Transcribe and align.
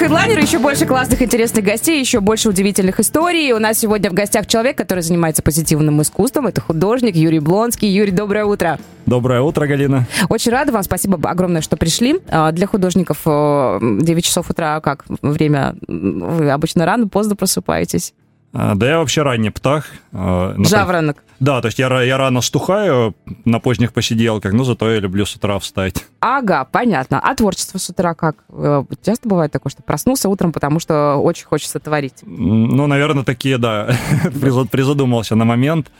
Headliner, 0.00 0.40
еще 0.40 0.58
больше 0.58 0.86
классных, 0.86 1.20
интересных 1.20 1.62
гостей, 1.62 2.00
еще 2.00 2.20
больше 2.20 2.48
удивительных 2.48 2.98
историй. 3.00 3.52
У 3.52 3.58
нас 3.58 3.78
сегодня 3.78 4.08
в 4.08 4.14
гостях 4.14 4.46
человек, 4.46 4.78
который 4.78 5.00
занимается 5.00 5.42
позитивным 5.42 6.00
искусством. 6.00 6.46
Это 6.46 6.62
художник 6.62 7.16
Юрий 7.16 7.38
Блонский. 7.38 7.86
Юрий, 7.86 8.10
доброе 8.10 8.46
утро. 8.46 8.78
Доброе 9.04 9.42
утро, 9.42 9.66
Галина. 9.66 10.06
Очень 10.30 10.52
рада 10.52 10.72
вам, 10.72 10.82
спасибо 10.84 11.18
огромное, 11.28 11.60
что 11.60 11.76
пришли. 11.76 12.18
А, 12.28 12.50
для 12.52 12.66
художников 12.66 13.18
9 13.24 14.24
часов 14.24 14.48
утра, 14.48 14.80
как 14.80 15.04
время? 15.20 15.76
Вы 15.86 16.50
обычно 16.50 16.86
рано, 16.86 17.06
поздно 17.06 17.36
просыпаетесь? 17.36 18.14
А, 18.52 18.74
да 18.74 18.88
я 18.88 18.98
вообще 18.98 19.22
ранний 19.22 19.50
птах. 19.50 19.86
А, 20.12 20.54
Жаворонок. 20.58 21.22
Да, 21.38 21.60
то 21.60 21.66
есть 21.66 21.78
я, 21.78 22.02
я 22.02 22.18
рано 22.18 22.40
стухаю 22.40 23.14
на 23.44 23.60
поздних 23.60 23.92
посиделках, 23.92 24.52
но 24.52 24.64
зато 24.64 24.90
я 24.90 24.98
люблю 24.98 25.24
с 25.24 25.36
утра 25.36 25.58
встать. 25.58 26.04
Ага, 26.20 26.64
понятно. 26.64 27.20
А 27.20 27.34
творчество 27.34 27.78
с 27.78 27.88
утра 27.88 28.14
как? 28.14 28.36
Э, 28.50 28.84
часто 29.02 29.28
бывает 29.28 29.52
такое, 29.52 29.70
что 29.70 29.82
проснулся 29.82 30.28
утром, 30.28 30.52
потому 30.52 30.80
что 30.80 31.16
очень 31.16 31.46
хочется 31.46 31.78
творить? 31.78 32.16
Ну, 32.22 32.86
наверное, 32.86 33.24
такие, 33.24 33.56
да. 33.56 33.96
Призадумался 34.70 35.36
на 35.36 35.44
момент. 35.44 35.90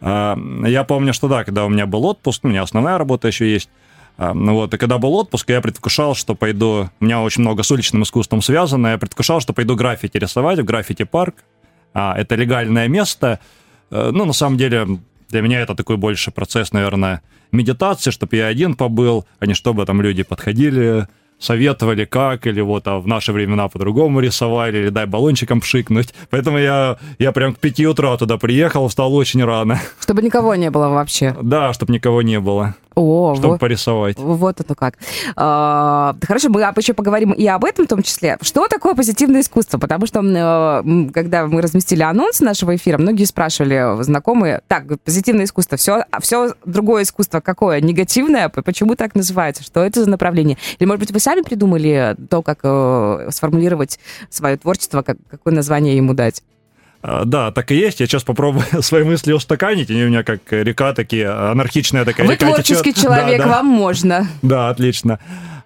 А, 0.00 0.36
я 0.66 0.84
помню, 0.84 1.14
что 1.14 1.28
да, 1.28 1.44
когда 1.44 1.64
у 1.64 1.68
меня 1.68 1.86
был 1.86 2.04
отпуск, 2.06 2.44
у 2.44 2.48
меня 2.48 2.62
основная 2.62 2.98
работа 2.98 3.28
еще 3.28 3.50
есть, 3.50 3.70
ну 4.18 4.52
вот, 4.52 4.74
и 4.74 4.76
когда 4.76 4.98
был 4.98 5.14
отпуск, 5.14 5.48
я 5.48 5.62
предвкушал, 5.62 6.14
что 6.14 6.34
пойду... 6.34 6.90
У 7.00 7.04
меня 7.06 7.22
очень 7.22 7.40
много 7.40 7.62
с 7.62 7.70
уличным 7.70 8.02
искусством 8.02 8.42
связано. 8.42 8.88
Я 8.88 8.98
предвкушал, 8.98 9.40
что 9.40 9.54
пойду 9.54 9.76
граффити 9.76 10.18
рисовать 10.18 10.58
в 10.58 10.64
граффити-парк. 10.64 11.36
А, 11.94 12.14
это 12.16 12.34
легальное 12.34 12.88
место. 12.88 13.40
Э, 13.90 14.10
ну, 14.12 14.24
на 14.24 14.32
самом 14.32 14.56
деле, 14.56 14.86
для 15.28 15.42
меня 15.42 15.60
это 15.60 15.74
такой 15.74 15.96
больше 15.96 16.30
процесс, 16.30 16.72
наверное, 16.72 17.22
медитации, 17.52 18.10
чтобы 18.10 18.36
я 18.36 18.46
один 18.46 18.74
побыл, 18.74 19.26
а 19.38 19.46
не 19.46 19.54
чтобы 19.54 19.84
там 19.86 20.02
люди 20.02 20.22
подходили, 20.22 21.06
советовали, 21.40 22.04
как, 22.04 22.46
или 22.46 22.60
вот 22.60 22.86
а 22.86 22.98
в 22.98 23.06
наши 23.06 23.32
времена 23.32 23.68
по-другому 23.68 24.20
рисовали, 24.20 24.78
или 24.78 24.88
дай 24.90 25.06
баллончиком 25.06 25.60
пшикнуть. 25.60 26.14
Поэтому 26.28 26.58
я, 26.58 26.98
я 27.18 27.32
прям 27.32 27.54
к 27.54 27.58
пяти 27.58 27.86
утра 27.86 28.16
туда 28.16 28.36
приехал, 28.36 28.86
встал 28.88 29.14
очень 29.14 29.44
рано. 29.44 29.80
Чтобы 30.00 30.22
никого 30.22 30.54
не 30.54 30.70
было 30.70 30.88
вообще. 30.88 31.34
Да, 31.42 31.72
чтобы 31.72 31.92
никого 31.92 32.22
не 32.22 32.38
было. 32.38 32.74
О, 32.94 33.34
чтобы 33.34 33.54
вот, 33.54 33.60
порисовать. 33.60 34.18
Вот 34.18 34.60
это 34.60 34.74
как. 34.74 34.94
А, 35.36 36.14
хорошо, 36.26 36.48
мы 36.48 36.60
еще 36.60 36.92
поговорим 36.92 37.32
и 37.32 37.46
об 37.46 37.64
этом 37.64 37.86
в 37.86 37.88
том 37.88 38.02
числе. 38.02 38.36
Что 38.40 38.66
такое 38.68 38.94
позитивное 38.94 39.42
искусство? 39.42 39.78
Потому 39.78 40.06
что 40.06 40.20
э, 40.20 41.10
когда 41.12 41.46
мы 41.46 41.62
разместили 41.62 42.02
анонс 42.02 42.40
нашего 42.40 42.74
эфира, 42.74 42.98
многие 42.98 43.24
спрашивали, 43.24 44.02
знакомые, 44.02 44.62
так, 44.66 44.84
позитивное 45.04 45.44
искусство, 45.44 45.76
все, 45.76 46.04
а 46.10 46.20
все 46.20 46.54
другое 46.64 47.04
искусство 47.04 47.40
какое? 47.40 47.80
Негативное? 47.80 48.48
Почему 48.48 48.96
так 48.96 49.14
называется? 49.14 49.62
Что 49.62 49.80
это 49.84 50.04
за 50.04 50.10
направление? 50.10 50.58
Или, 50.78 50.86
может 50.86 51.00
быть, 51.00 51.12
вы 51.12 51.20
сами 51.20 51.42
придумали 51.42 52.16
то, 52.28 52.42
как 52.42 52.58
э, 52.62 53.28
сформулировать 53.30 54.00
свое 54.30 54.56
творчество, 54.56 55.02
как, 55.02 55.16
какое 55.30 55.54
название 55.54 55.96
ему 55.96 56.14
дать? 56.14 56.42
А, 57.02 57.24
да, 57.24 57.50
так 57.50 57.70
и 57.70 57.76
есть. 57.76 58.00
Я 58.00 58.06
сейчас 58.06 58.24
попробую 58.24 58.64
свои 58.82 59.04
мысли 59.04 59.32
устаканить. 59.32 59.90
Они 59.90 60.04
у 60.04 60.08
меня 60.08 60.22
как 60.22 60.40
река 60.50 60.92
такие, 60.92 61.28
анархичная 61.28 62.04
такая 62.04 62.26
Вы 62.26 62.34
река 62.34 62.46
творческий 62.46 62.92
течет. 62.92 63.04
человек, 63.04 63.38
да, 63.38 63.44
да. 63.44 63.50
вам 63.50 63.66
можно. 63.66 64.28
Да, 64.42 64.68
отлично. 64.68 65.18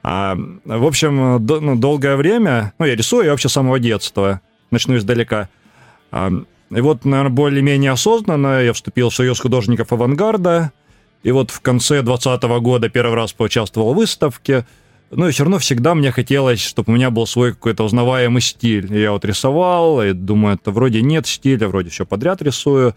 А, 0.02 0.36
в 0.64 0.86
общем, 0.86 1.44
до, 1.44 1.60
ну, 1.60 1.76
долгое 1.76 2.16
время, 2.16 2.74
ну, 2.78 2.86
я 2.86 2.94
рисую 2.94 3.24
я 3.24 3.30
вообще 3.30 3.48
с 3.48 3.52
самого 3.52 3.78
детства. 3.78 4.40
Начну 4.70 4.96
издалека. 4.96 5.48
А, 6.12 6.30
и 6.70 6.80
вот, 6.80 7.04
наверное, 7.04 7.32
более-менее 7.32 7.92
осознанно 7.92 8.62
я 8.62 8.72
вступил 8.72 9.10
в 9.10 9.14
Союз 9.14 9.40
художников 9.40 9.92
авангарда. 9.92 10.72
И 11.22 11.32
вот 11.32 11.50
в 11.50 11.60
конце 11.60 12.02
2020 12.02 12.42
года 12.62 12.88
первый 12.90 13.14
раз 13.14 13.32
поучаствовал 13.32 13.94
в 13.94 13.96
выставке– 13.96 14.66
ну 15.16 15.28
и 15.28 15.30
все 15.30 15.44
равно 15.44 15.58
всегда 15.58 15.94
мне 15.94 16.10
хотелось, 16.10 16.60
чтобы 16.60 16.92
у 16.92 16.96
меня 16.96 17.10
был 17.10 17.26
свой 17.26 17.52
какой-то 17.52 17.84
узнаваемый 17.84 18.42
стиль. 18.42 18.92
И 18.92 19.00
я 19.00 19.12
вот 19.12 19.24
рисовал, 19.24 20.02
и 20.02 20.12
думаю, 20.12 20.56
это 20.56 20.70
вроде 20.70 21.02
нет 21.02 21.26
стиля, 21.26 21.68
вроде 21.68 21.90
все 21.90 22.04
подряд 22.04 22.42
рисую. 22.42 22.94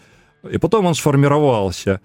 И 0.49 0.57
потом 0.57 0.85
он 0.85 0.95
сформировался. 0.95 2.01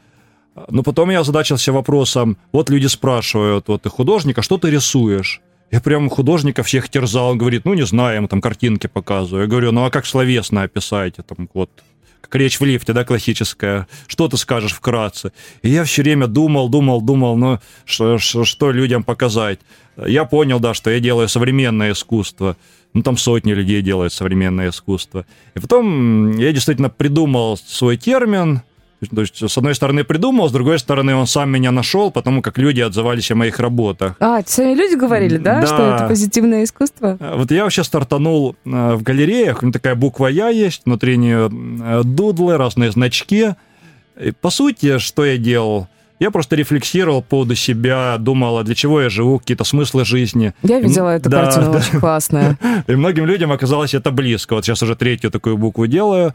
Но 0.69 0.83
потом 0.83 1.11
я 1.11 1.21
озадачился 1.21 1.73
вопросом, 1.73 2.37
вот 2.53 2.69
люди 2.69 2.87
спрашивают, 2.87 3.69
вот 3.69 3.83
ты 3.83 3.89
художник, 3.89 4.39
а 4.39 4.43
что 4.43 4.59
ты 4.59 4.71
рисуешь? 4.71 5.41
Я 5.71 5.81
прям 5.81 6.11
художника 6.11 6.63
всех 6.63 6.91
терзал, 6.91 7.31
он 7.31 7.39
говорит, 7.39 7.65
ну 7.65 7.73
не 7.73 7.87
знаю, 7.87 8.17
ему 8.17 8.29
там 8.29 8.43
картинки 8.43 8.87
показываю. 8.87 9.45
Я 9.45 9.49
говорю, 9.49 9.73
ну 9.73 9.87
а 9.87 9.91
как 9.91 10.05
словесно 10.05 10.63
описать? 10.63 11.15
Там 11.27 11.49
вот 11.55 11.71
как 12.21 12.35
речь 12.37 12.61
в 12.61 12.65
лифте, 12.65 12.93
да, 12.93 13.05
классическая. 13.05 13.87
Что 14.07 14.29
ты 14.29 14.37
скажешь 14.37 14.73
вкратце? 14.73 15.33
И 15.63 15.71
я 15.71 15.85
все 15.85 16.03
время 16.03 16.27
думал, 16.27 16.69
думал, 16.69 17.01
думал, 17.01 17.37
ну, 17.37 17.59
что, 17.85 18.19
что 18.19 18.71
людям 18.71 19.03
показать. 19.05 19.59
Я 19.97 20.25
понял, 20.25 20.61
да, 20.61 20.75
что 20.75 20.91
я 20.91 21.01
делаю 21.01 21.29
современное 21.29 21.93
искусство. 21.93 22.57
Ну, 22.95 23.03
там 23.03 23.17
сотни 23.17 23.53
людей 23.53 23.83
делают 23.83 24.13
современное 24.13 24.71
искусство. 24.71 25.27
И 25.55 25.61
потом 25.61 26.37
я 26.37 26.53
действительно 26.53 26.91
придумал 26.91 27.57
свой 27.57 27.97
термин, 27.97 28.63
то 29.09 29.23
есть, 29.23 29.51
с 29.51 29.59
одной 29.59 29.75
стороны, 29.75 30.05
придумал, 30.05 30.49
с 30.49 30.53
другой 30.53 30.79
стороны, 30.79 31.15
он 31.15 31.27
сам 31.27 31.51
меня 31.51 31.73
нашел, 31.73 32.11
потому 32.11 32.41
как 32.41 32.59
люди 32.59 32.81
отзывались 32.81 33.31
о 33.31 33.35
моих 33.35 33.59
работах. 33.59 34.15
А, 34.21 34.41
сами 34.47 34.75
люди 34.75 34.95
говорили, 34.95 35.39
да, 35.39 35.61
да, 35.61 35.67
что 35.67 35.95
это 35.95 36.09
позитивное 36.09 36.65
искусство? 36.65 37.17
А, 37.19 37.37
вот 37.37 37.51
я 37.51 37.65
вообще 37.65 37.83
стартанул 37.83 38.55
э, 38.65 38.95
в 38.95 39.03
галереях, 39.03 39.63
у 39.63 39.67
меня 39.67 39.73
такая 39.73 39.97
буква 39.97 40.29
«Я» 40.29 40.49
есть, 40.49 40.83
внутри 40.85 41.17
нее 41.17 41.51
э, 41.51 42.03
дудлы, 42.05 42.57
разные 42.57 42.93
значки. 42.93 43.55
И, 44.21 44.31
по 44.31 44.51
сути, 44.51 44.99
что 44.99 45.25
я 45.25 45.37
делал? 45.37 45.89
Я 46.23 46.31
просто 46.31 46.55
рефлексировал 46.55 47.21
по 47.21 47.31
поводу 47.31 47.57
себя, 47.57 48.17
думал, 48.17 48.59
а 48.59 48.63
для 48.63 48.77
чего 48.77 49.03
я 49.03 49.09
живу, 49.09 49.41
какие-то 49.41 49.65
смыслы 49.65 50.05
жизни. 50.05 50.55
Я 50.63 50.79
видела 50.79 51.17
эту 51.17 51.29
да, 51.29 51.47
картину, 51.47 51.73
да. 51.73 51.79
очень 51.79 51.99
классная. 51.99 52.57
И 52.87 52.95
многим 52.95 53.27
людям 53.27 53.51
оказалось 53.51 53.93
это 53.93 54.13
близко. 54.13 54.55
Вот 54.55 54.65
сейчас 54.65 54.81
уже 54.85 54.95
третью 54.95 55.33
такую 55.33 55.59
букву 55.59 55.89
делаю. 55.89 56.33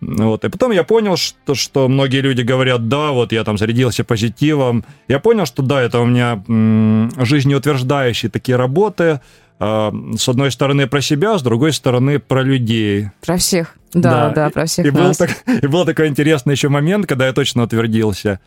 Вот. 0.00 0.44
И 0.44 0.48
потом 0.48 0.72
я 0.72 0.82
понял, 0.82 1.16
что, 1.16 1.54
что 1.54 1.86
многие 1.86 2.20
люди 2.20 2.42
говорят, 2.42 2.88
да, 2.88 3.12
вот 3.12 3.30
я 3.30 3.44
там 3.44 3.58
зарядился 3.58 4.02
позитивом. 4.02 4.84
Я 5.06 5.20
понял, 5.20 5.46
что 5.46 5.62
да, 5.62 5.82
это 5.82 6.00
у 6.00 6.06
меня 6.06 6.42
м- 6.48 7.12
жизнеутверждающие 7.16 8.32
такие 8.32 8.56
работы. 8.56 9.20
Э, 9.60 9.92
с 10.18 10.28
одной 10.28 10.50
стороны 10.50 10.88
про 10.88 11.00
себя, 11.00 11.38
с 11.38 11.42
другой 11.42 11.72
стороны 11.72 12.18
про 12.18 12.42
людей. 12.42 13.10
Про 13.24 13.36
всех. 13.36 13.76
Да, 13.92 14.30
да, 14.30 14.30
да 14.30 14.50
про 14.50 14.66
всех 14.66 14.84
и, 14.84 14.90
нас. 14.90 15.16
Был 15.16 15.26
так, 15.26 15.36
и 15.62 15.66
был 15.68 15.84
такой 15.84 16.08
интересный 16.08 16.54
еще 16.54 16.68
момент, 16.68 17.06
когда 17.06 17.28
я 17.28 17.32
точно 17.32 17.62
утвердился. 17.62 18.40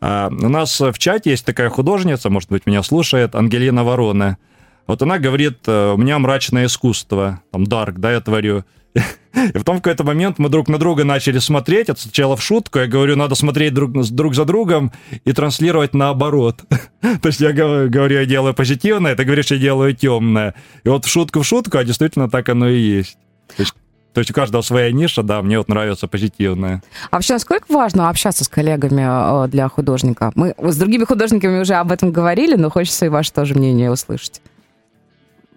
Э, 0.00 0.28
у 0.30 0.48
нас 0.48 0.80
в 0.80 0.98
чате 0.98 1.30
есть 1.30 1.44
такая 1.44 1.70
художница, 1.70 2.30
может 2.30 2.50
быть, 2.50 2.66
меня 2.66 2.82
слушает, 2.82 3.34
Ангелина 3.34 3.84
Ворона. 3.84 4.38
Вот 4.86 5.02
она 5.02 5.18
говорит, 5.18 5.58
«Э, 5.66 5.92
у 5.92 5.96
меня 5.96 6.18
мрачное 6.18 6.66
искусство, 6.66 7.42
там, 7.52 7.64
дарк, 7.64 7.98
да, 7.98 8.12
я 8.12 8.20
творю. 8.20 8.64
И 9.34 9.52
потом 9.52 9.78
в 9.78 9.82
какой-то 9.82 10.04
момент 10.04 10.38
мы 10.38 10.48
друг 10.48 10.68
на 10.68 10.78
друга 10.78 11.04
начали 11.04 11.38
смотреть. 11.38 11.88
Это 11.88 12.00
сначала 12.00 12.36
в 12.36 12.42
шутку. 12.42 12.80
Я 12.80 12.86
говорю, 12.86 13.16
надо 13.16 13.34
смотреть 13.34 13.72
друг, 13.72 13.92
друг 13.92 14.34
за 14.34 14.44
другом 14.44 14.92
и 15.24 15.32
транслировать 15.32 15.94
наоборот. 15.94 16.64
То 17.00 17.26
есть 17.28 17.40
я 17.40 17.52
говорю, 17.52 18.18
я 18.18 18.26
делаю 18.26 18.54
позитивное, 18.54 19.14
ты 19.14 19.24
говоришь, 19.24 19.50
я 19.52 19.58
делаю 19.58 19.94
темное. 19.94 20.54
И 20.82 20.88
вот 20.88 21.04
в 21.04 21.08
шутку 21.08 21.42
в 21.42 21.46
шутку, 21.46 21.78
а 21.78 21.84
действительно 21.84 22.28
так 22.28 22.48
оно 22.48 22.68
и 22.68 22.78
есть. 22.78 23.16
То 24.12 24.20
есть 24.20 24.30
у 24.30 24.34
каждого 24.34 24.62
своя 24.62 24.90
ниша, 24.90 25.22
да, 25.22 25.40
мне 25.40 25.58
вот 25.58 25.68
нравится 25.68 26.08
позитивная. 26.08 26.82
А 27.10 27.16
вообще, 27.16 27.34
насколько 27.34 27.72
важно 27.72 28.08
общаться 28.08 28.44
с 28.44 28.48
коллегами 28.48 29.44
э, 29.44 29.48
для 29.48 29.68
художника? 29.68 30.32
Мы 30.34 30.54
с 30.58 30.76
другими 30.76 31.04
художниками 31.04 31.60
уже 31.60 31.74
об 31.74 31.92
этом 31.92 32.10
говорили, 32.10 32.56
но 32.56 32.70
хочется 32.70 33.06
и 33.06 33.08
ваше 33.08 33.32
тоже 33.32 33.54
мнение 33.54 33.90
услышать. 33.90 34.42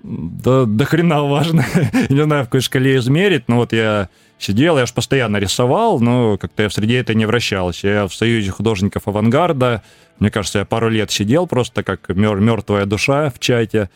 Да, 0.03 0.65
до 0.65 0.85
хрена 0.85 1.23
важно. 1.23 1.65
не 2.09 2.23
знаю, 2.23 2.43
в 2.43 2.45
какой 2.47 2.61
шкале 2.61 2.97
измерить, 2.97 3.47
но 3.47 3.55
вот 3.55 3.73
я 3.73 4.09
сидел, 4.37 4.77
я 4.77 4.85
же 4.85 4.93
постоянно 4.93 5.37
рисовал, 5.37 5.99
но 5.99 6.37
как-то 6.37 6.63
я 6.63 6.69
в 6.69 6.73
среде 6.73 6.99
это 6.99 7.15
не 7.15 7.25
вращался. 7.25 7.87
Я 7.87 8.07
в 8.07 8.13
Союзе 8.13 8.51
художников 8.51 9.07
авангарда, 9.07 9.81
мне 10.19 10.29
кажется, 10.29 10.59
я 10.59 10.65
пару 10.65 10.89
лет 10.89 11.09
сидел 11.09 11.47
просто 11.47 11.83
как 11.83 12.09
мертвая 12.09 12.85
душа 12.85 13.31
в 13.31 13.39
чате. 13.39 13.89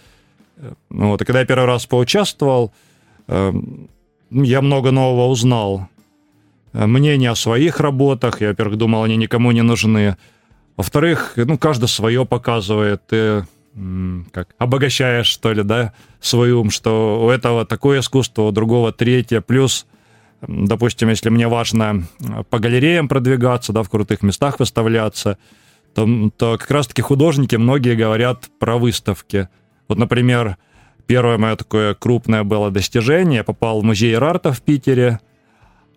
Вот, 0.89 1.21
и 1.21 1.25
когда 1.25 1.41
я 1.41 1.45
первый 1.45 1.65
раз 1.65 1.85
поучаствовал, 1.85 2.73
эм, 3.27 3.89
я 4.29 4.61
много 4.61 4.91
нового 4.91 5.27
узнал. 5.27 5.87
Мнение 6.73 7.31
о 7.31 7.35
своих 7.35 7.79
работах, 7.79 8.41
я, 8.41 8.49
во-первых, 8.49 8.77
думал, 8.77 9.03
они 9.03 9.15
никому 9.15 9.51
не 9.51 9.63
нужны. 9.63 10.17
Во-вторых, 10.75 11.33
ну, 11.35 11.57
каждый 11.57 11.87
свое 11.87 12.25
показывает. 12.25 13.01
И 13.11 13.41
как 14.31 14.49
обогащаешь, 14.57 15.27
что 15.27 15.53
ли, 15.53 15.63
да, 15.63 15.93
свой 16.19 16.51
ум, 16.51 16.71
что 16.71 17.25
у 17.25 17.29
этого 17.29 17.65
такое 17.65 17.99
искусство, 17.99 18.43
у 18.43 18.51
другого 18.51 18.91
третье, 18.91 19.41
плюс, 19.41 19.85
допустим, 20.41 21.09
если 21.09 21.29
мне 21.29 21.47
важно 21.47 22.03
по 22.49 22.59
галереям 22.59 23.07
продвигаться, 23.07 23.73
да, 23.73 23.83
в 23.83 23.89
крутых 23.89 24.23
местах 24.23 24.59
выставляться, 24.59 25.37
то, 25.93 26.07
то 26.35 26.57
как 26.57 26.69
раз-таки 26.71 27.01
художники 27.01 27.55
многие 27.55 27.95
говорят 27.95 28.49
про 28.59 28.77
выставки. 28.77 29.49
Вот, 29.87 29.97
например, 29.97 30.57
первое 31.07 31.37
мое 31.37 31.55
такое 31.55 31.95
крупное 31.95 32.43
было 32.43 32.69
достижение. 32.69 33.37
Я 33.37 33.43
попал 33.43 33.81
в 33.81 33.83
музей 33.83 34.17
Рарта 34.17 34.51
в 34.51 34.61
Питере, 34.61 35.19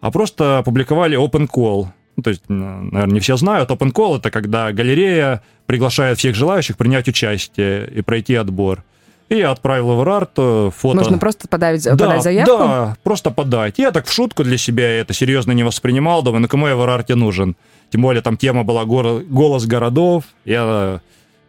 а 0.01 0.11
просто 0.11 0.59
опубликовали 0.59 1.19
Open 1.19 1.49
Call. 1.49 1.89
Ну, 2.17 2.23
то 2.23 2.31
есть, 2.31 2.43
наверное, 2.49 3.15
не 3.15 3.21
все 3.21 3.37
знают. 3.37 3.71
Open 3.71 3.93
Call— 3.93 4.17
это 4.19 4.31
когда 4.31 4.73
галерея 4.73 5.43
приглашает 5.67 6.19
всех 6.19 6.35
желающих 6.35 6.77
принять 6.77 7.09
участие 7.09 7.89
и 7.89 8.03
пройти 8.03 8.35
отбор. 8.35 8.85
И 9.29 9.37
я 9.37 9.53
отправил 9.53 9.95
в 9.95 10.03
Рарту 10.03 10.73
фото. 10.77 10.97
Нужно 10.97 11.19
просто 11.19 11.47
подать, 11.47 11.85
да, 11.85 11.93
подать 11.93 12.23
заявку? 12.23 12.59
Да, 12.59 12.97
просто 13.05 13.31
подать. 13.31 13.79
Я 13.79 13.93
так 13.93 14.07
в 14.07 14.13
шутку 14.13 14.43
для 14.43 14.59
себя 14.59 14.89
это 14.89 15.13
серьезно 15.15 15.53
не 15.53 15.63
воспринимал. 15.63 16.23
Думаю, 16.25 16.43
ну 16.43 16.49
кому 16.49 16.67
я 16.67 16.75
в 16.75 16.85
Рарте 16.85 17.15
нужен? 17.15 17.55
Тем 17.91 18.03
более 18.03 18.23
там 18.23 18.37
тема 18.37 18.65
была 18.65 18.85
«Голос 18.85 19.67
городов». 19.67 20.25
Я 20.45 21.01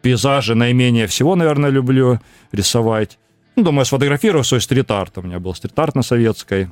пейзажи 0.04 0.54
наименее 0.54 1.08
всего, 1.08 1.36
наверное, 1.36 1.72
люблю 1.72 2.20
рисовать. 2.52 3.18
Ну, 3.56 3.64
думаю, 3.64 3.86
сфотографирую 3.86 4.44
свой 4.44 4.62
стрит-арт. 4.62 5.18
У 5.18 5.22
меня 5.22 5.40
был 5.40 5.54
стрит-арт 5.54 5.96
на 5.96 6.04
советской. 6.04 6.70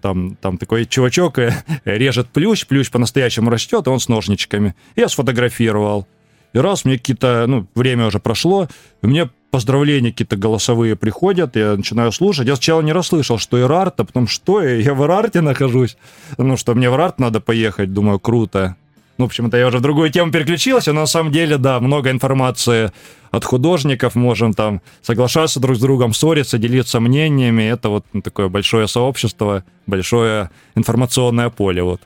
Там, 0.00 0.36
там 0.36 0.58
такой 0.58 0.86
чувачок 0.86 1.38
э, 1.38 1.64
режет 1.84 2.28
плющ, 2.28 2.66
плющ 2.66 2.90
по-настоящему 2.90 3.50
растет, 3.50 3.86
и 3.86 3.90
он 3.90 3.98
с 3.98 4.08
ножничками. 4.08 4.74
Я 4.94 5.08
сфотографировал. 5.08 6.06
И 6.52 6.58
раз 6.58 6.84
мне 6.84 6.98
какие-то, 6.98 7.46
ну, 7.48 7.66
время 7.74 8.06
уже 8.06 8.20
прошло, 8.20 8.68
мне 9.00 9.28
поздравления 9.50 10.10
какие-то 10.12 10.36
голосовые 10.36 10.96
приходят, 10.96 11.56
я 11.56 11.76
начинаю 11.76 12.12
слушать. 12.12 12.46
Я 12.46 12.56
сначала 12.56 12.80
не 12.80 12.92
расслышал, 12.92 13.38
что 13.38 13.60
Ирарт, 13.60 14.00
а 14.00 14.04
потом 14.04 14.28
что 14.28 14.62
я 14.62 14.94
в 14.94 15.04
Ирарте 15.04 15.40
нахожусь. 15.40 15.96
Ну, 16.38 16.56
что 16.56 16.74
мне 16.74 16.90
в 16.90 16.94
Ирарт 16.94 17.18
надо 17.18 17.40
поехать, 17.40 17.92
думаю, 17.92 18.20
круто. 18.20 18.76
Ну, 19.18 19.26
в 19.26 19.28
общем-то, 19.28 19.56
я 19.56 19.66
уже 19.66 19.78
в 19.78 19.82
другую 19.82 20.10
тему 20.10 20.32
переключился, 20.32 20.92
но 20.92 21.00
на 21.00 21.06
самом 21.06 21.32
деле, 21.32 21.58
да, 21.58 21.80
много 21.80 22.10
информации 22.10 22.92
от 23.30 23.44
художников, 23.44 24.14
можем 24.14 24.52
там 24.52 24.80
соглашаться 25.00 25.60
друг 25.60 25.76
с 25.76 25.80
другом, 25.80 26.12
ссориться, 26.12 26.58
делиться 26.58 27.00
мнениями. 27.00 27.62
Это 27.62 27.88
вот 27.88 28.04
такое 28.22 28.48
большое 28.48 28.88
сообщество, 28.88 29.64
большое 29.86 30.50
информационное 30.74 31.50
поле, 31.50 31.82
вот. 31.82 32.00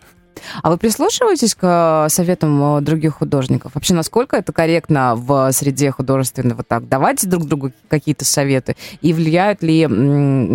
А 0.63 0.71
вы 0.71 0.79
прислушиваетесь 0.79 1.55
к 1.55 2.07
э, 2.07 2.09
советам 2.09 2.79
э, 2.79 2.81
других 2.81 3.15
художников? 3.15 3.73
Вообще, 3.75 3.95
насколько 3.95 4.37
это 4.37 4.53
корректно 4.53 5.15
в 5.17 5.51
среде 5.53 5.91
художественного 5.91 6.63
так 6.63 6.89
давать 6.89 7.29
друг 7.29 7.47
другу 7.47 7.73
какие-то 7.89 8.25
советы? 8.25 8.77
И 9.01 9.13
влияют 9.13 9.63
ли 9.63 9.83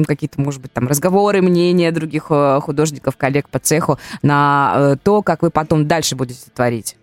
какие-то, 0.05 0.39
может 0.39 0.61
быть, 0.61 0.73
там 0.73 0.87
разговоры, 0.87 1.41
мнения 1.41 1.91
других 1.91 2.27
э, 2.29 2.59
художников, 2.61 3.17
коллег 3.17 3.49
по 3.49 3.59
цеху 3.59 3.99
на 4.21 4.97
то, 5.03 5.21
как 5.21 5.41
вы 5.41 5.49
потом 5.49 5.87
дальше 5.87 6.15
будете 6.15 6.49
творить? 6.53 6.95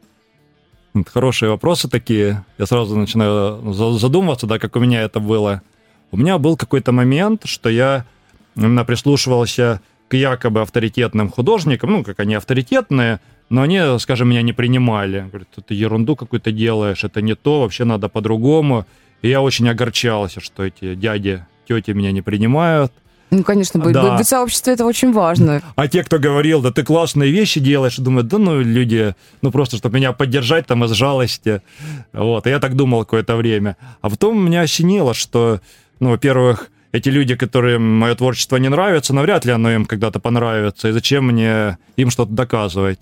Хорошие 1.06 1.50
вопросы 1.50 1.88
такие. 1.88 2.44
Я 2.56 2.66
сразу 2.66 2.96
начинаю 2.96 3.72
задумываться, 3.72 4.46
да, 4.46 4.58
как 4.58 4.76
у 4.76 4.80
меня 4.80 5.02
это 5.02 5.20
было. 5.20 5.62
У 6.10 6.16
меня 6.16 6.38
был 6.38 6.56
какой-то 6.56 6.92
момент, 6.92 7.42
что 7.44 7.69
я 7.69 8.04
именно 8.56 8.84
прислушивался 8.84 9.80
к 10.08 10.14
якобы 10.14 10.62
авторитетным 10.62 11.31
художникам, 11.31 11.93
ну, 11.93 12.05
как 12.05 12.20
они 12.20 12.34
авторитетные, 12.34 13.20
но 13.50 13.62
они, 13.62 13.81
скажем, 13.99 14.28
меня 14.28 14.43
не 14.43 14.52
принимали. 14.52 15.26
Говорят, 15.28 15.49
ты 15.66 15.75
ерунду 15.75 16.16
какую-то 16.16 16.52
делаешь, 16.52 17.05
это 17.05 17.22
не 17.22 17.34
то, 17.34 17.60
вообще 17.60 17.84
надо 17.84 18.08
по-другому. 18.08 18.87
И 19.22 19.28
я 19.28 19.40
очень 19.43 19.69
огорчался, 19.69 20.40
что 20.40 20.64
эти 20.64 20.94
дяди, 20.94 21.44
тети 21.66 21.90
меня 21.93 22.12
не 22.12 22.22
принимают. 22.22 22.93
Ну, 23.31 23.44
конечно, 23.44 23.78
быть, 23.78 23.93
да. 23.93 24.16
быть 24.16 24.26
в 24.26 24.28
сообществе 24.28 24.72
это 24.72 24.87
очень 24.87 25.12
важно. 25.12 25.60
А 25.76 25.87
те, 25.87 26.02
кто 26.02 26.19
говорил, 26.19 26.62
да 26.62 26.70
ты 26.70 26.82
классные 26.82 27.31
вещи 27.31 27.61
делаешь, 27.61 27.96
думают, 27.96 28.28
да 28.28 28.38
ну 28.38 28.61
люди, 28.61 29.14
ну 29.43 29.50
просто, 29.50 29.76
чтобы 29.76 29.99
меня 29.99 30.12
поддержать 30.12 30.66
там 30.66 30.84
из 30.84 30.93
жалости. 30.93 31.61
Вот, 32.14 32.46
и 32.46 32.50
я 32.50 32.58
так 32.58 32.75
думал 32.75 33.00
какое-то 33.00 33.37
время. 33.37 33.76
А 34.00 34.08
потом 34.08 34.43
меня 34.43 34.62
осенило, 34.62 35.12
что, 35.12 35.61
ну, 36.00 36.11
во-первых, 36.11 36.70
эти 36.93 37.08
люди, 37.11 37.35
которым 37.35 37.99
мое 37.99 38.14
творчество 38.14 38.56
не 38.56 38.69
нравится, 38.69 39.14
навряд 39.14 39.44
ли 39.44 39.52
оно 39.52 39.70
им 39.70 39.85
когда-то 39.85 40.20
понравится, 40.20 40.88
и 40.88 40.93
зачем 40.93 41.26
мне 41.26 41.79
им 41.96 42.11
что-то 42.11 42.32
доказывать. 42.32 42.99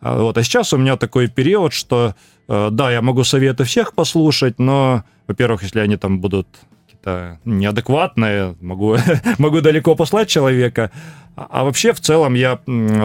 А 0.00 0.18
вот. 0.18 0.38
А 0.38 0.42
сейчас 0.42 0.72
у 0.72 0.76
меня 0.76 0.96
такой 0.96 1.28
период, 1.28 1.72
что 1.72 2.14
э, 2.48 2.68
да, 2.70 2.92
я 2.92 3.02
могу 3.02 3.24
советы 3.24 3.64
всех 3.64 3.94
послушать, 3.94 4.58
но, 4.58 5.04
во-первых, 5.26 5.62
если 5.62 5.80
они 5.80 5.96
там 5.96 6.20
будут 6.20 6.46
какие-то 6.86 7.38
неадекватные, 7.44 8.54
могу, 8.60 8.96
могу 9.38 9.60
далеко 9.60 9.94
послать 9.94 10.28
человека. 10.28 10.90
А, 11.36 11.46
а 11.50 11.64
вообще, 11.64 11.92
в 11.92 12.00
целом, 12.00 12.34
я 12.34 12.60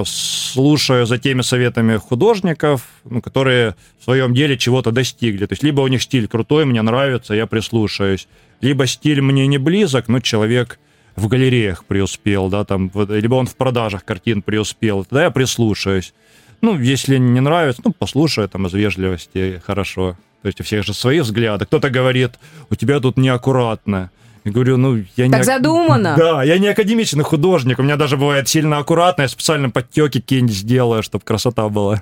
слушаю 0.06 1.06
за 1.06 1.18
теми 1.18 1.42
советами 1.42 1.98
художников, 1.98 2.88
ну, 3.04 3.22
которые 3.22 3.76
в 4.00 4.04
своем 4.04 4.34
деле 4.34 4.58
чего-то 4.58 4.92
достигли. 4.92 5.46
То 5.46 5.54
есть, 5.54 5.64
либо 5.64 5.82
у 5.82 5.88
них 5.88 6.02
стиль 6.02 6.28
крутой, 6.28 6.66
мне 6.66 6.82
нравится, 6.82 7.34
я 7.34 7.48
прислушаюсь 7.48 8.28
либо 8.62 8.88
стиль 8.88 9.22
мне 9.22 9.48
не 9.48 9.58
близок, 9.58 10.08
но 10.08 10.20
человек 10.20 10.80
в 11.16 11.28
галереях 11.28 11.86
преуспел, 11.86 12.50
да, 12.50 12.64
там, 12.64 12.92
либо 12.94 13.36
он 13.36 13.48
в 13.48 13.56
продажах 13.56 14.06
картин 14.06 14.42
преуспел, 14.42 15.06
тогда 15.06 15.24
я 15.26 15.32
прислушаюсь. 15.32 16.14
Ну, 16.62 16.78
если 16.78 17.18
не 17.18 17.40
нравится, 17.40 17.82
ну, 17.86 17.94
послушаю 17.94 18.50
там 18.50 18.68
из 18.68 18.74
вежливости, 18.74 19.62
хорошо. 19.66 20.18
То 20.42 20.48
есть 20.48 20.60
у 20.60 20.64
всех 20.64 20.86
же 20.86 20.94
свои 20.94 21.20
взгляды. 21.22 21.66
Кто-то 21.66 21.90
говорит, 21.90 22.32
у 22.70 22.76
тебя 22.76 23.00
тут 23.00 23.18
неаккуратно. 23.18 24.12
Я 24.50 24.54
говорю, 24.54 24.78
ну, 24.78 25.04
я 25.16 25.28
не... 25.28 25.32
Так 25.32 25.46
задумано. 25.46 26.16
Да, 26.18 26.44
я 26.44 26.58
не 26.58 26.68
академичный 26.70 27.24
художник. 27.24 27.78
У 27.78 27.84
меня 27.84 27.98
даже 27.98 28.18
бывает 28.18 28.50
сильно 28.50 28.80
аккуратно. 28.80 29.22
Я 29.22 29.28
специально 29.28 29.70
подтеки 29.70 30.20
какие-нибудь 30.20 30.56
сделаю, 30.56 31.04
чтобы 31.04 31.24
красота 31.24 31.70
была. 31.70 32.02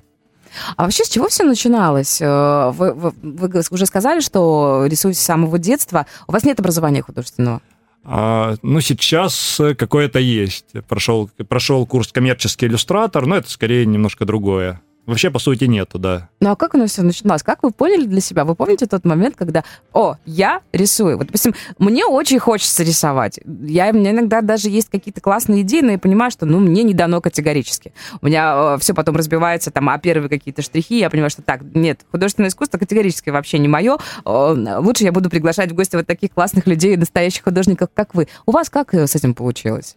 А 0.77 0.83
вообще 0.83 1.03
с 1.03 1.09
чего 1.09 1.27
все 1.27 1.44
начиналось? 1.44 2.21
Э, 2.21 2.71
вы, 2.71 2.94
вы, 2.94 3.11
вы 3.21 3.63
уже 3.69 3.85
сказали, 3.85 4.21
что 4.21 4.85
рисуете 4.89 5.19
с 5.19 5.23
самого 5.23 5.59
детства. 5.59 6.05
У 6.25 6.31
вас 6.31 6.44
нет 6.44 6.57
образования 6.57 7.01
художественного? 7.01 7.61
А, 8.05 8.55
ну, 8.61 8.79
сейчас 8.79 9.59
какое-то 9.77 10.19
есть. 10.19 10.67
Прошел, 10.88 11.29
прошел 11.50 11.85
курс 11.85 12.13
коммерческий 12.13 12.67
иллюстратор, 12.67 13.25
но 13.25 13.35
это 13.35 13.50
скорее 13.50 13.85
немножко 13.85 14.23
другое. 14.23 14.79
Вообще, 15.07 15.31
по 15.31 15.39
сути, 15.39 15.63
нету, 15.63 16.00
да. 16.00 16.27
Ну, 16.42 16.51
а 16.51 16.57
как 16.57 16.74
нас 16.74 16.92
все 16.92 17.01
начиналось? 17.01 17.42
Как 17.42 17.63
вы 17.63 17.71
поняли 17.71 18.06
для 18.06 18.19
себя? 18.19 18.44
Вы 18.44 18.56
помните 18.56 18.88
тот 18.88 19.06
момент, 19.06 19.38
когда, 19.38 19.63
о, 19.94 20.18
я 20.25 20.59
рисую? 20.74 21.18
Вот, 21.18 21.27
допустим, 21.27 21.56
мне 21.80 22.06
очень 22.06 22.39
хочется 22.39 22.83
рисовать. 22.83 23.39
Я, 23.45 23.89
у 23.92 23.94
меня 23.94 24.12
иногда 24.12 24.42
даже 24.42 24.69
есть 24.69 24.89
какие-то 24.89 25.21
классные 25.21 25.62
идеи, 25.62 25.80
но 25.80 25.92
я 25.92 25.98
понимаю, 25.98 26.30
что, 26.30 26.45
ну, 26.45 26.59
мне 26.59 26.83
не 26.83 26.94
дано 26.94 27.21
категорически. 27.21 27.94
У 28.21 28.25
меня 28.25 28.75
э, 28.75 28.77
все 28.81 28.94
потом 28.94 29.15
разбивается, 29.15 29.71
там, 29.71 29.88
а 29.88 29.98
первые 29.98 30.27
какие-то 30.27 30.62
штрихи, 30.62 31.00
я 31.00 31.10
понимаю, 31.10 31.30
что 31.30 31.42
так, 31.42 31.62
нет, 31.74 32.01
художественное 32.12 32.50
искусство 32.50 32.77
категорически 32.77 33.30
вообще 33.30 33.60
не 33.60 33.69
мое. 33.69 33.98
Лучше 34.25 35.06
я 35.06 35.13
буду 35.13 35.30
приглашать 35.30 35.71
в 35.71 35.75
гости 35.75 35.95
вот 35.95 36.06
таких 36.06 36.33
классных 36.33 36.68
людей, 36.68 36.98
настоящих 36.98 37.45
художников, 37.45 37.88
как 37.94 38.13
вы. 38.13 38.27
У 38.45 38.51
вас 38.51 38.69
как 38.69 38.94
э, 38.94 39.07
с 39.07 39.15
этим 39.15 39.33
получилось? 39.33 39.95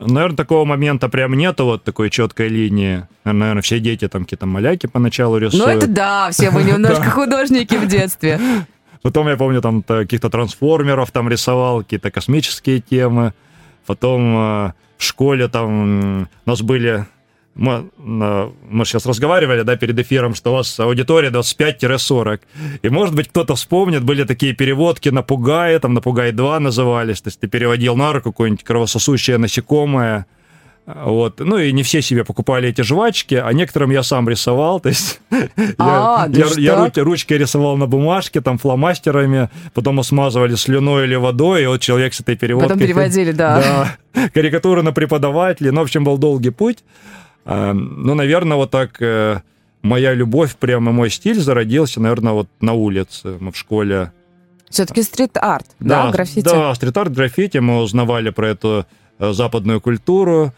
Наверное, 0.00 0.36
такого 0.36 0.64
момента 0.64 1.08
прям 1.08 1.34
нету 1.34 1.66
вот 1.66 1.84
такой 1.84 2.10
четкой 2.10 2.48
линии. 2.48 3.06
Наверное, 3.24 3.62
все 3.62 3.80
дети 3.80 4.08
там 4.08 4.24
какие-то 4.24 4.46
маляки 4.46 4.86
поначалу 4.86 5.36
рисуют. 5.36 5.66
Ну 5.66 5.70
это 5.70 5.86
да, 5.86 6.30
все 6.30 6.50
мы 6.50 6.62
немножко 6.64 7.10
художники 7.10 7.74
в 7.74 7.86
детстве. 7.86 8.40
Потом 9.02 9.28
я 9.28 9.36
помню, 9.36 9.60
там 9.60 9.82
каких-то 9.82 10.30
трансформеров 10.30 11.10
там 11.10 11.28
рисовал, 11.28 11.82
какие-то 11.82 12.10
космические 12.10 12.80
темы. 12.80 13.34
Потом 13.86 14.36
э, 14.36 14.72
в 14.98 15.02
школе 15.02 15.48
там 15.48 16.22
у 16.22 16.28
нас 16.46 16.62
были 16.62 17.06
мы, 17.54 17.90
мы 17.98 18.84
сейчас 18.84 19.06
разговаривали, 19.06 19.62
да, 19.62 19.76
перед 19.76 19.98
эфиром, 19.98 20.34
что 20.34 20.52
у 20.52 20.56
вас 20.56 20.80
аудитория 20.80 21.30
25-40. 21.30 22.40
И, 22.82 22.88
может 22.88 23.14
быть, 23.14 23.28
кто-то 23.28 23.54
вспомнит, 23.54 24.04
были 24.04 24.24
такие 24.24 24.54
переводки 24.54 25.08
на 25.08 25.22
Пугае, 25.22 25.78
там 25.78 25.94
на 25.94 26.00
Пугай 26.00 26.32
2 26.32 26.60
назывались, 26.60 27.20
то 27.20 27.28
есть 27.28 27.40
ты 27.40 27.48
переводил 27.48 27.96
на 27.96 28.12
руку 28.12 28.32
какое-нибудь 28.32 28.64
кровососущее 28.64 29.38
насекомое, 29.38 30.26
вот. 30.86 31.40
Ну 31.40 31.58
и 31.58 31.72
не 31.72 31.82
все 31.82 32.02
себе 32.02 32.24
покупали 32.24 32.68
эти 32.68 32.82
жвачки, 32.82 33.34
а 33.34 33.52
некоторым 33.52 33.90
я 33.90 34.02
сам 34.02 34.28
рисовал. 34.28 34.80
То 34.80 34.88
есть 34.88 35.20
а, 35.78 36.26
я, 36.30 36.46
я, 36.46 36.52
я 36.56 36.84
руки, 36.84 37.00
ручкой 37.00 37.38
рисовал 37.38 37.76
на 37.76 37.86
бумажке, 37.86 38.40
там 38.40 38.58
фломастерами, 38.58 39.50
потом 39.74 40.02
смазывали 40.02 40.54
слюной 40.54 41.04
или 41.04 41.14
водой, 41.14 41.62
и 41.62 41.66
вот 41.66 41.80
человек 41.80 42.14
с 42.14 42.20
этой 42.20 42.36
переводкой... 42.36 42.70
Потом 42.70 42.80
переводили, 42.80 43.32
да. 43.32 43.96
Да. 44.14 44.28
Карикатуры 44.34 44.82
на 44.82 44.92
преподавателей. 44.92 45.70
Ну, 45.70 45.80
в 45.80 45.84
общем, 45.84 46.04
был 46.04 46.18
долгий 46.18 46.50
путь. 46.50 46.78
А, 47.44 47.72
ну, 47.72 48.14
наверное, 48.14 48.56
вот 48.56 48.70
так 48.70 49.00
э, 49.00 49.40
моя 49.82 50.14
любовь, 50.14 50.56
прямо 50.56 50.92
мой 50.92 51.10
стиль 51.10 51.40
зародился, 51.40 52.00
наверное, 52.00 52.32
вот 52.32 52.48
на 52.60 52.72
улице. 52.72 53.38
В 53.40 53.54
школе 53.54 54.12
все-таки 54.70 55.02
стрит-арт, 55.02 55.66
да, 55.80 56.04
да, 56.06 56.10
граффити? 56.12 56.44
Да, 56.44 56.74
стрит-арт, 56.74 57.12
граффити. 57.12 57.58
Мы 57.58 57.82
узнавали 57.82 58.30
про 58.30 58.50
эту 58.50 58.86
э, 59.18 59.32
западную 59.32 59.80
культуру. 59.80 60.54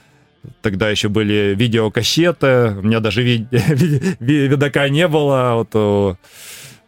Тогда 0.61 0.91
еще 0.91 1.09
были 1.09 1.55
видеокассеты. 1.57 2.75
У 2.79 2.83
меня 2.83 3.01
даже 3.01 3.23
ви- 3.23 3.47
видока 4.21 4.89
не 4.91 5.09
было. 5.09 5.53
Вот 5.55 5.75
у 5.75 6.17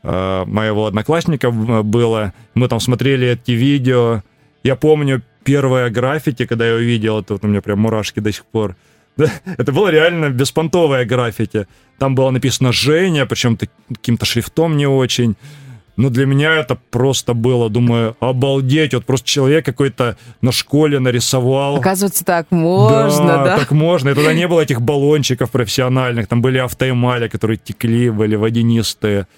э, 0.02 0.44
моего 0.44 0.86
одноклассника 0.86 1.50
было. 1.50 2.34
Мы 2.54 2.68
там 2.68 2.78
смотрели 2.80 3.28
эти 3.28 3.52
видео. 3.52 4.22
Я 4.62 4.76
помню 4.76 5.22
первое 5.44 5.88
граффити, 5.88 6.44
когда 6.46 6.66
я 6.66 6.74
увидел, 6.74 7.20
это 7.20 7.34
вот 7.34 7.44
у 7.44 7.48
меня 7.48 7.62
прям 7.62 7.80
мурашки 7.80 8.20
до 8.20 8.32
сих 8.32 8.44
пор. 8.44 8.76
Это 9.16 9.73
было 9.73 9.88
реально 9.90 10.30
беспонтовое 10.30 11.04
граффити. 11.04 11.66
Там 11.99 12.14
было 12.14 12.30
написано 12.30 12.73
«Женя», 12.73 13.26
причем 13.26 13.59
каким-то 13.88 14.26
шрифтом 14.26 14.76
не 14.76 14.87
очень. 14.87 15.37
Ну, 15.97 16.11
для 16.11 16.26
меня 16.26 16.54
это 16.56 16.76
просто 16.90 17.35
было, 17.35 17.71
думаю, 17.71 18.16
обалдеть. 18.18 18.94
Вот 18.94 19.04
просто 19.04 19.28
человек 19.28 19.64
какой-то 19.64 20.16
на 20.40 20.50
школе 20.50 20.99
нарисовал. 20.99 21.76
Оказывается, 21.76 22.25
так 22.25 22.50
можно, 22.50 23.26
да? 23.26 23.44
да? 23.44 23.59
так 23.59 23.71
можно. 23.71 24.09
И 24.09 24.14
тогда 24.14 24.33
не 24.33 24.49
было 24.49 24.61
этих 24.61 24.80
баллончиков 24.83 25.50
профессиональных. 25.50 26.26
Там 26.26 26.42
были 26.42 26.59
автоэмали, 26.59 27.28
которые 27.28 27.59
текли, 27.59 28.11
были 28.11 28.35
водянистые. 28.35 29.28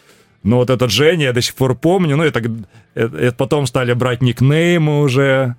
Но 0.42 0.56
вот 0.56 0.70
этот 0.70 0.90
Женя 0.90 1.24
я 1.26 1.32
до 1.34 1.42
сих 1.42 1.54
пор 1.54 1.74
помню. 1.74 2.16
Ну, 2.16 2.22
это, 2.22 2.42
это, 2.94 3.16
это 3.16 3.36
потом 3.36 3.66
стали 3.66 3.92
брать 3.92 4.22
никнеймы 4.22 5.00
уже. 5.00 5.56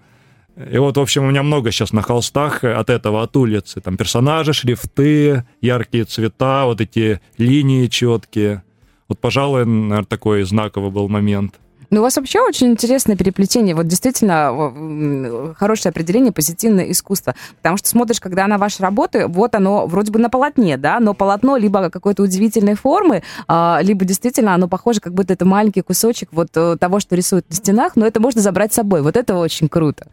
И 0.57 0.77
вот, 0.79 0.97
в 0.97 0.99
общем, 0.99 1.23
у 1.23 1.29
меня 1.29 1.43
много 1.43 1.71
сейчас 1.71 1.93
на 1.93 2.01
холстах 2.01 2.63
от 2.63 2.89
этого, 2.89 3.21
от 3.21 3.35
улицы. 3.37 3.79
Там 3.79 3.95
персонажи, 3.95 4.53
шрифты, 4.53 5.45
яркие 5.61 6.05
цвета, 6.05 6.65
вот 6.65 6.81
эти 6.81 7.21
линии 7.37 7.85
четкие. 7.87 8.63
Вот, 9.07 9.19
пожалуй, 9.19 9.65
наверное, 9.65 10.03
такой 10.03 10.43
знаковый 10.43 10.89
был 10.89 11.07
момент. 11.09 11.59
Ну, 11.89 12.01
у 12.01 12.03
вас 12.03 12.17
вообще 12.17 12.41
очень 12.41 12.71
интересное 12.71 13.15
переплетение. 13.15 13.73
Вот 13.73 13.87
действительно 13.87 15.53
хорошее 15.57 15.91
определение 15.91 16.33
позитивное 16.33 16.91
искусство. 16.91 17.35
Потому 17.57 17.77
что 17.77 17.87
смотришь, 17.87 18.19
когда 18.19 18.45
на 18.47 18.57
ваши 18.57 18.81
работы, 18.81 19.27
вот 19.27 19.55
оно 19.55 19.85
вроде 19.87 20.11
бы 20.11 20.19
на 20.19 20.29
полотне, 20.29 20.77
да, 20.77 20.99
но 20.99 21.13
полотно 21.13 21.55
либо 21.55 21.89
какой-то 21.89 22.23
удивительной 22.23 22.75
формы, 22.75 23.23
а, 23.47 23.79
либо 23.81 24.03
действительно 24.03 24.53
оно 24.53 24.67
похоже, 24.67 24.99
как 24.99 25.13
будто 25.13 25.33
это 25.33 25.45
маленький 25.45 25.81
кусочек 25.81 26.29
вот 26.31 26.49
э, 26.55 26.75
того, 26.77 26.99
что 26.99 27.15
рисуют 27.15 27.47
на 27.49 27.55
стенах, 27.55 27.95
но 27.95 28.05
это 28.05 28.19
можно 28.19 28.41
забрать 28.41 28.73
с 28.73 28.75
собой. 28.75 29.01
Вот 29.01 29.15
это 29.15 29.35
очень 29.35 29.69
круто. 29.69 30.07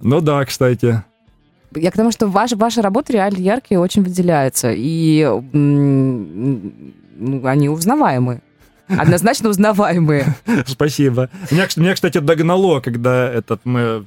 Ну 0.00 0.20
да, 0.20 0.44
кстати. 0.44 1.02
Я 1.74 1.90
к 1.90 1.94
тому, 1.94 2.10
что 2.12 2.26
ваши, 2.28 2.56
ваши 2.56 2.80
работы 2.80 3.14
реально 3.14 3.38
яркие, 3.38 3.80
очень 3.80 4.02
выделяются. 4.02 4.72
И 4.74 5.28
ну, 5.52 6.72
они 7.44 7.68
узнаваемые. 7.68 8.40
Однозначно 8.88 9.48
узнаваемые. 9.48 10.36
Спасибо. 10.66 11.28
Меня, 11.50 11.66
меня, 11.76 11.94
кстати, 11.94 12.18
догнало, 12.18 12.80
когда 12.80 13.30
этот 13.30 13.60
мы 13.64 14.06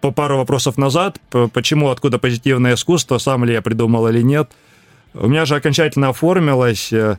по 0.00 0.10
пару 0.10 0.38
вопросов 0.38 0.78
назад, 0.78 1.18
почему, 1.52 1.90
откуда 1.90 2.18
позитивное 2.18 2.74
искусство, 2.74 3.18
сам 3.18 3.44
ли 3.44 3.52
я 3.52 3.62
придумал 3.62 4.08
или 4.08 4.22
нет. 4.22 4.50
У 5.14 5.28
меня 5.28 5.44
же 5.44 5.56
окончательно 5.56 6.10
оформилось 6.10 6.92
э, 6.92 7.18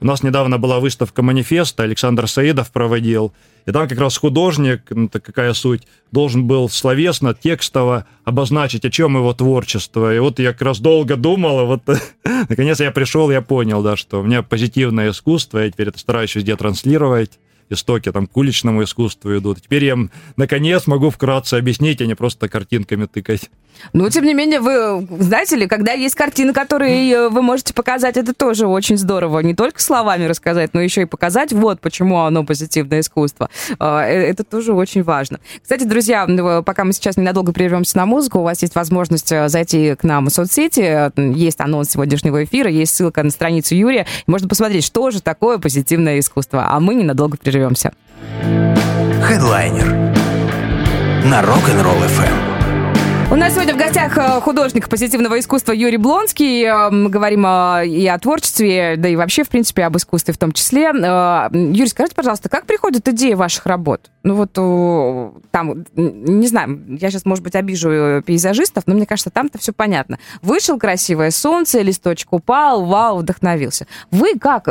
у 0.00 0.06
нас 0.06 0.22
недавно 0.22 0.58
была 0.58 0.78
выставка 0.80 1.22
манифеста, 1.22 1.82
Александр 1.82 2.28
Саидов 2.28 2.70
проводил, 2.70 3.32
и 3.66 3.72
там 3.72 3.88
как 3.88 3.98
раз 3.98 4.16
художник, 4.16 4.82
ну, 4.90 5.08
какая 5.08 5.52
суть, 5.54 5.86
должен 6.12 6.46
был 6.46 6.68
словесно, 6.68 7.34
текстово 7.34 8.06
обозначить, 8.24 8.84
о 8.84 8.90
чем 8.90 9.16
его 9.16 9.32
творчество. 9.32 10.14
И 10.14 10.18
вот 10.18 10.38
я 10.38 10.52
как 10.52 10.62
раз 10.62 10.78
долго 10.78 11.16
думал, 11.16 11.62
и 11.62 11.64
вот 11.64 11.82
наконец 12.48 12.78
я 12.80 12.90
пришел, 12.90 13.30
я 13.30 13.40
понял, 13.40 13.82
да, 13.82 13.96
что 13.96 14.20
у 14.20 14.22
меня 14.22 14.42
позитивное 14.42 15.10
искусство, 15.10 15.58
я 15.58 15.70
теперь 15.70 15.88
это 15.88 15.98
стараюсь 15.98 16.34
везде 16.34 16.56
транслировать 16.56 17.38
истоки 17.70 18.10
там 18.12 18.26
к 18.26 18.36
уличному 18.36 18.82
искусству 18.82 19.36
идут. 19.36 19.62
Теперь 19.62 19.84
я 19.84 19.96
наконец 20.36 20.86
могу 20.86 21.10
вкратце 21.10 21.54
объяснить, 21.54 22.00
а 22.00 22.06
не 22.06 22.14
просто 22.14 22.48
картинками 22.48 23.06
тыкать. 23.06 23.50
Ну, 23.92 24.08
тем 24.08 24.24
не 24.24 24.34
менее, 24.34 24.60
вы 24.60 25.06
знаете 25.22 25.56
ли, 25.56 25.66
когда 25.66 25.92
есть 25.92 26.14
картины, 26.14 26.52
которые 26.52 27.12
э, 27.12 27.28
вы 27.28 27.42
можете 27.42 27.74
показать, 27.74 28.16
это 28.16 28.32
тоже 28.32 28.66
очень 28.66 28.96
здорово. 28.96 29.40
Не 29.40 29.54
только 29.54 29.82
словами 29.82 30.24
рассказать, 30.24 30.72
но 30.72 30.80
еще 30.80 31.02
и 31.02 31.04
показать, 31.04 31.52
вот 31.52 31.80
почему 31.80 32.20
оно 32.20 32.44
позитивное 32.44 33.00
искусство. 33.00 33.50
А, 33.78 34.06
э, 34.06 34.30
это 34.30 34.44
тоже 34.44 34.72
очень 34.72 35.02
важно. 35.02 35.40
Кстати, 35.62 35.84
друзья, 35.84 36.26
ну, 36.26 36.62
пока 36.62 36.84
мы 36.84 36.92
сейчас 36.92 37.16
ненадолго 37.16 37.52
прервемся 37.52 37.98
на 37.98 38.06
музыку, 38.06 38.38
у 38.38 38.42
вас 38.42 38.62
есть 38.62 38.74
возможность 38.74 39.30
э, 39.30 39.48
зайти 39.48 39.94
к 39.94 40.04
нам 40.04 40.26
в 40.26 40.30
соцсети. 40.30 41.12
Есть 41.36 41.60
анонс 41.60 41.90
сегодняшнего 41.90 42.44
эфира, 42.44 42.70
есть 42.70 42.94
ссылка 42.94 43.22
на 43.22 43.30
страницу 43.30 43.74
Юрия. 43.74 44.06
Можно 44.26 44.48
посмотреть, 44.48 44.84
что 44.84 45.10
же 45.10 45.20
такое 45.20 45.58
позитивное 45.58 46.18
искусство. 46.18 46.66
А 46.68 46.80
мы 46.80 46.94
ненадолго 46.94 47.36
прервемся. 47.36 47.55
Хедлайнер 49.22 49.86
на 51.24 51.40
Rock'n'Roll 51.42 52.02
FM. 52.06 52.55
У 53.28 53.34
нас 53.34 53.54
сегодня 53.54 53.74
в 53.74 53.76
гостях 53.76 54.16
э, 54.16 54.40
художник 54.40 54.88
позитивного 54.88 55.40
искусства 55.40 55.72
Юрий 55.72 55.96
Блонский. 55.96 56.64
Э, 56.64 56.90
мы 56.90 57.10
говорим 57.10 57.44
э, 57.44 57.88
и 57.88 58.06
о 58.06 58.16
творчестве, 58.20 58.94
да 58.96 59.08
и 59.08 59.16
вообще, 59.16 59.42
в 59.42 59.48
принципе, 59.48 59.82
об 59.82 59.96
искусстве 59.96 60.32
в 60.32 60.38
том 60.38 60.52
числе. 60.52 60.84
Юрий, 60.84 61.88
скажите, 61.88 62.14
пожалуйста, 62.14 62.48
как 62.48 62.66
приходят 62.66 63.08
идеи 63.08 63.34
ваших 63.34 63.66
работ? 63.66 64.12
Ну 64.22 64.34
вот 64.34 64.52
там, 65.50 65.84
не 65.94 66.46
знаю, 66.48 66.98
я 67.00 67.10
сейчас, 67.10 67.24
может 67.24 67.44
быть, 67.44 67.54
обижу 67.54 68.22
пейзажистов, 68.26 68.84
но 68.86 68.94
мне 68.94 69.06
кажется, 69.06 69.30
там-то 69.30 69.58
все 69.58 69.72
понятно. 69.72 70.18
Вышел 70.42 70.78
красивое 70.78 71.30
солнце, 71.30 71.80
листочек 71.82 72.32
упал, 72.32 72.84
вау, 72.84 73.18
вдохновился. 73.18 73.86
Вы 74.10 74.36
как? 74.38 74.68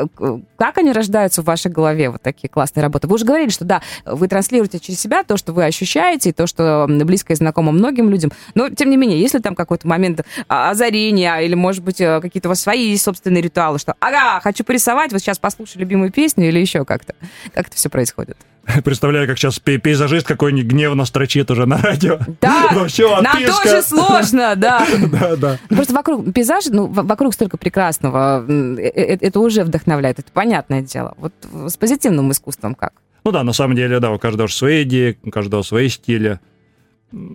Как 0.57 0.77
они 0.77 0.91
рождаются 0.91 1.41
в 1.41 1.45
вашей 1.45 1.71
голове, 1.71 2.09
вот 2.09 2.21
такие 2.21 2.49
классные 2.49 2.83
работы? 2.83 3.07
Вы 3.07 3.15
уже 3.15 3.25
говорили, 3.25 3.49
что 3.49 3.63
да, 3.63 3.81
вы 4.05 4.27
транслируете 4.27 4.79
через 4.79 4.99
себя 4.99 5.23
то, 5.23 5.37
что 5.37 5.53
вы 5.53 5.65
ощущаете, 5.65 6.29
и 6.29 6.33
то, 6.33 6.47
что 6.47 6.85
близко 6.89 7.31
и 7.31 7.35
знакомо 7.35 7.71
многим 7.71 8.09
людям. 8.09 8.31
Но, 8.53 8.69
тем 8.69 8.89
не 8.89 8.97
менее, 8.97 9.19
если 9.19 9.39
там 9.39 9.55
какой-то 9.55 9.87
момент 9.87 10.21
а, 10.47 10.69
озарения 10.71 11.37
или, 11.39 11.55
может 11.55 11.83
быть, 11.83 11.99
э, 12.01 12.19
какие-то 12.21 12.49
у 12.49 12.51
вас 12.51 12.61
свои 12.61 12.95
собственные 12.97 13.41
ритуалы, 13.41 13.79
что 13.79 13.95
ага, 13.99 14.39
хочу 14.41 14.63
порисовать, 14.63 15.11
вот 15.11 15.21
сейчас 15.21 15.39
послушаю 15.39 15.81
любимую 15.81 16.11
песню 16.11 16.47
или 16.47 16.59
еще 16.59 16.85
как-то. 16.85 17.15
Как 17.53 17.67
это 17.67 17.75
все 17.75 17.89
происходит? 17.89 18.37
Представляю, 18.83 19.27
как 19.27 19.37
сейчас 19.37 19.59
пейзажист 19.59 20.27
какой-нибудь 20.27 20.71
гневно 20.71 21.05
строчит 21.05 21.51
уже 21.51 21.65
на 21.65 21.77
радио. 21.77 22.19
Да, 22.41 22.85
все, 22.87 23.21
нам 23.21 23.37
тоже 23.43 23.81
сложно, 23.85 24.55
да. 24.55 24.85
да, 25.11 25.35
да. 25.35 25.59
Просто 25.69 25.93
вокруг 25.93 26.33
пейзажа, 26.33 26.73
ну, 26.73 26.87
вокруг 26.87 27.33
столько 27.33 27.57
прекрасного, 27.57 28.43
э, 28.47 28.77
э, 28.77 29.17
это 29.21 29.39
уже 29.39 29.63
вдохновляет, 29.63 30.19
это 30.19 30.31
понятное 30.31 30.81
дело. 30.81 31.13
Вот 31.17 31.33
с 31.67 31.77
позитивным 31.77 32.31
искусством 32.31 32.75
как? 32.75 32.93
Ну 33.23 33.31
да, 33.31 33.43
на 33.43 33.53
самом 33.53 33.75
деле, 33.75 33.99
да, 33.99 34.11
у 34.11 34.19
каждого 34.19 34.47
свои 34.47 34.83
идеи, 34.83 35.17
у 35.23 35.31
каждого 35.31 35.61
свои 35.63 35.89
стили. 35.89 36.39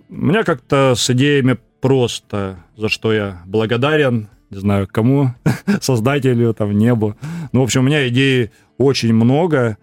Меня 0.09 0.43
как-то 0.43 0.93
с 0.95 1.09
идеями 1.09 1.57
просто, 1.81 2.57
за 2.77 2.87
что 2.87 3.11
я 3.11 3.41
благодарен, 3.47 4.29
не 4.51 4.59
знаю, 4.59 4.87
кому, 4.87 5.33
создателю, 5.81 6.53
там, 6.53 6.77
небу. 6.77 7.15
Ну, 7.51 7.61
в 7.61 7.63
общем, 7.63 7.81
у 7.81 7.83
меня 7.85 8.07
идей 8.07 8.51
очень 8.77 9.11
много. 9.11 9.77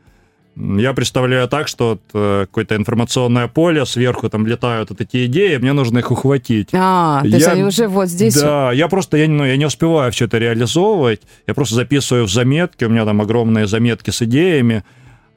Я 0.55 0.93
представляю 0.93 1.49
так, 1.49 1.67
что 1.67 1.91
вот, 1.91 2.03
э, 2.15 2.47
какое-то 2.47 2.77
информационное 2.77 3.49
поле, 3.49 3.85
сверху 3.87 4.29
там 4.29 4.47
летают 4.47 4.91
вот 4.91 5.01
эти 5.01 5.27
идеи, 5.27 5.57
мне 5.57 5.73
нужно 5.73 5.99
их 5.99 6.13
ухватить. 6.13 6.69
А, 6.73 7.21
то 7.21 7.27
есть 7.27 7.47
я, 7.47 7.53
они 7.53 7.65
уже 7.65 7.89
вот 7.89 8.09
здесь? 8.09 8.35
Да, 8.35 8.73
я 8.73 8.87
просто, 8.89 9.17
я, 9.17 9.29
ну, 9.29 9.45
я 9.45 9.57
не 9.57 9.67
успеваю 9.67 10.13
все 10.13 10.27
это 10.27 10.39
реализовывать, 10.39 11.23
я 11.47 11.55
просто 11.55 11.75
записываю 11.75 12.27
в 12.27 12.31
заметки, 12.31 12.85
у 12.85 12.89
меня 12.89 13.05
там 13.05 13.21
огромные 13.21 13.67
заметки 13.67 14.11
с 14.11 14.23
идеями, 14.23 14.85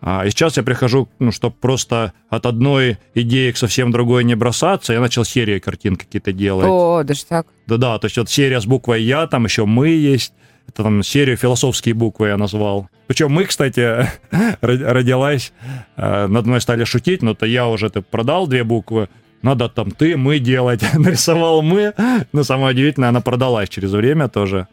а, 0.01 0.25
и 0.25 0.31
сейчас 0.31 0.58
я 0.58 0.63
прихожу, 0.63 1.10
ну, 1.20 1.31
чтобы 1.31 1.55
просто 1.55 2.13
от 2.29 2.48
одной 2.48 2.98
идеи 3.13 3.51
к 3.51 3.58
совсем 3.58 3.91
другой 3.91 4.24
не 4.24 4.36
бросаться, 4.36 4.93
я 4.93 5.00
начал 5.00 5.24
серии 5.24 5.60
картин 5.60 5.96
какие-то 5.96 6.34
делать. 6.34 6.67
О, 6.67 7.03
даже 7.03 7.24
так? 7.25 7.46
Да-да, 7.67 8.00
то 8.00 8.05
есть 8.05 8.17
вот 8.17 8.29
серия 8.29 8.60
с 8.60 8.65
буквой 8.65 9.03
«Я», 9.03 9.27
там 9.27 9.46
еще 9.46 9.65
«Мы» 9.65 9.89
есть, 9.89 10.34
это 10.67 10.84
там 10.84 11.03
серию 11.03 11.38
философские 11.38 11.93
буквы 11.93 12.29
я 12.29 12.38
назвал. 12.38 12.89
Причем 13.05 13.31
«Мы», 13.31 13.46
кстати, 13.46 14.08
родилась, 14.62 15.53
э, 15.98 16.25
над 16.25 16.48
мной 16.48 16.62
стали 16.62 16.84
шутить, 16.84 17.22
но 17.22 17.36
то 17.36 17.46
я 17.46 17.67
уже 17.67 17.91
ты 17.91 18.01
продал 18.01 18.48
две 18.48 18.63
буквы, 18.63 19.08
надо 19.43 19.70
там 19.70 19.91
«ты», 19.91 20.17
«мы» 20.17 20.39
делать. 20.39 20.81
Нарисовал 20.93 21.62
«мы», 21.62 21.93
но 22.34 22.43
самое 22.43 22.74
удивительное, 22.74 23.10
она 23.10 23.22
продалась 23.22 23.70
через 23.70 23.91
время 23.91 24.29
тоже. 24.29 24.67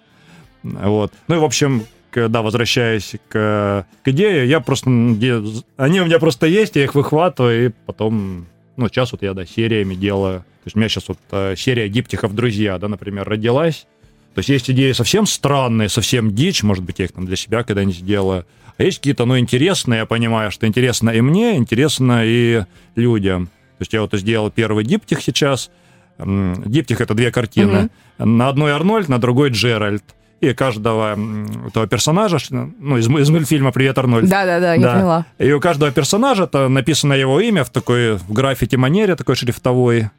Вот. 0.62 1.12
Ну 1.28 1.37
и, 1.37 1.38
в 1.38 1.44
общем, 1.44 1.85
да, 2.14 2.42
возвращаясь 2.42 3.14
к, 3.28 3.86
к 4.02 4.08
идее, 4.08 4.48
я 4.48 4.60
просто... 4.60 4.88
Они 4.90 6.00
у 6.00 6.04
меня 6.04 6.18
просто 6.18 6.46
есть, 6.46 6.76
я 6.76 6.84
их 6.84 6.94
выхватываю, 6.94 7.66
и 7.66 7.72
потом... 7.86 8.46
Ну, 8.76 8.88
сейчас 8.88 9.12
вот 9.12 9.22
я, 9.22 9.34
да, 9.34 9.44
сериями 9.44 9.94
делаю. 9.94 10.40
То 10.40 10.66
есть 10.66 10.76
у 10.76 10.78
меня 10.78 10.88
сейчас 10.88 11.08
вот 11.08 11.18
э, 11.32 11.54
серия 11.56 11.88
диптихов 11.88 12.34
«Друзья», 12.34 12.78
да, 12.78 12.88
например, 12.88 13.28
родилась. 13.28 13.86
То 14.34 14.40
есть 14.40 14.50
есть 14.50 14.70
идеи 14.70 14.92
совсем 14.92 15.26
странные, 15.26 15.88
совсем 15.88 16.32
дичь, 16.32 16.62
может 16.62 16.84
быть, 16.84 17.00
я 17.00 17.06
их 17.06 17.12
там 17.12 17.26
для 17.26 17.34
себя 17.34 17.64
когда-нибудь 17.64 17.96
сделаю. 17.96 18.46
А 18.76 18.84
есть 18.84 18.98
какие-то, 18.98 19.24
ну, 19.24 19.36
интересные, 19.36 19.98
я 19.98 20.06
понимаю, 20.06 20.52
что 20.52 20.66
интересно 20.66 21.10
и 21.10 21.20
мне, 21.20 21.56
интересно 21.56 22.22
и 22.24 22.62
людям. 22.94 23.46
То 23.46 23.82
есть 23.82 23.92
я 23.92 24.02
вот 24.02 24.12
сделал 24.12 24.50
первый 24.50 24.84
диптих 24.84 25.20
сейчас. 25.22 25.70
Диптих— 26.18 27.00
это 27.02 27.14
две 27.14 27.32
картины. 27.32 27.90
Mm-hmm. 28.18 28.24
На 28.24 28.48
одной 28.48 28.72
Арнольд, 28.72 29.08
на 29.08 29.18
другой 29.18 29.50
Джеральд 29.50 30.04
и 30.40 30.52
каждого 30.54 31.18
этого 31.66 31.87
персонажа, 31.87 32.38
ну, 32.50 32.97
из, 32.97 33.09
из 33.09 33.30
мультфильма 33.30 33.73
«Привет, 33.73 33.99
Арнольд». 33.99 34.28
Да-да-да, 34.28 34.75
я 34.75 34.80
да. 34.80 34.95
поняла. 34.95 35.26
И 35.38 35.52
у 35.52 35.61
каждого 35.61 35.90
персонажа 35.90 36.45
это 36.45 36.68
написано 36.68 37.12
его 37.12 37.40
имя 37.40 37.64
в 37.64 37.71
такой 37.71 38.16
в 38.16 38.33
граффити-манере, 38.33 39.16
такой 39.16 39.35
шрифтовой. 39.35 40.11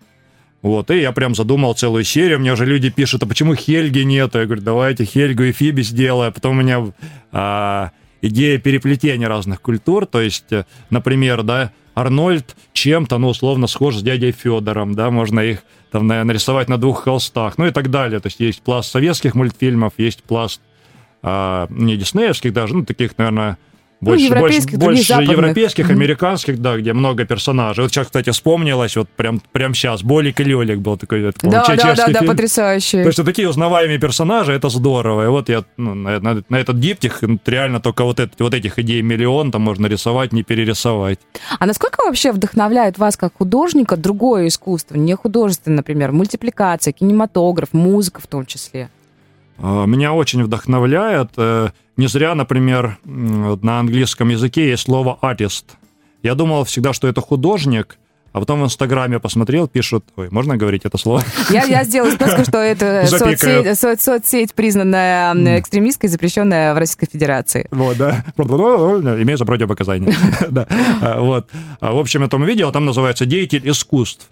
Вот, 0.62 0.92
и 0.92 1.00
я 1.00 1.14
прям 1.14 1.36
задумал 1.36 1.74
целую 1.74 2.04
серию. 2.04 2.40
Мне 2.40 2.52
уже 2.52 2.66
люди 2.66 2.90
пишут, 2.90 3.24
а 3.24 3.26
почему 3.26 3.56
Хельги 3.56 4.00
нет? 4.00 4.36
Я 4.36 4.46
говорю, 4.46 4.62
давайте 4.62 5.06
Хельгу 5.06 5.44
и 5.44 5.54
Фиби 5.54 5.84
сделаю. 5.84 6.30
А 6.30 6.32
потом 6.32 6.58
у 6.58 6.62
меня 6.62 6.86
а, 7.32 7.92
идея 8.22 8.58
переплетения 8.58 9.30
разных 9.30 9.62
культур. 9.62 10.06
То 10.06 10.20
есть, 10.20 10.52
э, 10.52 10.66
например, 10.90 11.44
да, 11.44 11.72
Арнольд 11.96 12.58
чем-то, 12.74 13.18
ну, 13.20 13.30
условно, 13.30 13.68
схож 13.68 13.96
с 13.96 14.02
дядей 14.02 14.34
Федором, 14.34 14.96
да, 14.96 15.10
можно 15.12 15.40
их 15.40 15.64
там 15.92 16.08
нарисовать 16.08 16.70
на 16.70 16.78
двух 16.78 17.04
холстах, 17.04 17.58
ну 17.58 17.66
и 17.66 17.72
так 17.72 17.90
далее. 17.90 18.20
То 18.20 18.28
есть 18.28 18.40
есть 18.40 18.62
пласт 18.62 18.92
советских 18.92 19.36
мультфильмов, 19.36 19.94
есть 19.98 20.24
пласт 20.24 20.62
а, 21.22 21.68
не 21.70 21.98
диснеевских 21.98 22.54
даже, 22.54 22.76
ну, 22.76 22.86
таких, 22.86 23.18
наверное, 23.18 23.58
Больше, 24.02 24.24
Ну, 24.24 24.30
европейских, 24.36 24.78
больше, 24.80 25.14
больше 25.14 25.32
европейских, 25.32 25.90
американских, 25.90 26.62
да, 26.62 26.78
где 26.78 26.94
много 26.94 27.26
персонажей. 27.26 27.84
Вот 27.84 27.92
сейчас, 27.92 28.06
кстати, 28.08 28.30
вспомнилось, 28.30 28.96
вот 28.96 29.10
прям, 29.10 29.42
прям 29.52 29.74
сейчас, 29.74 30.04
Болик 30.04 30.40
и 30.40 30.44
Лелик 30.46 30.80
был 30.80 30.96
такой, 30.98 31.22
я 31.22 31.32
Да, 31.44 31.50
да, 31.50 31.64
да, 31.68 31.78
чешский 31.96 32.14
да, 32.14 32.20
фильм. 32.20 32.32
потрясающе. 32.32 33.02
То 33.04 33.08
есть 33.10 33.26
такие 33.26 33.50
узнаваемые 33.50 34.00
персонажи, 34.00 34.54
это 34.54 34.70
здорово. 34.70 35.26
И 35.26 35.28
вот 35.28 35.50
я 35.50 35.66
ну, 35.76 35.96
на, 35.96 36.20
на- 36.22 36.44
на 36.48 36.56
этот 36.56 36.80
диптих 36.80 37.22
ну, 37.22 37.40
реально 37.46 37.82
только 37.82 38.06
вот, 38.06 38.20
это- 38.22 38.42
вот 38.44 38.54
этих 38.54 38.80
идей 38.80 39.02
миллион, 39.02 39.52
там 39.52 39.64
можно 39.64 39.88
рисовать, 39.88 40.32
не 40.32 40.44
перерисовать. 40.44 41.20
А 41.60 41.66
насколько 41.66 42.02
вообще 42.06 42.32
вдохновляет 42.32 42.98
вас 42.98 43.18
как 43.18 43.34
художника 43.38 43.98
другое 43.98 44.48
искусство, 44.48 44.96
не 44.96 45.14
художественное, 45.16 45.78
например, 45.78 46.14
мультипликация, 46.14 46.94
кинематограф, 46.94 47.74
музыка 47.74 48.22
в 48.22 48.28
том 48.28 48.46
числе? 48.46 48.90
А, 49.62 49.86
Меня 49.86 50.14
очень 50.14 50.44
вдохновляет. 50.44 51.30
э, 51.38 51.70
Не 51.98 52.08
зря, 52.08 52.34
например, 52.36 52.98
на 53.06 53.80
английском 53.80 54.30
языке 54.30 54.70
есть 54.70 54.84
слово 54.84 55.18
artist. 55.22 55.66
Я 56.24 56.36
думал 56.36 56.64
всегда, 56.64 56.94
что 56.94 57.08
это 57.08 57.20
художник, 57.22 57.98
а 58.32 58.40
потом 58.40 58.62
в 58.62 58.66
Инстаграме 58.66 59.20
посмотрел, 59.20 59.68
пишут... 59.68 60.06
Ой, 60.16 60.30
можно 60.32 60.56
говорить 60.56 60.86
это 60.86 60.98
слово? 60.98 61.24
Я, 61.50 61.64
я 61.64 61.84
сделаю 61.84 62.12
справку, 62.14 62.44
что 62.44 62.58
это 62.60 63.06
соцсеть, 63.10 63.44
соц- 63.44 64.00
соцсеть, 64.02 64.54
признанная 64.54 65.60
экстремистской, 65.60 66.10
запрещенная 66.10 66.74
в 66.74 66.78
Российской 66.78 67.08
Федерации. 67.12 67.68
Вот, 67.72 67.98
да. 67.98 68.24
За 68.38 69.46
противопоказания. 69.46 70.16
Да. 70.52 70.68
А, 71.02 71.20
Вот. 71.22 71.50
В 71.82 71.98
общем, 71.98 72.22
я 72.22 72.28
там 72.28 72.44
видео, 72.46 72.72
там 72.72 72.86
называется 72.86 73.26
«Деятель 73.26 73.68
искусств». 73.70 74.30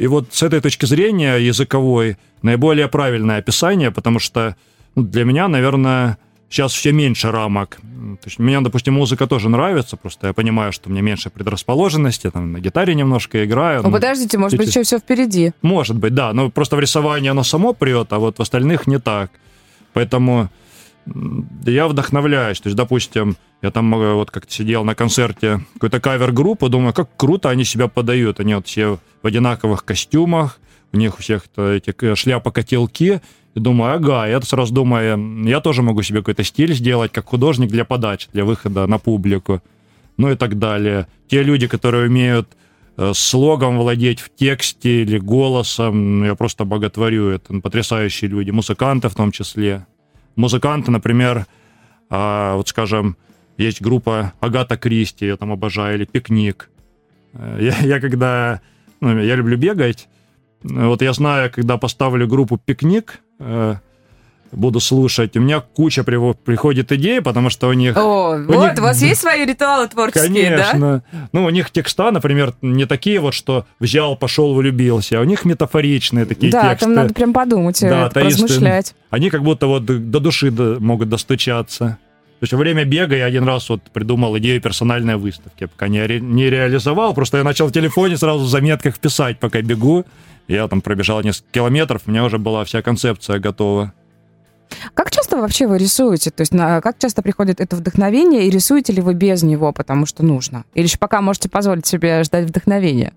И 0.00 0.06
вот 0.06 0.28
с 0.32 0.42
этой 0.42 0.62
точки 0.62 0.86
зрения 0.86 1.36
языковой 1.36 2.16
наиболее 2.40 2.88
правильное 2.88 3.36
описание, 3.36 3.90
потому 3.90 4.18
что 4.18 4.56
ну, 4.96 5.02
для 5.02 5.24
меня, 5.24 5.46
наверное, 5.46 6.16
сейчас 6.48 6.72
все 6.72 6.90
меньше 6.92 7.30
рамок. 7.30 7.76
То 8.22 8.24
есть 8.24 8.38
мне, 8.38 8.58
допустим, 8.62 8.94
музыка 8.94 9.26
тоже 9.26 9.50
нравится, 9.50 9.98
просто 9.98 10.28
я 10.28 10.32
понимаю, 10.32 10.72
что 10.72 10.88
мне 10.88 11.02
меньше 11.02 11.28
предрасположенности, 11.28 12.30
там 12.30 12.50
на 12.52 12.60
гитаре 12.60 12.94
немножко 12.94 13.44
играю. 13.44 13.82
Ну, 13.82 13.88
ну, 13.88 13.94
подождите, 13.94 14.38
может 14.38 14.56
быть, 14.56 14.68
еще 14.68 14.84
все 14.84 14.98
впереди. 14.98 15.52
может 15.60 15.98
быть, 15.98 16.14
да, 16.14 16.32
но 16.32 16.48
просто 16.48 16.76
в 16.76 16.80
рисовании 16.80 17.28
оно 17.28 17.42
само 17.42 17.74
прет, 17.74 18.10
а 18.14 18.18
вот 18.18 18.38
в 18.38 18.40
остальных 18.40 18.86
не 18.86 18.98
так. 18.98 19.30
Поэтому 19.92 20.48
я 21.66 21.86
вдохновляюсь. 21.88 22.58
То 22.58 22.68
есть, 22.68 22.76
допустим, 22.76 23.36
я 23.62 23.70
там 23.70 23.94
э, 23.94 24.14
вот 24.14 24.30
как-то 24.30 24.52
сидел 24.52 24.84
на 24.84 24.94
концерте 24.94 25.60
какой-то 25.74 26.00
кавер-группы, 26.00 26.68
думаю, 26.68 26.92
как 26.94 27.10
круто 27.16 27.50
они 27.50 27.64
себя 27.64 27.88
подают. 27.88 28.40
Они 28.40 28.54
вот 28.54 28.66
все 28.66 28.98
в 29.22 29.26
одинаковых 29.26 29.84
костюмах, 29.84 30.58
у 30.92 30.96
них 30.96 31.18
у 31.18 31.22
всех 31.22 31.44
эти 31.56 31.94
э, 32.00 32.14
шляпа-котелки. 32.14 33.20
И 33.54 33.60
думаю, 33.60 33.96
ага, 33.96 34.26
я 34.26 34.40
сразу 34.42 34.72
думаю, 34.72 35.44
я 35.44 35.60
тоже 35.60 35.82
могу 35.82 36.02
себе 36.02 36.20
какой-то 36.20 36.44
стиль 36.44 36.72
сделать, 36.72 37.10
как 37.12 37.26
художник 37.26 37.68
для 37.68 37.84
подачи, 37.84 38.28
для 38.32 38.44
выхода 38.44 38.86
на 38.86 38.98
публику. 38.98 39.60
Ну 40.16 40.30
и 40.30 40.36
так 40.36 40.58
далее. 40.58 41.08
Те 41.28 41.42
люди, 41.42 41.66
которые 41.66 42.06
умеют 42.06 42.48
э, 42.96 43.12
слогом 43.14 43.78
владеть 43.78 44.20
в 44.20 44.30
тексте 44.34 45.02
или 45.02 45.18
голосом, 45.18 46.24
я 46.24 46.34
просто 46.34 46.64
боготворю. 46.64 47.28
Это 47.30 47.60
потрясающие 47.60 48.30
люди, 48.30 48.50
музыканты 48.50 49.08
в 49.08 49.14
том 49.14 49.32
числе. 49.32 49.86
Музыканты, 50.36 50.90
например, 50.90 51.46
а, 52.08 52.56
вот 52.56 52.68
скажем, 52.68 53.16
есть 53.64 53.80
группа 53.82 54.32
Агата 54.40 54.76
Кристи, 54.76 55.26
я 55.26 55.36
там 55.36 55.52
обожаю, 55.52 55.96
или 55.96 56.04
Пикник. 56.04 56.70
Э, 57.34 57.58
Я, 57.60 57.78
я 57.86 58.00
когда, 58.00 58.60
ну, 59.00 59.18
я 59.20 59.36
люблю 59.36 59.56
бегать, 59.56 60.08
э, 60.64 60.68
вот 60.86 61.02
я 61.02 61.12
знаю, 61.12 61.50
когда 61.54 61.76
поставлю 61.76 62.26
группу 62.26 62.56
Пикник, 62.58 63.20
э, 63.38 63.76
буду 64.52 64.80
слушать, 64.80 65.36
у 65.36 65.40
меня 65.40 65.60
куча 65.60 66.02
приходит 66.02 66.90
идей, 66.90 67.20
потому 67.20 67.50
что 67.50 67.68
у 67.68 67.72
них... 67.72 67.96
О, 67.96 68.34
У 68.36 68.42
вот, 68.52 68.70
них- 68.72 68.78
у 68.78 68.82
вас 68.82 69.00
есть 69.00 69.20
свои 69.20 69.44
ритуалы 69.46 69.86
творческие, 69.86 70.56
да? 70.56 70.64
Конечно. 70.72 71.04
Ну, 71.32 71.44
у 71.44 71.50
них 71.50 71.70
текста, 71.70 72.10
например, 72.10 72.54
не 72.60 72.84
такие 72.86 73.20
вот, 73.20 73.32
что 73.32 73.64
взял, 73.78 74.16
пошел, 74.16 74.52
влюбился, 74.54 75.18
а 75.18 75.20
у 75.20 75.24
них 75.24 75.44
метафоричные 75.44 76.24
такие 76.24 76.50
Да, 76.50 76.70
тексты. 76.70 76.86
там 76.86 76.94
надо 76.94 77.14
прям 77.14 77.32
подумать, 77.32 77.80
Да, 77.80 78.08
э, 78.08 78.10
таисты. 78.10 78.42
размышлять. 78.42 78.94
Они 79.10 79.30
как 79.30 79.44
будто 79.44 79.68
вот 79.68 79.84
до 79.84 80.18
души 80.18 80.50
могут 80.50 81.08
достучаться. 81.08 81.98
То 82.40 82.44
есть 82.44 82.54
во 82.54 82.58
время 82.58 82.86
бега 82.86 83.14
я 83.16 83.26
один 83.26 83.44
раз 83.44 83.68
вот 83.68 83.82
придумал 83.92 84.38
идею 84.38 84.62
персональной 84.62 85.16
выставки. 85.16 85.66
Пока 85.66 85.88
не, 85.88 86.06
ре- 86.06 86.20
не 86.20 86.48
реализовал, 86.48 87.12
просто 87.12 87.36
я 87.36 87.44
начал 87.44 87.66
в 87.66 87.72
телефоне 87.72 88.16
сразу 88.16 88.44
в 88.44 88.48
заметках 88.48 88.98
писать, 88.98 89.38
пока 89.38 89.60
бегу. 89.60 90.06
Я 90.48 90.66
там 90.66 90.80
пробежал 90.80 91.22
несколько 91.22 91.52
километров, 91.52 92.02
у 92.06 92.10
меня 92.10 92.24
уже 92.24 92.38
была 92.38 92.64
вся 92.64 92.80
концепция 92.80 93.38
готова. 93.38 93.92
Как 94.94 95.10
часто 95.10 95.36
вообще 95.36 95.66
вы 95.66 95.76
рисуете? 95.76 96.30
То 96.30 96.40
есть 96.40 96.54
на, 96.54 96.80
как 96.80 96.98
часто 96.98 97.20
приходит 97.20 97.60
это 97.60 97.76
вдохновение, 97.76 98.46
и 98.46 98.50
рисуете 98.50 98.94
ли 98.94 99.02
вы 99.02 99.12
без 99.12 99.42
него, 99.42 99.72
потому 99.72 100.06
что 100.06 100.24
нужно? 100.24 100.64
Или 100.72 100.84
еще 100.84 100.96
пока 100.96 101.20
можете 101.20 101.50
позволить 101.50 101.86
себе 101.86 102.24
ждать 102.24 102.46
вдохновения? 102.46 103.12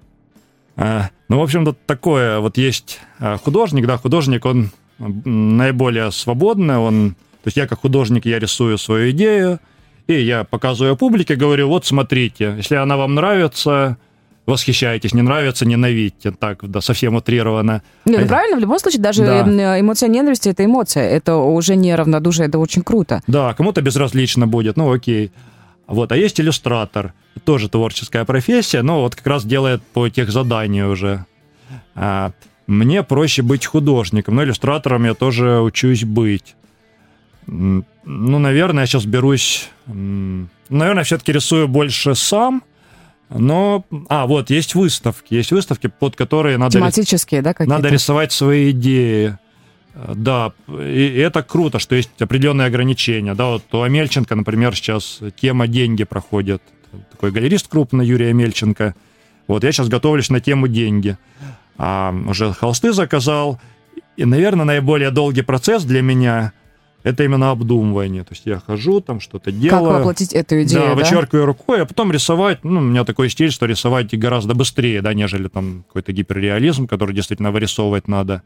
А, 0.75 1.09
ну, 1.29 1.39
в 1.39 1.43
общем-то, 1.43 1.77
такое. 1.85 2.39
Вот 2.39 2.57
есть 2.57 2.99
а, 3.19 3.37
художник, 3.37 3.85
да, 3.87 3.97
художник, 3.97 4.45
он 4.45 4.71
наиболее 4.99 6.11
свободный, 6.11 6.77
он... 6.77 7.15
То 7.43 7.47
есть 7.49 7.57
я 7.57 7.67
как 7.67 7.81
художник, 7.81 8.25
я 8.25 8.39
рисую 8.39 8.77
свою 8.77 9.11
идею, 9.11 9.59
и 10.07 10.13
я 10.13 10.45
показываю 10.45 10.95
публике, 10.95 11.35
говорю, 11.35 11.67
вот 11.67 11.85
смотрите, 11.85 12.53
если 12.57 12.75
она 12.75 12.95
вам 12.95 13.15
нравится, 13.15 13.97
восхищайтесь, 14.45 15.13
не 15.13 15.21
нравится, 15.21 15.65
ненавидьте. 15.65 16.31
Так, 16.31 16.59
да, 16.69 16.79
совсем 16.79 17.15
утрированно. 17.15 17.81
Не, 18.05 18.17
ну 18.17 18.27
правильно, 18.27 18.57
в 18.57 18.59
любом 18.61 18.79
случае, 18.79 19.01
даже 19.01 19.23
Да. 19.25 19.79
эмоция 19.79 20.07
ненависти 20.07 20.49
это 20.49 20.63
эмоция. 20.63 21.09
Это 21.09 21.35
уже 21.35 21.75
не 21.75 21.93
равнодушие, 21.93 22.47
это 22.47 22.59
очень 22.59 22.81
круто. 22.81 23.21
Да, 23.27 23.53
кому-то 23.53 23.81
безразлично 23.81 24.47
будет, 24.47 24.77
ну 24.77 24.91
окей. 24.91 25.31
Вот, 25.87 26.13
а 26.13 26.17
есть 26.17 26.39
иллюстратор, 26.39 27.13
тоже 27.43 27.67
творческая 27.67 28.23
профессия, 28.23 28.83
но 28.83 29.01
вот 29.01 29.15
как 29.15 29.27
раз 29.27 29.43
делает 29.45 29.81
по 29.81 30.07
тех 30.07 30.31
заданию 30.31 30.89
уже. 30.91 31.25
А, 31.93 32.31
мне 32.67 33.03
проще 33.03 33.41
быть 33.41 33.65
художником, 33.65 34.35
но 34.35 34.43
иллюстратором 34.43 35.03
я 35.05 35.13
тоже 35.13 35.59
учусь 35.59 36.05
быть. 36.05 36.55
Ну, 37.47 38.39
наверное, 38.39 38.83
я 38.83 38.87
сейчас 38.87 39.05
берусь... 39.05 39.69
Наверное, 39.87 41.03
все-таки 41.03 41.31
рисую 41.31 41.67
больше 41.67 42.15
сам, 42.15 42.63
но... 43.29 43.85
А, 44.09 44.25
вот, 44.27 44.49
есть 44.49 44.75
выставки, 44.75 45.33
есть 45.33 45.51
выставки, 45.51 45.87
под 45.87 46.15
которые 46.15 46.57
надо... 46.57 46.77
рис- 46.77 46.81
Тематические, 46.81 47.41
да, 47.41 47.53
какие-то? 47.53 47.73
надо 47.75 47.89
рисовать 47.89 48.31
свои 48.31 48.71
идеи. 48.71 49.37
Э, 49.93 50.13
Да, 50.15 50.53
и 50.67 51.13
и 51.15 51.19
это 51.19 51.43
круто, 51.43 51.79
что 51.79 51.95
есть 51.95 52.09
определенные 52.19 52.67
ограничения. 52.67 53.33
Да, 53.33 53.47
вот 53.47 53.63
у 53.73 53.81
Амельченко, 53.81 54.35
например, 54.35 54.75
сейчас 54.75 55.19
тема 55.39 55.67
«Деньги» 55.67 56.03
проходит. 56.03 56.61
Такой 57.11 57.31
галерист 57.31 57.67
крупный, 57.67 58.05
Юрий 58.05 58.27
Амельченко. 58.27 58.95
Вот 59.47 59.63
я 59.63 59.71
сейчас 59.71 59.89
готовлюсь 59.89 60.29
на 60.29 60.39
тему 60.39 60.67
«Деньги». 60.67 61.17
А, 61.77 62.15
уже 62.27 62.53
холсты 62.53 62.93
заказал. 62.93 63.59
И, 64.15 64.25
наверное, 64.25 64.65
наиболее 64.65 65.11
долгий 65.11 65.41
процесс 65.41 65.83
для 65.83 66.01
меня– 66.01 66.53
это 67.03 67.23
именно 67.23 67.51
обдумывание. 67.51 68.23
То 68.23 68.31
есть 68.33 68.43
я 68.45 68.59
хожу, 68.59 69.01
там 69.01 69.19
что-то 69.19 69.51
Как 69.51 69.59
делаю. 69.59 69.97
воплотить 69.99 70.33
эту 70.33 70.61
идею, 70.63 70.81
да, 70.81 70.87
да? 70.89 70.95
вычеркиваю 70.95 71.45
рукой, 71.45 71.81
а 71.81 71.85
потом 71.85 72.11
рисовать. 72.11 72.63
Ну, 72.63 72.79
у 72.79 72.83
меня 72.83 73.03
такой 73.03 73.29
стиль, 73.29 73.51
что 73.51 73.65
рисовать 73.65 74.17
гораздо 74.17 74.53
быстрее, 74.55 75.01
да, 75.01 75.13
нежели 75.13 75.47
там 75.47 75.83
какой-то 75.87 76.11
гиперреализм, 76.13 76.87
который 76.87 77.13
действительно 77.15 77.51
вырисовывать 77.51 78.07
надо. 78.07 78.41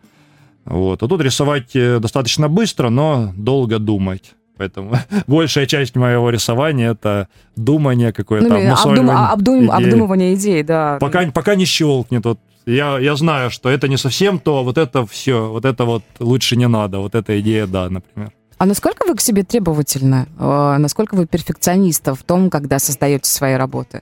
Вот. 0.65 1.01
А 1.03 1.07
тут 1.07 1.21
рисовать 1.21 1.75
э, 1.75 1.99
достаточно 1.99 2.49
быстро, 2.49 2.89
но 2.89 3.31
долго 3.37 3.79
думать. 3.79 4.33
Поэтому 4.57 4.97
большая 5.27 5.65
часть 5.67 5.95
моего 5.95 6.29
рисования 6.29 6.91
это 6.91 7.27
думание 7.55 8.11
какое-то, 8.11 8.49
Ну, 8.49 8.55
обдум- 8.57 9.11
а- 9.11 9.33
обдум- 9.35 9.65
идеи. 9.65 9.85
обдумывание 9.85 10.33
идей, 10.33 10.63
да. 10.63 10.97
Пока, 10.99 11.29
пока 11.31 11.55
не 11.55 11.65
щелкнет. 11.65 12.25
Вот 12.25 12.39
я, 12.65 12.99
я 12.99 13.15
знаю, 13.15 13.49
что 13.49 13.69
это 13.69 13.87
не 13.87 13.97
совсем 13.97 14.39
то, 14.39 14.57
а 14.57 14.63
вот 14.63 14.77
это 14.77 15.05
все, 15.05 15.47
вот 15.47 15.63
это 15.63 15.85
вот 15.85 16.03
лучше 16.19 16.57
не 16.57 16.67
надо, 16.67 16.99
вот 16.99 17.15
эта 17.15 17.39
идея, 17.39 17.65
да, 17.67 17.89
например. 17.89 18.31
А 18.57 18.65
насколько 18.65 19.05
вы 19.07 19.15
к 19.15 19.21
себе 19.21 19.43
требовательны? 19.43 20.27
Э, 20.39 20.77
Насколько 20.77 21.15
вы 21.15 21.27
перфекционист 21.27 22.07
в 22.07 22.23
том, 22.23 22.49
когда 22.49 22.79
создаете 22.79 23.29
свои 23.29 23.53
работы? 23.53 24.01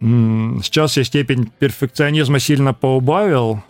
Сейчас 0.00 0.96
я 0.96 1.04
степень 1.04 1.50
перфекционизма 1.58 2.40
сильно 2.40 2.74
поубавил. 2.74 3.62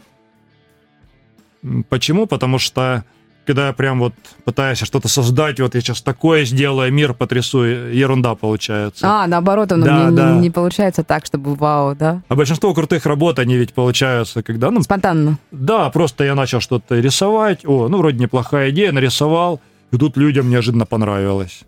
Почему? 1.90 2.26
Потому 2.26 2.58
что 2.58 3.04
когда 3.46 3.66
я 3.68 3.72
прям 3.72 3.98
вот 3.98 4.14
пытаюсь 4.44 4.78
что-то 4.78 5.08
создать, 5.08 5.58
вот 5.60 5.74
я 5.74 5.80
сейчас 5.80 6.00
такое 6.02 6.44
сделаю, 6.44 6.92
мир 6.92 7.12
потрясу, 7.14 7.62
ерунда 7.64 8.34
получается. 8.34 9.06
А, 9.08 9.26
наоборот, 9.26 9.72
оно 9.72 9.84
Да, 9.84 10.04
не, 10.04 10.10
не- 10.10 10.16
да. 10.16 10.32
не 10.38 10.50
получается 10.50 11.02
так, 11.04 11.26
чтобы 11.26 11.54
вау, 11.54 11.94
да? 11.94 12.22
А 12.28 12.34
большинство 12.34 12.72
крутых 12.74 13.04
работ, 13.06 13.38
они 13.38 13.56
ведь 13.56 13.72
получаются, 13.74 14.42
когда, 14.42 14.70
ну, 14.70 14.82
Спонтанно. 14.82 15.38
да, 15.50 15.90
просто 15.90 16.24
я 16.24 16.34
начал 16.34 16.60
что-то 16.60 16.98
рисовать, 17.00 17.64
о, 17.66 17.88
ну, 17.88 17.98
вроде 17.98 18.18
неплохая 18.18 18.70
идея, 18.70 18.92
нарисовал, 18.92 19.60
и 19.90 19.96
тут 19.98 20.16
людям 20.16 20.48
неожиданно 20.48 20.86
понравилось. 20.86 21.62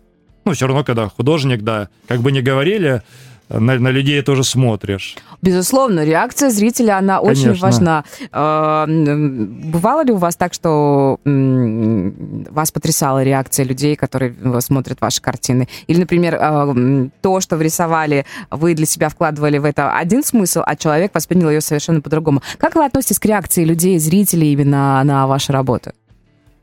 Ну, 0.45 0.53
все 0.53 0.67
равно, 0.67 0.83
когда 0.83 1.09
художник, 1.09 1.61
да, 1.63 1.89
как 2.07 2.21
бы 2.21 2.31
не 2.31 2.41
говорили, 2.41 3.01
на, 3.49 3.79
на 3.79 3.89
людей 3.89 4.21
тоже 4.21 4.43
смотришь. 4.43 5.15
Безусловно, 5.41 6.03
реакция 6.03 6.49
зрителя, 6.49 6.97
она 6.97 7.19
Конечно. 7.19 7.51
очень 7.51 7.61
важна. 7.61 8.03
А, 8.31 8.85
Бывало 8.87 10.03
ли 10.03 10.11
у 10.11 10.17
вас 10.17 10.35
так, 10.35 10.53
что 10.53 11.19
вас 11.23 12.71
потрясала 12.71 13.23
реакция 13.23 13.65
людей, 13.65 13.95
которые 13.95 14.35
э, 14.41 14.59
смотрят 14.61 14.99
ваши 15.01 15.21
картины? 15.21 15.67
Или, 15.87 15.99
например, 15.99 16.37
а, 16.39 17.07
то, 17.21 17.39
что 17.39 17.57
вы 17.57 17.65
рисовали, 17.65 18.25
вы 18.49 18.73
для 18.73 18.85
себя 18.85 19.09
вкладывали 19.09 19.57
в 19.59 19.65
это 19.65 19.95
один 19.95 20.23
смысл, 20.23 20.61
а 20.65 20.75
человек 20.75 21.13
воспринял 21.13 21.49
ее 21.49 21.61
совершенно 21.61 22.01
по-другому. 22.01 22.41
Как 22.57 22.75
вы 22.75 22.85
относитесь 22.85 23.19
к 23.19 23.25
реакции 23.25 23.63
людей, 23.63 23.99
зрителей 23.99 24.53
именно 24.53 25.03
на 25.03 25.27
ваши 25.27 25.51
работы? 25.51 25.93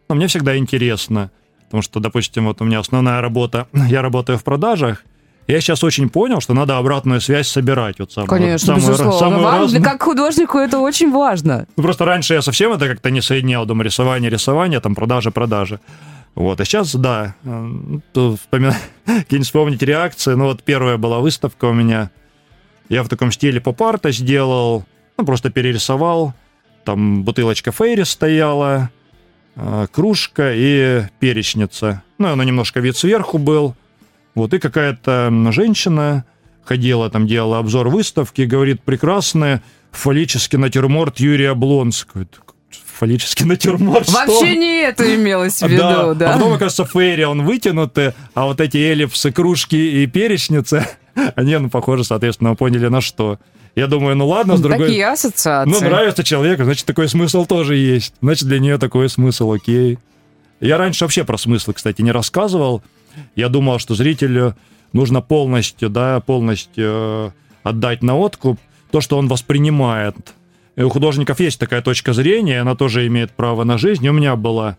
Но 0.09 0.17
мне 0.17 0.27
всегда 0.27 0.57
интересно, 0.57 1.31
потому 1.67 1.83
что, 1.83 2.01
допустим, 2.01 2.47
вот 2.47 2.61
у 2.61 2.65
меня 2.65 2.81
основная 2.81 3.21
работа, 3.21 3.69
я 3.89 4.03
работаю 4.03 4.37
в 4.37 4.45
продажах, 4.45 5.05
я 5.47 5.61
сейчас 5.61 5.83
очень 5.85 6.09
понял, 6.09 6.41
что 6.41 6.55
надо 6.55 6.79
обратную 6.79 7.21
связь 7.21 7.49
собирать. 7.49 7.99
Вот 7.99 8.13
самую, 8.13 8.29
Конечно, 8.29 8.67
самую, 8.67 8.83
безусловно. 8.89 9.19
самую 9.19 9.43
Вам, 9.43 9.61
разную. 9.63 9.83
как 9.85 10.03
художнику, 10.03 10.59
это 10.59 10.79
очень 10.79 11.11
важно. 11.11 11.67
Ну, 11.77 11.83
просто 11.83 12.05
раньше 12.05 12.35
я 12.35 12.43
совсем 12.43 12.73
это 12.73 12.89
как-то 12.89 13.11
не 13.11 13.21
соединял. 13.21 13.67
Думаю, 13.67 13.87
рисование, 13.87 14.31
рисование, 14.31 14.81
там 14.81 14.95
продажи, 14.95 15.31
продажи. 15.31 15.81
Вот, 16.35 16.61
а 16.61 16.65
сейчас, 16.65 16.95
да, 16.95 17.35
э, 17.45 17.71
то 18.13 18.37
вспомина- 18.37 18.77
какие-нибудь 19.05 19.47
вспомнить 19.47 19.83
реакции. 19.83 20.33
Ну, 20.35 20.45
вот 20.47 20.63
первая 20.63 20.97
была 20.97 21.19
выставка 21.21 21.67
у 21.67 21.73
меня. 21.73 22.11
Я 22.89 23.03
в 23.03 23.09
таком 23.09 23.33
стиле 23.33 23.61
поп-арта 23.61 24.11
сделал, 24.13 24.85
ну, 25.19 25.25
просто 25.27 25.51
перерисовал. 25.51 26.33
Там 26.85 27.23
бутылочка 27.23 27.71
Фейри 27.71 28.05
стояла, 28.05 28.91
э, 29.57 29.87
кружка 29.93 30.53
и 30.55 31.03
перечница. 31.19 32.03
Ну, 32.19 32.29
она 32.29 32.45
немножко 32.45 32.81
вид 32.81 32.97
сверху 32.97 33.39
был. 33.39 33.75
Вот, 34.35 34.55
и 34.55 34.59
какая-то 34.59 35.31
женщина 35.51 36.25
ходила, 36.65 37.11
там 37.11 37.27
делала 37.27 37.59
обзор 37.59 37.89
выставки, 37.89 38.43
говорит, 38.43 38.83
прекрасная 38.83 39.63
фаллический 39.91 40.59
натюрморт 40.59 41.21
Юрия 41.21 41.51
Облонского. 41.51 42.27
Фаллический 42.99 43.45
натюрморт? 43.45 44.09
Вообще 44.09 44.57
не 44.57 44.83
это 44.83 45.15
имелось 45.15 45.61
в 45.61 45.67
виду, 45.67 45.83
Да, 45.83 46.15
да. 46.15 46.31
а 46.31 46.33
потом, 46.35 46.53
оказывается, 46.53 46.85
Фейри, 46.85 47.25
он 47.25 47.45
вытянутый, 47.45 48.13
а 48.35 48.47
вот 48.47 48.61
эти 48.61 48.77
эллипсы, 48.79 49.33
кружки 49.33 50.03
и 50.03 50.07
перечницы, 50.07 50.87
они, 51.35 51.57
ну, 51.57 51.69
похоже, 51.69 52.05
соответственно, 52.05 52.55
поняли 52.55 52.87
на 52.87 53.01
что. 53.01 53.39
Я 53.75 53.87
думаю, 53.87 54.17
ну 54.17 54.29
ладно, 54.29 54.57
с 54.57 54.61
другой... 54.61 54.87
Такие 54.87 55.09
ассоциации. 55.09 55.71
Ну, 55.71 55.81
нравится 55.81 56.23
человеку, 56.23 56.65
значит, 56.65 56.87
такой 56.87 57.09
смысл 57.09 57.47
тоже 57.47 57.77
есть. 57.77 58.15
Значит, 58.21 58.47
для 58.47 58.59
нее 58.59 58.79
такой 58.79 59.09
смысл, 59.09 59.51
окей. 59.53 59.99
Я 60.61 60.77
раньше 60.79 61.05
вообще 61.05 61.25
про 61.25 61.39
смыслы, 61.39 61.75
кстати, 61.75 62.03
не 62.03 62.13
рассказывал. 62.13 62.83
Я 63.35 63.49
думал, 63.49 63.79
что 63.79 63.95
зрителю 63.95 64.57
нужно 64.93 65.21
полностью, 65.21 65.91
да, 65.91 66.21
полностью 66.21 66.85
э, 66.85 67.31
отдать 67.63 68.03
на 68.03 68.17
откуп 68.17 68.59
то, 68.91 69.01
что 69.01 69.19
он 69.19 69.29
воспринимает. 69.29 70.17
И 70.77 70.83
у 70.83 70.89
художников 70.89 71.41
есть 71.41 71.59
такая 71.59 71.83
точка 71.83 72.13
зрения, 72.13 72.61
она 72.61 72.75
тоже 72.75 73.07
имеет 73.07 73.33
право 73.33 73.65
на 73.65 73.79
жизнь, 73.79 74.07
у 74.09 74.13
меня 74.13 74.37
была. 74.37 74.77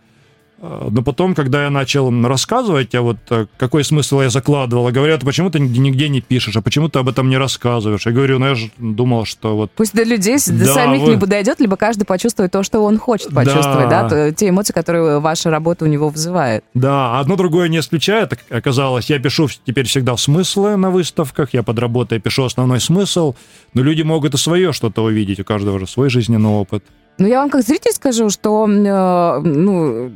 Э, 0.59 0.87
Но 0.91 1.01
потом, 1.01 1.35
когда 1.35 1.63
я 1.63 1.69
начал 1.69 2.11
рассказывать, 2.25 2.95
а 2.95 3.01
вот 3.01 3.17
э, 3.29 3.47
какой 3.57 3.83
смысл 3.83 4.21
я 4.21 4.29
закладывал, 4.29 4.89
говорят, 4.91 5.21
почему 5.25 5.49
ты 5.49 5.59
нигде- 5.59 6.09
не 6.09 6.21
пишешь, 6.21 6.55
а 6.55 6.61
почему 6.61 6.87
ты 6.89 6.99
об 6.99 7.09
этом 7.09 7.29
не 7.29 7.37
рассказываешь? 7.37 8.05
Я 8.05 8.11
говорю, 8.11 8.39
ну 8.39 8.47
я 8.47 8.55
же 8.55 8.69
думал, 8.77 9.25
что 9.25 9.55
вот 9.57 9.71
Пусть 9.75 9.93
до 9.93 10.03
людей, 10.03 10.37
до 10.47 10.65
Да, 10.65 10.73
самих 10.73 11.01
вы- 11.01 11.11
либо 11.11 11.27
дойдет, 11.27 11.59
либо 11.59 11.75
каждый 11.75 12.05
почувствует 12.05 12.51
то, 12.51 12.63
что 12.63 12.79
он 12.81 12.97
хочет 12.97 13.33
почувствовать, 13.33 13.89
да, 13.89 14.03
Да. 14.03 14.09
то- 14.09 14.31
те 14.31 14.49
эмоции, 14.49 14.73
которые 14.73 15.19
ваша 15.19 15.49
работа 15.49 15.85
у 15.85 15.87
него 15.87 16.09
вызывает. 16.09 16.63
Да, 16.73 17.19
одно 17.19 17.35
другое 17.35 17.67
не 17.67 17.79
исключает, 17.79 18.33
оказалось. 18.49 19.09
Я 19.09 19.19
пишу 19.19 19.47
теперь 19.65 19.85
всегда 19.87 20.15
смыслы 20.17 20.77
на 20.77 20.91
выставках, 20.91 21.53
я 21.53 21.63
под 21.63 21.79
работой 21.79 22.19
пишу 22.19 22.45
основной 22.45 22.79
смысл, 22.79 23.35
но 23.73 23.81
люди 23.83 24.01
могут 24.03 24.33
и 24.33 24.37
свое 24.37 24.71
что-то 24.73 25.03
увидеть, 25.03 25.39
у 25.39 25.43
каждого 25.43 25.79
же 25.79 25.87
свой 25.87 26.09
жизненный 26.09 26.49
опыт. 26.49 26.83
Ну, 27.19 27.27
я 27.27 27.41
вам 27.41 27.49
как 27.49 27.61
зритель 27.61 27.91
скажу, 27.91 28.29
что, 28.29 28.67
э, 28.67 29.39
ну, 29.43 30.11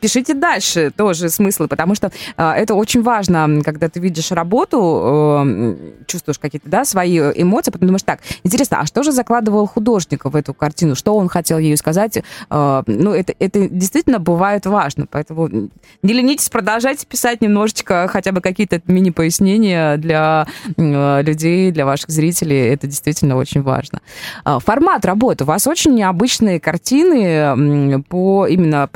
пишите 0.00 0.32
дальше 0.32 0.90
тоже 0.90 1.28
смыслы, 1.28 1.68
потому 1.68 1.94
что 1.94 2.10
э, 2.36 2.50
это 2.52 2.74
очень 2.74 3.02
важно, 3.02 3.60
когда 3.62 3.90
ты 3.90 4.00
видишь 4.00 4.32
работу, 4.32 5.42
э, 5.44 5.76
чувствуешь 6.06 6.38
какие-то, 6.38 6.68
да, 6.68 6.86
свои 6.86 7.18
эмоции, 7.18 7.70
потом 7.70 7.88
думаешь, 7.88 8.04
так, 8.04 8.20
интересно, 8.42 8.80
а 8.80 8.86
что 8.86 9.02
же 9.02 9.12
закладывал 9.12 9.66
художник 9.66 10.24
в 10.24 10.34
эту 10.34 10.54
картину, 10.54 10.94
что 10.94 11.14
он 11.14 11.28
хотел 11.28 11.58
ею 11.58 11.76
сказать? 11.76 12.22
Ну, 12.50 13.12
это, 13.12 13.34
это 13.38 13.68
действительно 13.68 14.18
бывает 14.18 14.64
важно, 14.64 15.06
поэтому 15.10 15.48
не 16.02 16.12
ленитесь, 16.12 16.48
продолжайте 16.48 17.06
писать 17.06 17.42
немножечко, 17.42 18.08
хотя 18.08 18.32
бы 18.32 18.40
какие-то 18.40 18.80
мини-пояснения 18.86 19.96
для 19.98 20.46
людей, 20.76 21.70
для 21.70 21.84
ваших 21.84 22.10
зрителей, 22.10 22.68
это 22.68 22.86
действительно 22.86 23.36
очень 23.36 23.62
важно. 23.62 24.00
Формат 24.44 25.04
работы. 25.04 25.44
У 25.44 25.46
вас 25.46 25.66
очень 25.66 25.94
необычные 26.30 26.60
картины 26.60 28.02
по 28.08 28.46
именно 28.46 28.88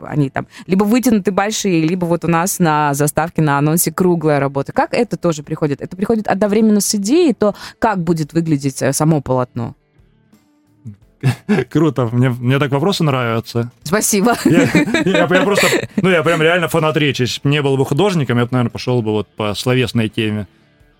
они 0.00 0.30
там 0.30 0.46
либо 0.66 0.84
вытянуты 0.84 1.30
большие, 1.30 1.82
либо 1.82 2.04
вот 2.04 2.24
у 2.24 2.28
нас 2.28 2.58
на 2.58 2.94
заставке 2.94 3.42
на 3.42 3.58
анонсе 3.58 3.92
круглая 3.92 4.40
работа. 4.40 4.72
Как 4.72 4.94
это 4.94 5.16
тоже 5.16 5.42
приходит? 5.42 5.80
Это 5.80 5.96
приходит 5.96 6.28
одновременно 6.28 6.80
с 6.80 6.94
идеей, 6.94 7.34
то 7.34 7.54
как 7.78 7.98
будет 8.02 8.32
выглядеть 8.32 8.82
э, 8.82 8.92
само 8.92 9.20
полотно? 9.20 9.74
Круто, 11.70 12.08
мне, 12.12 12.30
мне 12.30 12.58
так 12.58 12.70
вопросы 12.70 13.04
нравятся. 13.04 13.70
Спасибо. 13.82 14.34
Я, 14.44 14.68
я 15.04 15.26
прям 15.26 15.44
просто, 15.44 15.66
ну 15.96 16.08
я 16.08 16.22
прям 16.22 16.40
реально 16.40 16.68
фанат 16.68 16.96
речи. 16.96 17.22
Если 17.22 17.46
не 17.46 17.62
был 17.62 17.76
бы 17.76 17.84
художником, 17.84 18.38
я 18.38 18.44
бы, 18.44 18.48
наверное, 18.52 18.70
пошел 18.70 19.02
бы 19.02 19.12
вот 19.12 19.28
по 19.28 19.54
словесной 19.54 20.08
теме. 20.08 20.46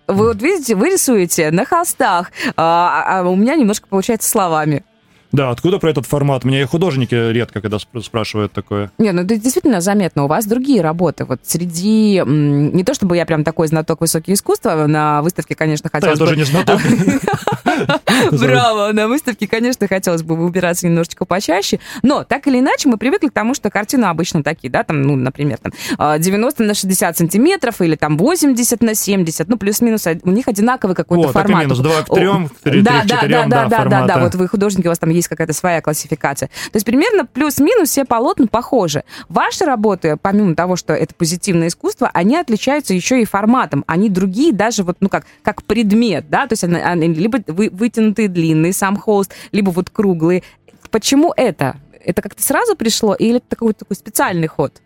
Вы 0.07 0.27
вот 0.27 0.41
видите, 0.41 0.75
вы 0.75 0.91
рисуете 0.91 1.51
на 1.51 1.65
холстах, 1.65 2.31
а, 2.57 3.19
а 3.19 3.23
у 3.23 3.35
меня 3.35 3.55
немножко 3.55 3.87
получается 3.87 4.29
словами. 4.29 4.83
Да, 5.31 5.49
откуда 5.49 5.79
про 5.79 5.89
этот 5.89 6.05
формат? 6.05 6.43
Мне 6.43 6.61
и 6.61 6.65
художники 6.65 7.15
редко 7.15 7.61
когда 7.61 7.77
спр- 7.77 8.01
спрашивают 8.01 8.51
такое. 8.51 8.91
Не, 8.97 9.11
ну 9.11 9.21
это 9.21 9.37
действительно 9.37 9.81
заметно. 9.81 10.25
У 10.25 10.27
вас 10.27 10.45
другие 10.45 10.81
работы. 10.81 11.25
Вот 11.25 11.41
среди... 11.43 12.21
Не 12.25 12.83
то 12.83 12.93
чтобы 12.93 13.17
я 13.17 13.25
прям 13.25 13.43
такой 13.43 13.67
знаток 13.67 14.01
высоких 14.01 14.33
искусства, 14.33 14.87
на 14.87 15.21
выставке, 15.21 15.55
конечно, 15.55 15.89
Да, 15.91 15.97
я 15.97 16.01
хотелось 16.01 16.19
тоже 16.19 16.33
бы... 16.33 16.37
не 16.39 16.45
знаток. 16.45 16.79
Браво! 18.31 18.91
На 18.93 19.07
выставке, 19.07 19.47
конечно, 19.47 19.87
хотелось 19.87 20.23
бы 20.23 20.35
выбираться 20.35 20.85
немножечко 20.87 21.25
почаще. 21.25 21.79
Но, 22.03 22.23
так 22.23 22.47
или 22.47 22.59
иначе, 22.59 22.89
мы 22.89 22.97
привыкли 22.97 23.27
к 23.27 23.33
тому, 23.33 23.53
что 23.53 23.69
картины 23.69 24.05
обычно 24.05 24.43
такие, 24.43 24.69
да, 24.69 24.83
там, 24.83 25.01
ну, 25.01 25.15
например, 25.15 25.57
там, 25.57 25.71
а, 25.97 26.17
90 26.17 26.63
на 26.63 26.73
60 26.73 27.17
сантиметров 27.17 27.81
или 27.81 27.95
там 27.95 28.17
80 28.17 28.81
на 28.81 28.95
70, 28.95 29.47
ну, 29.47 29.57
плюс-минус, 29.57 30.05
у 30.23 30.31
них 30.31 30.47
одинаковый 30.47 30.95
какой-то 30.95 31.29
О, 31.29 31.33
так 31.33 31.45
и 31.45 31.47
формат. 31.47 31.63
минус, 31.63 31.79
два 31.79 32.01
к 32.01 32.11
О, 32.11 32.15
трем, 32.15 32.49
три- 32.63 32.81
да, 32.81 33.01
три 33.01 33.09
к 33.09 33.21
да, 33.29 33.45
да, 33.45 33.45
да, 33.47 33.67
да, 33.67 33.85
да, 33.85 34.07
да, 34.07 34.19
вот 34.19 34.35
вы 34.35 34.47
художники, 34.47 34.87
у 34.87 34.89
вас 34.89 34.99
там 34.99 35.09
есть 35.09 35.20
какая-то 35.27 35.53
своя 35.53 35.81
классификация. 35.81 36.47
То 36.47 36.75
есть 36.75 36.85
примерно 36.85 37.25
плюс-минус 37.25 37.89
все 37.89 38.05
полотна 38.05 38.47
похожи. 38.47 39.03
Ваши 39.29 39.65
работы, 39.65 40.17
помимо 40.21 40.55
того, 40.55 40.75
что 40.75 40.93
это 40.93 41.13
позитивное 41.15 41.67
искусство, 41.67 42.09
они 42.13 42.35
отличаются 42.35 42.93
еще 42.93 43.21
и 43.21 43.25
форматом. 43.25 43.83
Они 43.87 44.09
другие 44.09 44.53
даже 44.53 44.83
вот, 44.83 44.97
ну 44.99 45.09
как, 45.09 45.25
как 45.43 45.63
предмет, 45.63 46.29
да, 46.29 46.47
то 46.47 46.53
есть 46.53 46.63
они, 46.63 46.77
они 46.77 47.07
либо 47.13 47.39
вы, 47.47 47.69
вытянутые 47.71 48.27
длинные, 48.27 48.73
сам 48.73 48.97
холст, 48.97 49.33
либо 49.51 49.69
вот 49.69 49.89
круглые. 49.89 50.43
Почему 50.89 51.33
это? 51.35 51.77
Это 52.03 52.21
как-то 52.21 52.41
сразу 52.41 52.75
пришло 52.75 53.13
или 53.13 53.37
это 53.37 53.55
какой-то 53.55 53.79
такой 53.79 53.95
специальный 53.95 54.47
ход? 54.47 54.81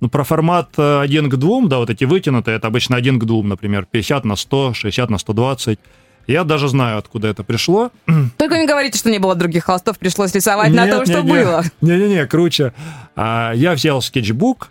Ну, 0.00 0.10
про 0.10 0.24
формат 0.24 0.70
э, 0.76 1.00
1 1.00 1.30
к 1.30 1.36
2, 1.36 1.60
да, 1.68 1.78
вот 1.78 1.88
эти 1.88 2.04
вытянутые, 2.04 2.58
это 2.58 2.66
обычно 2.66 2.96
1 2.96 3.18
к 3.18 3.24
2, 3.24 3.42
например, 3.44 3.86
50 3.90 4.24
на 4.24 4.36
100, 4.36 4.74
60 4.74 5.10
на 5.10 5.18
120. 5.18 5.78
Я 6.26 6.44
даже 6.44 6.68
знаю, 6.68 6.98
откуда 6.98 7.28
это 7.28 7.44
пришло. 7.44 7.90
Только 8.36 8.58
не 8.58 8.66
говорите, 8.66 8.98
что 8.98 9.10
не 9.10 9.18
было 9.18 9.34
других 9.34 9.64
холстов, 9.64 9.98
пришлось 9.98 10.34
рисовать 10.34 10.72
на 10.72 10.84
Нет, 10.86 10.94
том, 10.94 11.06
что 11.06 11.20
не, 11.22 11.32
не. 11.32 11.44
было. 11.44 11.64
Не-не-не, 11.80 12.26
круче. 12.26 12.72
А, 13.14 13.52
я 13.54 13.72
взял 13.74 14.02
скетчбук. 14.02 14.70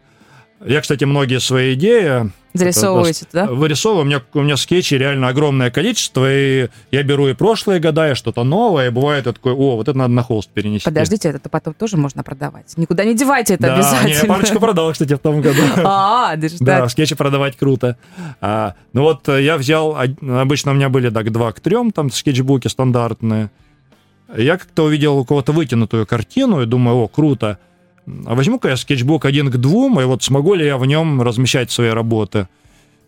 Я, 0.65 0.81
кстати, 0.81 1.03
многие 1.05 1.39
свои 1.39 1.73
идеи... 1.73 2.31
Зарисовываете, 2.57 3.25
это, 3.29 3.45
да? 3.45 3.51
Вырисовываю. 3.51 4.03
У 4.03 4.07
меня, 4.07 4.21
у 4.33 4.41
меня 4.41 4.57
скетчей 4.57 4.97
реально 4.97 5.27
огромное 5.27 5.71
количество, 5.71 6.25
и 6.31 6.69
я 6.91 7.03
беру 7.03 7.27
и 7.27 7.33
прошлые 7.33 7.79
года, 7.79 8.11
и 8.11 8.15
что-то 8.15 8.43
новое, 8.43 8.87
и 8.87 8.89
бывает 8.89 9.25
я 9.25 9.33
такой, 9.33 9.53
о, 9.53 9.75
вот 9.75 9.87
это 9.87 9.97
надо 9.97 10.13
на 10.13 10.23
холст 10.23 10.49
перенести. 10.49 10.85
Подождите, 10.85 11.29
это 11.29 11.49
потом 11.49 11.73
тоже 11.73 11.97
можно 11.97 12.23
продавать. 12.23 12.73
Никуда 12.77 13.03
не 13.03 13.15
девайте 13.15 13.55
это 13.55 13.63
Да, 13.63 13.75
не, 13.75 13.81
я 13.81 13.89
обязательно. 13.99 14.33
парочку 14.33 14.59
продал, 14.59 14.91
кстати, 14.91 15.13
в 15.13 15.19
том 15.19 15.41
году. 15.41 15.61
А, 15.83 16.35
даже 16.35 16.57
Да, 16.59 16.87
скетчи 16.89 17.15
продавать 17.15 17.57
круто. 17.57 17.97
А, 18.41 18.75
ну 18.93 19.03
вот 19.03 19.27
э, 19.29 19.43
я 19.43 19.57
взял, 19.57 19.95
обычно 19.95 20.71
у 20.71 20.75
меня 20.75 20.89
были 20.89 21.09
так 21.09 21.31
2 21.31 21.51
к 21.51 21.59
3, 21.59 21.91
там 21.91 22.09
скетчбуки 22.11 22.67
стандартные. 22.67 23.51
Я 24.35 24.57
как-то 24.57 24.85
увидел 24.85 25.17
у 25.17 25.25
кого-то 25.25 25.51
вытянутую 25.51 26.05
картину 26.07 26.61
и 26.61 26.65
думаю, 26.65 26.97
о, 26.97 27.07
круто. 27.07 27.59
А 28.07 28.35
возьму-ка 28.35 28.69
я 28.69 28.77
скетчбук 28.77 29.25
один 29.25 29.49
к 29.49 29.57
двум, 29.57 29.99
и 29.99 30.03
вот 30.03 30.23
смогу 30.23 30.53
ли 30.53 30.65
я 30.65 30.77
в 30.77 30.85
нем 30.85 31.21
размещать 31.21 31.71
свои 31.71 31.89
работы. 31.89 32.47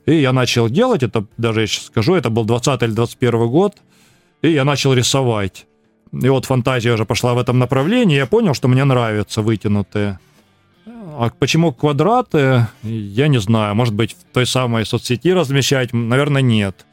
И 0.05 0.15
я 0.15 0.33
начал 0.33 0.69
делать, 0.69 1.03
это 1.03 1.25
даже 1.37 1.61
я 1.61 1.67
сейчас 1.67 1.85
скажу, 1.85 2.15
это 2.15 2.29
был 2.29 2.45
20 2.45 2.81
или 2.81 2.91
21 2.91 3.47
год, 3.47 3.75
и 4.41 4.49
я 4.49 4.63
начал 4.63 4.93
рисовать. 4.93 5.65
И 6.13 6.29
вот 6.29 6.45
фантазия 6.45 6.93
уже 6.93 7.05
пошла 7.05 7.33
в 7.33 7.37
этом 7.37 7.59
направлении, 7.59 8.15
и 8.15 8.19
я 8.19 8.25
понял, 8.25 8.53
что 8.53 8.67
мне 8.67 8.85
нравятся 8.85 9.41
вытянутые. 9.41 10.19
А 10.85 11.29
почему 11.37 11.73
квадраты, 11.73 12.67
я 12.83 13.27
не 13.27 13.39
знаю. 13.39 13.75
Может 13.75 13.93
быть, 13.93 14.13
в 14.13 14.33
той 14.33 14.45
самой 14.45 14.85
соцсети 14.85 15.33
размещать? 15.33 15.91
Наверное, 15.91 16.41
нет. 16.41 16.85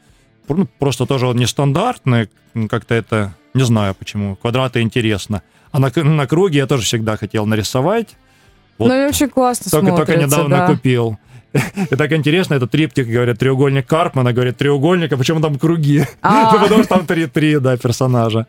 ну, 0.49 0.67
просто 0.79 1.05
тоже 1.05 1.27
он 1.27 1.37
нестандартный, 1.37 2.29
как-то 2.69 2.95
это, 2.95 3.35
не 3.53 3.63
знаю 3.63 3.95
почему, 3.95 4.35
квадраты 4.35 4.81
интересно. 4.81 5.41
А 5.75 5.79
на, 5.79 5.91
на 6.03 6.27
круге 6.27 6.59
я 6.59 6.67
тоже 6.67 6.83
всегда 6.83 7.17
хотел 7.17 7.45
нарисовать. 7.45 8.15
Вот. 8.77 8.89
Ну 8.89 9.03
и 9.03 9.07
очень 9.07 9.29
классно 9.29 9.71
только, 9.71 9.87
смотрится, 9.87 10.13
Только 10.13 10.25
недавно 10.25 10.57
да. 10.57 10.67
купил. 10.67 11.17
И 11.91 11.95
так 11.95 12.11
интересно, 12.11 12.55
это 12.55 12.67
триптик, 12.67 13.07
говорят, 13.07 13.39
треугольник 13.39 13.87
Карпмана, 13.87 14.33
говорит, 14.33 14.57
треугольник, 14.57 15.13
а 15.13 15.17
почему 15.17 15.39
там 15.39 15.57
круги? 15.57 16.03
Ну, 16.23 16.59
потому 16.59 16.83
что 16.83 16.95
там 16.95 17.05
три, 17.05 17.27
три, 17.27 17.59
да, 17.59 17.77
персонажа. 17.77 18.47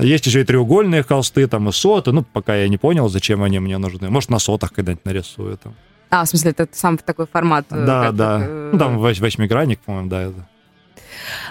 Есть 0.00 0.26
еще 0.26 0.40
и 0.40 0.44
треугольные 0.44 1.04
холсты, 1.04 1.46
там 1.46 1.68
и 1.68 1.72
соты. 1.72 2.10
Ну, 2.10 2.24
пока 2.24 2.56
я 2.56 2.68
не 2.68 2.78
понял, 2.78 3.08
зачем 3.08 3.42
они 3.44 3.60
мне 3.60 3.78
нужны. 3.78 4.10
Может, 4.10 4.30
на 4.30 4.40
сотах 4.40 4.72
когда-нибудь 4.72 5.04
нарисую 5.04 5.56
там. 5.58 5.74
А, 6.10 6.24
в 6.24 6.28
смысле, 6.28 6.50
это 6.50 6.68
сам 6.72 6.98
такой 6.98 7.26
формат? 7.26 7.66
э, 7.70 7.86
Да, 7.86 8.10
да. 8.10 8.40
Э... 8.42 8.70
Ну, 8.72 8.78
там 8.78 8.98
восьмигранник, 8.98 9.78
по-моему, 9.78 10.08
да, 10.08 10.22
это. 10.22 10.48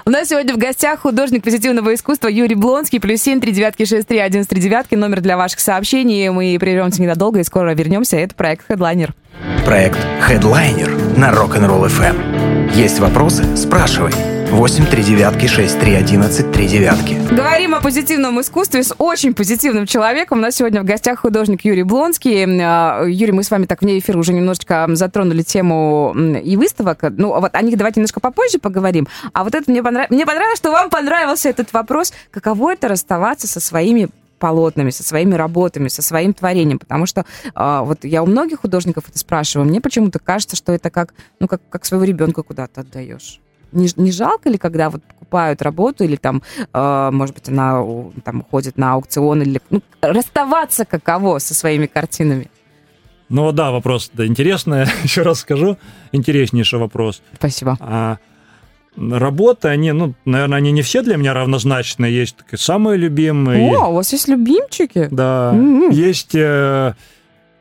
У 0.06 0.10
нас 0.10 0.30
сегодня 0.30 0.54
в 0.54 0.58
гостях 0.58 1.02
художник 1.02 1.44
позитивного 1.44 1.94
искусства 1.94 2.28
Юрий 2.28 2.56
Блонский, 2.56 3.00
плюс 3.00 3.22
семь, 3.22 3.40
три 3.40 3.52
девятки, 3.52 3.86
шесть, 3.86 4.08
три, 4.08 4.20
один, 4.20 4.46
три 4.46 4.62
девятки, 4.62 4.96
номер 4.96 5.22
для 5.22 5.38
ваших 5.38 5.60
сообщений. 5.60 6.30
Мы 6.30 6.58
прервемся 6.60 7.02
ненадолго 7.02 7.40
и 7.40 7.44
скоро 7.44 7.74
вернемся. 7.74 8.18
Это 8.18 8.36
проект 8.36 8.70
Headliner. 8.70 9.12
Проект 9.66 10.00
Headliner 10.28 11.18
на 11.18 11.32
Rock'n'Roll 11.32 11.88
FM. 11.88 12.74
Есть 12.74 13.00
вопросы? 13.00 13.56
Спрашивай. 13.56 14.39
8 14.52 14.88
3 14.88 15.04
девятки 15.04 15.46
6 15.46 15.80
3 15.80 15.94
11 15.94 16.52
3 16.52 16.68
девятки. 16.68 17.14
Говорим 17.32 17.76
о 17.76 17.82
позитивном 17.82 18.42
искусстве 18.42 18.84
с 18.84 18.96
очень 18.98 19.36
позитивным 19.36 19.86
человеком. 19.86 20.40
У 20.40 20.42
нас 20.42 20.56
сегодня 20.56 20.82
в 20.82 20.86
гостях 20.86 21.20
художник 21.20 21.64
Юрий 21.66 21.84
Блонский. 21.84 22.46
А, 22.64 23.06
Юрий, 23.06 23.32
мы 23.32 23.44
с 23.44 23.52
вами 23.52 23.66
так 23.66 23.84
вне 23.84 24.00
эфира 24.00 24.18
уже 24.18 24.34
немножечко 24.34 24.88
затронули 24.94 25.44
тему 25.44 26.16
и 26.44 26.58
выставок. 26.58 27.04
Ну, 27.12 27.40
вот 27.40 27.54
о 27.54 27.62
них 27.62 27.78
давайте 27.78 28.00
немножко 28.00 28.20
попозже 28.20 28.58
поговорим. 28.58 29.08
А 29.34 29.44
вот 29.44 29.54
это 29.54 29.70
мне 29.70 29.84
понравилось. 29.84 30.10
Мне 30.10 30.26
понравилось, 30.26 30.58
что 30.58 30.72
вам 30.72 30.90
понравился 30.90 31.48
этот 31.48 31.72
вопрос. 31.72 32.12
Каково 32.32 32.74
это 32.74 32.88
расставаться 32.88 33.48
со 33.48 33.60
своими 33.60 34.10
полотнами, 34.40 34.90
со 34.90 35.04
своими 35.04 35.36
работами, 35.36 35.90
со 35.90 36.02
своим 36.02 36.34
творением, 36.34 36.80
потому 36.80 37.06
что 37.06 37.26
э, 37.54 37.80
вот 37.84 38.04
я 38.04 38.24
у 38.24 38.26
многих 38.26 38.62
художников 38.62 39.04
это 39.10 39.20
спрашиваю, 39.20 39.68
мне 39.68 39.82
почему-то 39.82 40.18
кажется, 40.18 40.56
что 40.56 40.72
это 40.72 40.90
как, 40.90 41.14
ну, 41.42 41.50
как, 41.50 41.62
как 41.70 41.86
своего 41.86 42.06
ребенка 42.06 42.42
куда-то 42.42 42.82
отдаешь 42.82 43.42
не, 43.72 43.90
не 43.96 44.12
жалко 44.12 44.50
ли, 44.50 44.58
когда 44.58 44.90
вот 44.90 45.04
покупают 45.04 45.62
работу 45.62 46.04
или 46.04 46.16
там, 46.16 46.42
э, 46.74 47.10
может 47.12 47.36
быть, 47.36 47.50
она 47.50 47.84
там 48.24 48.42
уходит 48.42 48.78
на 48.78 48.94
аукцион 48.94 49.42
или 49.42 49.62
ну, 49.70 49.82
расставаться 50.02 50.86
каково 50.86 51.40
со 51.40 51.54
своими 51.54 51.86
картинами? 51.86 52.50
Ну 53.30 53.52
да, 53.52 53.72
вопрос 53.72 54.10
да, 54.14 54.26
интересный. 54.26 54.86
Еще 55.04 55.22
раз 55.22 55.42
скажу, 55.42 55.78
интереснейший 56.12 56.80
вопрос. 56.80 57.22
Спасибо. 57.36 57.78
А, 57.80 58.18
работы, 58.98 59.68
они, 59.68 59.92
ну, 59.92 60.16
наверное, 60.26 60.58
они 60.58 60.72
не 60.72 60.82
все 60.82 61.04
для 61.04 61.16
меня 61.16 61.34
равнозначны. 61.34 62.06
Есть 62.06 62.38
самые 62.56 62.98
любимые. 62.98 63.78
О, 63.78 63.90
у 63.90 63.94
вас 63.94 64.12
есть 64.12 64.28
любимчики? 64.28 65.08
Да. 65.12 65.52
Mm-hmm. 65.54 65.94
Есть, 65.94 66.34
э, 66.34 66.94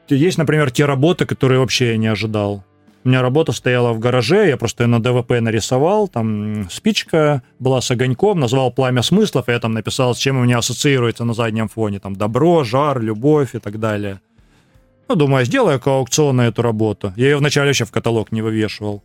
есть, 0.09 0.39
например, 0.39 0.71
те 0.71 0.87
работы, 0.87 1.27
которые 1.27 1.61
вообще 1.61 1.91
я 1.91 1.97
не 1.99 2.07
ожидал. 2.07 2.65
У 3.05 3.09
меня 3.09 3.23
работа 3.23 3.53
стояла 3.53 3.93
в 3.93 4.01
гараже, 4.01 4.49
я 4.49 4.57
просто 4.57 4.85
ее 4.85 4.89
на 4.89 5.01
ДВП 5.01 5.41
нарисовал, 5.41 6.09
там 6.09 6.69
спичка 6.69 7.43
была 7.59 7.81
с 7.81 7.91
огоньком, 7.91 8.41
назвал 8.41 8.73
«Пламя 8.73 9.03
смыслов», 9.03 9.49
и 9.49 9.53
я 9.53 9.61
там 9.61 9.73
написал, 9.73 10.15
с 10.15 10.19
чем 10.19 10.37
у 10.37 10.45
меня 10.45 10.59
ассоциируется 10.59 11.25
на 11.25 11.33
заднем 11.33 11.69
фоне, 11.69 12.01
там 12.01 12.17
добро, 12.17 12.65
жар, 12.65 13.01
любовь 13.01 13.55
и 13.55 13.61
так 13.61 13.79
далее. 13.79 14.21
Ну, 15.09 15.15
думаю, 15.15 15.47
сделаю 15.47 15.81
аукцион 15.83 16.37
на 16.37 16.49
эту 16.49 16.61
работу. 16.61 17.13
Я 17.17 17.31
ее 17.31 17.37
вначале 17.39 17.71
еще 17.71 17.87
в 17.87 17.91
каталог 17.91 18.31
не 18.31 18.43
вывешивал. 18.43 19.03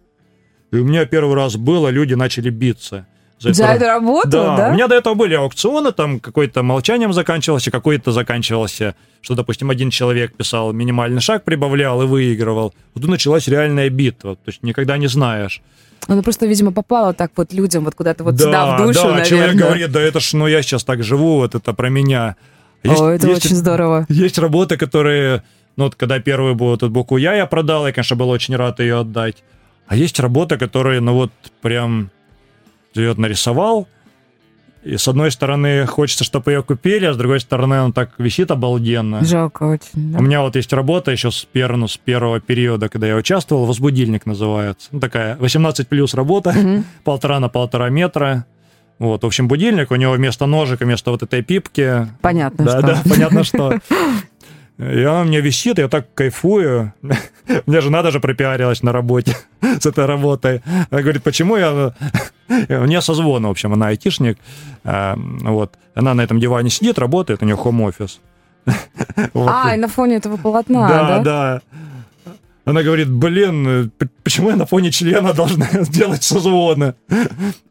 И 0.72 0.76
у 0.76 0.84
меня 0.84 1.06
первый 1.06 1.36
раз 1.36 1.56
было, 1.56 1.88
люди 1.90 2.16
начали 2.16 2.50
биться. 2.50 3.08
За, 3.44 3.54
за 3.54 3.66
эту 3.66 3.86
работу, 3.86 4.30
да, 4.30 4.58
да? 4.58 4.70
У 4.70 4.74
меня 4.74 4.88
до 4.88 4.96
этого 4.96 5.16
были 5.16 5.34
аукционы, 5.34 5.92
там 5.92 6.20
какой-то 6.20 6.64
молчанием 6.64 7.12
заканчивался, 7.12 7.72
какой-то 7.72 8.12
заканчивался, 8.12 8.96
что, 9.22 9.36
допустим, 9.36 9.70
один 9.70 9.90
человек 9.90 10.34
писал 10.36 10.72
минимальный 10.72 11.20
шаг, 11.20 11.44
прибавлял 11.44 12.02
и 12.02 12.06
выигрывал. 12.06 12.74
Вот 12.94 13.02
тут 13.02 13.10
началась 13.10 13.48
реальная 13.48 13.90
битва, 13.90 14.36
то 14.36 14.48
есть 14.48 14.64
никогда 14.64 14.98
не 14.98 15.08
знаешь. 15.08 15.62
Она 16.08 16.22
просто, 16.22 16.46
видимо, 16.46 16.72
попала 16.72 17.14
так 17.14 17.32
вот 17.36 17.54
людям 17.54 17.84
вот 17.86 17.96
куда-то 17.96 18.24
вот 18.24 18.36
да, 18.36 18.44
сюда, 18.44 18.78
в 18.78 18.88
душу, 18.88 18.94
да, 18.94 19.04
наверное. 19.04 19.26
человек 19.26 19.56
говорит, 19.56 19.92
да 19.92 20.02
это 20.02 20.20
ж, 20.20 20.34
ну 20.34 20.48
я 20.48 20.62
сейчас 20.62 20.84
так 20.84 21.04
живу, 21.04 21.36
вот 21.36 21.56
это 21.56 21.74
про 21.74 21.90
меня. 21.90 22.36
Есть, 22.84 23.02
О, 23.02 23.10
это 23.10 23.28
есть, 23.28 23.46
очень 23.46 23.56
здорово. 23.56 24.06
Есть 24.10 24.38
работы, 24.38 24.78
которые, 24.78 25.44
ну 25.78 25.86
вот 25.86 25.96
когда 25.96 26.20
первую 26.20 26.56
вот 26.56 26.84
эту 26.84 26.90
букву 26.90 27.18
«Я» 27.18 27.34
я 27.34 27.46
продал, 27.46 27.88
я, 27.88 27.94
конечно, 27.94 28.16
был 28.16 28.30
очень 28.30 28.56
рад 28.56 28.80
ее 28.80 29.00
отдать. 29.00 29.44
А 29.88 29.96
есть 29.96 30.20
работы, 30.20 30.58
которые, 30.58 31.00
ну 31.00 31.14
вот 31.14 31.32
прям 31.62 32.10
ее 32.98 33.14
нарисовал, 33.16 33.88
и 34.84 34.98
с 34.98 35.08
одной 35.08 35.32
стороны 35.32 35.86
хочется, 35.86 36.24
чтобы 36.24 36.52
ее 36.52 36.62
купили, 36.62 37.06
а 37.06 37.14
с 37.14 37.18
другой 37.18 37.40
стороны 37.40 37.82
он 37.82 37.94
так 37.94 38.12
висит 38.18 38.52
обалденно. 38.52 39.24
Жалко 39.24 39.64
очень. 39.64 40.12
Да? 40.12 40.20
У 40.20 40.22
меня 40.22 40.42
вот 40.42 40.58
есть 40.58 40.74
работа 40.74 41.12
еще 41.12 41.32
с, 41.32 41.46
пер, 41.46 41.78
ну, 41.78 41.88
с 41.88 41.96
первого 41.96 42.42
периода, 42.42 42.90
когда 42.90 43.08
я 43.08 43.16
участвовал, 43.16 43.66
«Возбудильник» 43.66 44.26
называется. 44.26 44.90
Ну, 44.92 45.00
такая 45.00 45.38
18 45.38 45.88
плюс 45.88 46.14
работа, 46.14 46.50
угу. 46.50 46.84
полтора 47.06 47.40
на 47.40 47.48
полтора 47.48 47.90
метра. 47.90 48.46
Вот, 49.00 49.24
в 49.24 49.26
общем, 49.26 49.48
будильник, 49.48 49.92
у 49.92 49.96
него 49.96 50.14
вместо 50.14 50.46
ножика, 50.46 50.84
вместо 50.86 51.12
вот 51.12 51.24
этой 51.24 51.42
пипки. 51.42 52.08
Понятно, 52.22 52.66
да, 52.66 52.72
что. 52.72 52.82
Да, 52.82 53.02
понятно, 53.10 53.44
что. 53.44 53.80
И 54.78 55.04
она 55.04 55.24
меня 55.24 55.40
висит, 55.42 55.78
я 55.78 55.88
так 55.88 56.14
кайфую. 56.14 56.94
Мне 57.66 57.82
жена 57.82 58.02
даже 58.02 58.20
пропиарилась 58.20 58.82
на 58.84 58.92
работе 58.92 59.36
с 59.62 59.86
этой 59.86 60.06
работой. 60.06 60.62
Она 60.90 61.02
говорит, 61.02 61.24
почему 61.24 61.58
я... 61.58 61.94
У 62.50 62.86
нее 62.86 63.02
созвон, 63.02 63.46
в 63.46 63.50
общем, 63.50 63.74
она 63.74 63.88
айтишник. 63.88 64.38
А, 64.84 65.16
вот. 65.18 65.74
Она 65.96 66.14
на 66.14 66.22
этом 66.22 66.40
диване 66.40 66.70
сидит, 66.70 67.00
работает, 67.00 67.42
у 67.42 67.46
нее 67.46 67.56
хом-офис. 67.56 68.20
А, 69.34 69.76
и 69.76 69.78
на 69.78 69.88
фоне 69.88 70.18
этого 70.18 70.38
полотна, 70.38 70.88
да? 70.88 71.08
Да, 71.08 71.20
да. 71.20 71.62
Она 72.66 72.82
говорит, 72.82 73.10
блин, 73.10 73.92
почему 74.24 74.50
я 74.50 74.56
на 74.56 74.66
фоне 74.66 74.90
члена 74.90 75.34
должна 75.34 75.68
сделать 75.84 76.24
созвоны? 76.24 76.96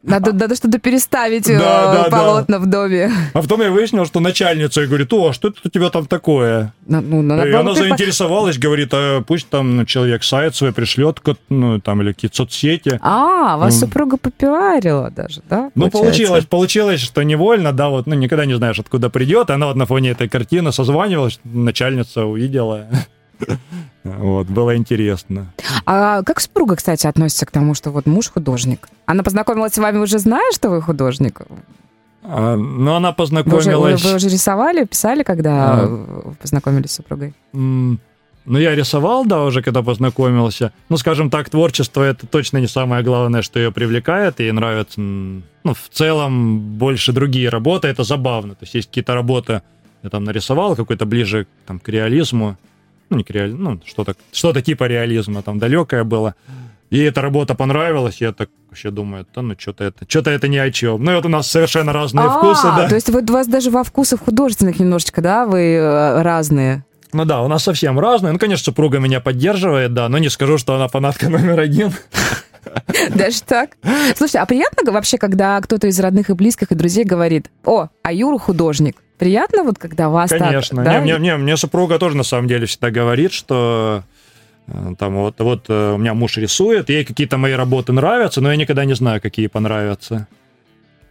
Надо, 0.03 0.33
надо 0.33 0.55
что-то 0.55 0.77
переставить 0.77 1.47
да, 1.47 2.03
да, 2.03 2.09
полотна 2.11 2.59
да. 2.59 2.63
в 2.63 2.67
доме. 2.67 3.11
А 3.33 3.41
потом 3.41 3.61
я 3.61 3.71
выяснил, 3.71 4.05
что 4.05 4.19
начальница, 4.19 4.83
и 4.83 4.85
говорит, 4.85 5.11
о, 5.13 5.33
что 5.33 5.47
это 5.47 5.57
у 5.63 5.69
тебя 5.69 5.89
там 5.89 6.05
такое? 6.05 6.73
Ну, 6.85 7.01
ну, 7.01 7.43
и 7.43 7.51
она 7.51 7.73
заинтересовалась, 7.73 8.59
говорит, 8.59 8.89
а 8.93 9.21
пусть 9.21 9.49
там 9.49 9.85
человек 9.87 10.23
сайт 10.23 10.55
свой 10.55 10.73
пришлет, 10.73 11.21
ну, 11.49 11.79
там, 11.79 12.01
или 12.03 12.11
какие-то 12.11 12.37
соцсети. 12.37 12.99
А, 13.01 13.57
вас 13.57 13.73
ну, 13.73 13.87
супруга 13.87 14.17
попиарила 14.17 15.09
даже, 15.09 15.41
да? 15.49 15.71
Ну, 15.73 15.89
получилось, 15.89 16.45
получилось, 16.45 17.01
что 17.01 17.23
невольно, 17.23 17.73
да, 17.73 17.89
вот, 17.89 18.05
ну, 18.05 18.13
никогда 18.13 18.45
не 18.45 18.55
знаешь, 18.55 18.77
откуда 18.77 19.09
придет. 19.09 19.49
Она 19.49 19.67
вот 19.67 19.75
на 19.75 19.87
фоне 19.87 20.11
этой 20.11 20.29
картины 20.29 20.71
созванивалась, 20.71 21.39
начальница 21.43 22.25
увидела. 22.25 22.87
Вот, 24.03 24.47
было 24.47 24.75
интересно. 24.75 25.53
А 25.85 26.23
как 26.23 26.41
супруга, 26.41 26.75
кстати, 26.75 27.07
относится 27.07 27.45
к 27.45 27.51
тому, 27.51 27.73
что 27.73 27.89
вот 27.89 28.05
муж 28.05 28.29
художник? 28.29 28.89
Она 29.05 29.23
познакомилась 29.23 29.73
с 29.73 29.77
вами 29.77 29.99
уже 29.99 30.19
зная, 30.19 30.51
что 30.51 30.69
вы 30.69 30.81
художник? 30.81 31.41
А, 32.23 32.55
ну, 32.55 32.95
она 32.95 33.13
познакомилась... 33.13 33.65
Вы 33.65 33.93
уже, 33.93 34.07
вы 34.09 34.15
уже 34.15 34.29
рисовали, 34.29 34.85
писали, 34.85 35.23
когда 35.23 35.83
а... 35.83 36.33
познакомились 36.41 36.91
с 36.91 36.95
супругой? 36.95 37.33
Ну, 38.45 38.59
я 38.59 38.75
рисовал, 38.75 39.25
да, 39.25 39.43
уже 39.43 39.61
когда 39.61 39.81
познакомился. 39.81 40.73
Ну, 40.89 40.97
скажем 40.97 41.29
так, 41.29 41.49
творчество— 41.49 42.03
это 42.03 42.27
точно 42.27 42.57
не 42.57 42.67
самое 42.67 43.01
главное, 43.03 43.41
что 43.41 43.59
ее 43.59 43.71
привлекает, 43.71 44.41
и 44.41 44.51
нравится, 44.51 44.99
ну, 44.99 45.73
в 45.73 45.89
целом, 45.89 46.59
больше 46.59 47.13
другие 47.13 47.47
работы, 47.47 47.87
это 47.87 48.03
забавно. 48.03 48.55
То 48.55 48.63
есть 48.63 48.75
есть 48.75 48.89
какие-то 48.89 49.13
работы, 49.13 49.61
я 50.03 50.09
там 50.09 50.25
нарисовал, 50.25 50.75
какой-то 50.75 51.05
ближе 51.05 51.47
там, 51.65 51.79
к 51.79 51.87
реализму, 51.87 52.57
ну, 53.13 53.19
не 53.19 53.23
к 53.23 53.29
реали... 53.29 53.51
ну, 53.53 53.79
что-то, 53.85 54.15
что-то 54.31 54.61
типа 54.61 54.85
реализма, 54.85 55.41
там, 55.41 55.59
далекое 55.59 56.03
было. 56.03 56.35
И 56.89 56.99
эта 56.99 57.21
работа 57.21 57.55
понравилась, 57.55 58.21
я 58.21 58.33
так 58.33 58.49
вообще 58.69 58.91
думаю, 58.91 59.25
да 59.33 59.41
ну 59.41 59.55
что-то 59.57 59.83
это, 59.83 60.05
что-то 60.07 60.29
это 60.29 60.47
ни 60.47 60.57
о 60.57 60.69
чем. 60.69 61.03
Ну 61.03 61.11
и 61.11 61.15
вот 61.15 61.25
у 61.25 61.29
нас 61.29 61.49
совершенно 61.49 61.91
разные 61.91 62.27
а, 62.27 62.29
вкусы, 62.29 62.67
да. 62.67 62.87
То 62.87 62.95
есть 62.95 63.09
вот 63.09 63.27
у 63.29 63.33
вас 63.33 63.47
даже 63.47 63.71
во 63.71 63.83
вкусах 63.83 64.19
художественных 64.21 64.79
немножечко, 64.79 65.21
да, 65.21 65.47
вы 65.47 65.73
э, 65.73 66.21
разные? 66.21 66.85
Ну 67.11 67.25
да, 67.25 67.41
у 67.41 67.47
нас 67.47 67.63
совсем 67.63 67.99
разные. 67.99 68.33
Ну, 68.33 68.39
конечно, 68.39 68.65
супруга 68.65 68.99
меня 68.99 69.21
поддерживает, 69.21 69.93
да, 69.93 70.09
но 70.09 70.19
не 70.19 70.29
скажу, 70.29 70.57
что 70.57 70.75
она 70.75 70.87
фанатка 70.87 71.29
номер 71.31 71.59
один. 71.59 71.91
Даже 73.15 73.41
так? 73.43 73.77
Слушай, 74.15 74.37
а 74.37 74.45
приятно 74.45 74.91
вообще, 74.91 75.17
когда 75.17 75.59
кто-то 75.61 75.87
из 75.87 75.99
родных 75.99 76.29
и 76.29 76.33
близких 76.33 76.71
и 76.71 76.75
друзей 76.75 77.03
говорит, 77.03 77.49
о, 77.65 77.87
а 78.01 78.13
Юра 78.13 78.37
художник? 78.37 78.97
Приятно 79.17 79.63
вот, 79.63 79.77
когда 79.77 80.09
вас 80.09 80.29
Конечно. 80.29 80.49
так... 80.51 80.51
Конечно. 80.51 80.83
Да? 80.83 81.01
Мне, 81.01 81.17
мне, 81.17 81.37
мне 81.37 81.57
супруга 81.57 81.99
тоже 81.99 82.17
на 82.17 82.23
самом 82.23 82.47
деле 82.47 82.65
всегда 82.65 82.91
говорит, 82.91 83.31
что 83.31 84.03
э, 84.67 84.95
там 84.97 85.15
вот, 85.15 85.39
вот 85.39 85.65
э, 85.69 85.93
у 85.93 85.97
меня 85.97 86.13
муж 86.13 86.37
рисует, 86.37 86.89
ей 86.89 87.05
какие-то 87.05 87.37
мои 87.37 87.53
работы 87.53 87.93
нравятся, 87.93 88.41
но 88.41 88.51
я 88.51 88.57
никогда 88.57 88.85
не 88.85 88.95
знаю, 88.95 89.21
какие 89.21 89.47
понравятся. 89.47 90.27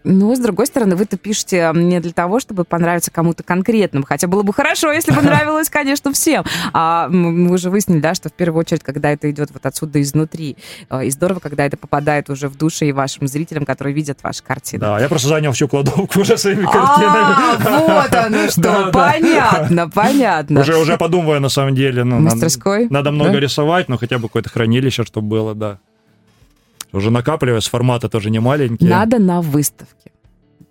Но, 0.05 0.35
с 0.35 0.38
другой 0.38 0.67
стороны, 0.67 0.97
вы-то 0.97 1.17
пишете 1.17 1.71
не 1.75 2.01
для 2.01 2.12
того, 2.12 2.41
чтобы 2.41 2.65
понравиться 2.65 3.11
кому-то 3.11 3.43
конкретному. 3.43 4.05
Хотя 4.07 4.27
было 4.27 4.43
бы 4.43 4.53
хорошо, 4.53 4.91
если 4.93 5.12
бы 5.12 5.23
нравилось, 5.23 5.71
конечно, 5.71 6.12
всем. 6.12 6.45
А 6.73 7.09
мы 7.09 7.53
уже 7.53 7.71
выяснили, 7.71 8.01
да, 8.01 8.15
что 8.15 8.29
в 8.29 8.33
первую 8.33 8.61
очередь, 8.61 8.83
когда 8.83 9.11
это 9.11 9.31
идет 9.31 9.51
вот 9.53 9.65
отсюда 9.65 10.01
изнутри. 10.03 10.57
Э, 10.91 11.05
и 11.05 11.11
здорово, 11.11 11.38
когда 11.41 11.65
это 11.65 11.77
попадает 11.77 12.31
уже 12.31 12.49
в 12.49 12.57
души 12.57 12.87
и 12.87 12.93
вашим 12.93 13.27
зрителям, 13.29 13.65
которые 13.65 13.95
видят 13.95 14.19
ваши 14.23 14.43
картины. 14.43 14.81
Да, 14.81 14.99
я 15.01 15.09
просто 15.09 15.29
занял 15.29 15.53
всю 15.53 15.69
кладовку 15.69 16.21
уже 16.21 16.37
своими 16.37 16.65
А, 16.67 16.73
картинами. 16.73 17.87
вот 17.87 18.15
оно 18.15 18.49
что. 18.51 18.91
Понятно, 18.93 19.88
понятно. 19.88 20.61
Уже, 20.61 20.77
уже 20.77 20.97
подумываю, 20.97 21.41
на 21.41 21.49
самом 21.49 21.75
деле. 21.75 22.05
Ну, 22.05 22.19
Мастерской? 22.21 22.88
Надо 22.91 23.11
много 23.12 23.38
рисовать, 23.38 23.88
но 23.88 23.99
хотя 23.99 24.19
бы 24.19 24.29
какое-то 24.29 24.51
хранилище, 24.51 25.05
чтобы 25.05 25.29
было, 25.29 25.55
да. 25.55 25.79
Уже 26.92 27.11
накапливаясь, 27.11 27.66
форматы 27.68 28.09
тоже 28.09 28.31
не 28.31 28.38
маленькие. 28.38 28.88
Надо 28.90 29.18
на 29.18 29.40
выставке 29.40 30.12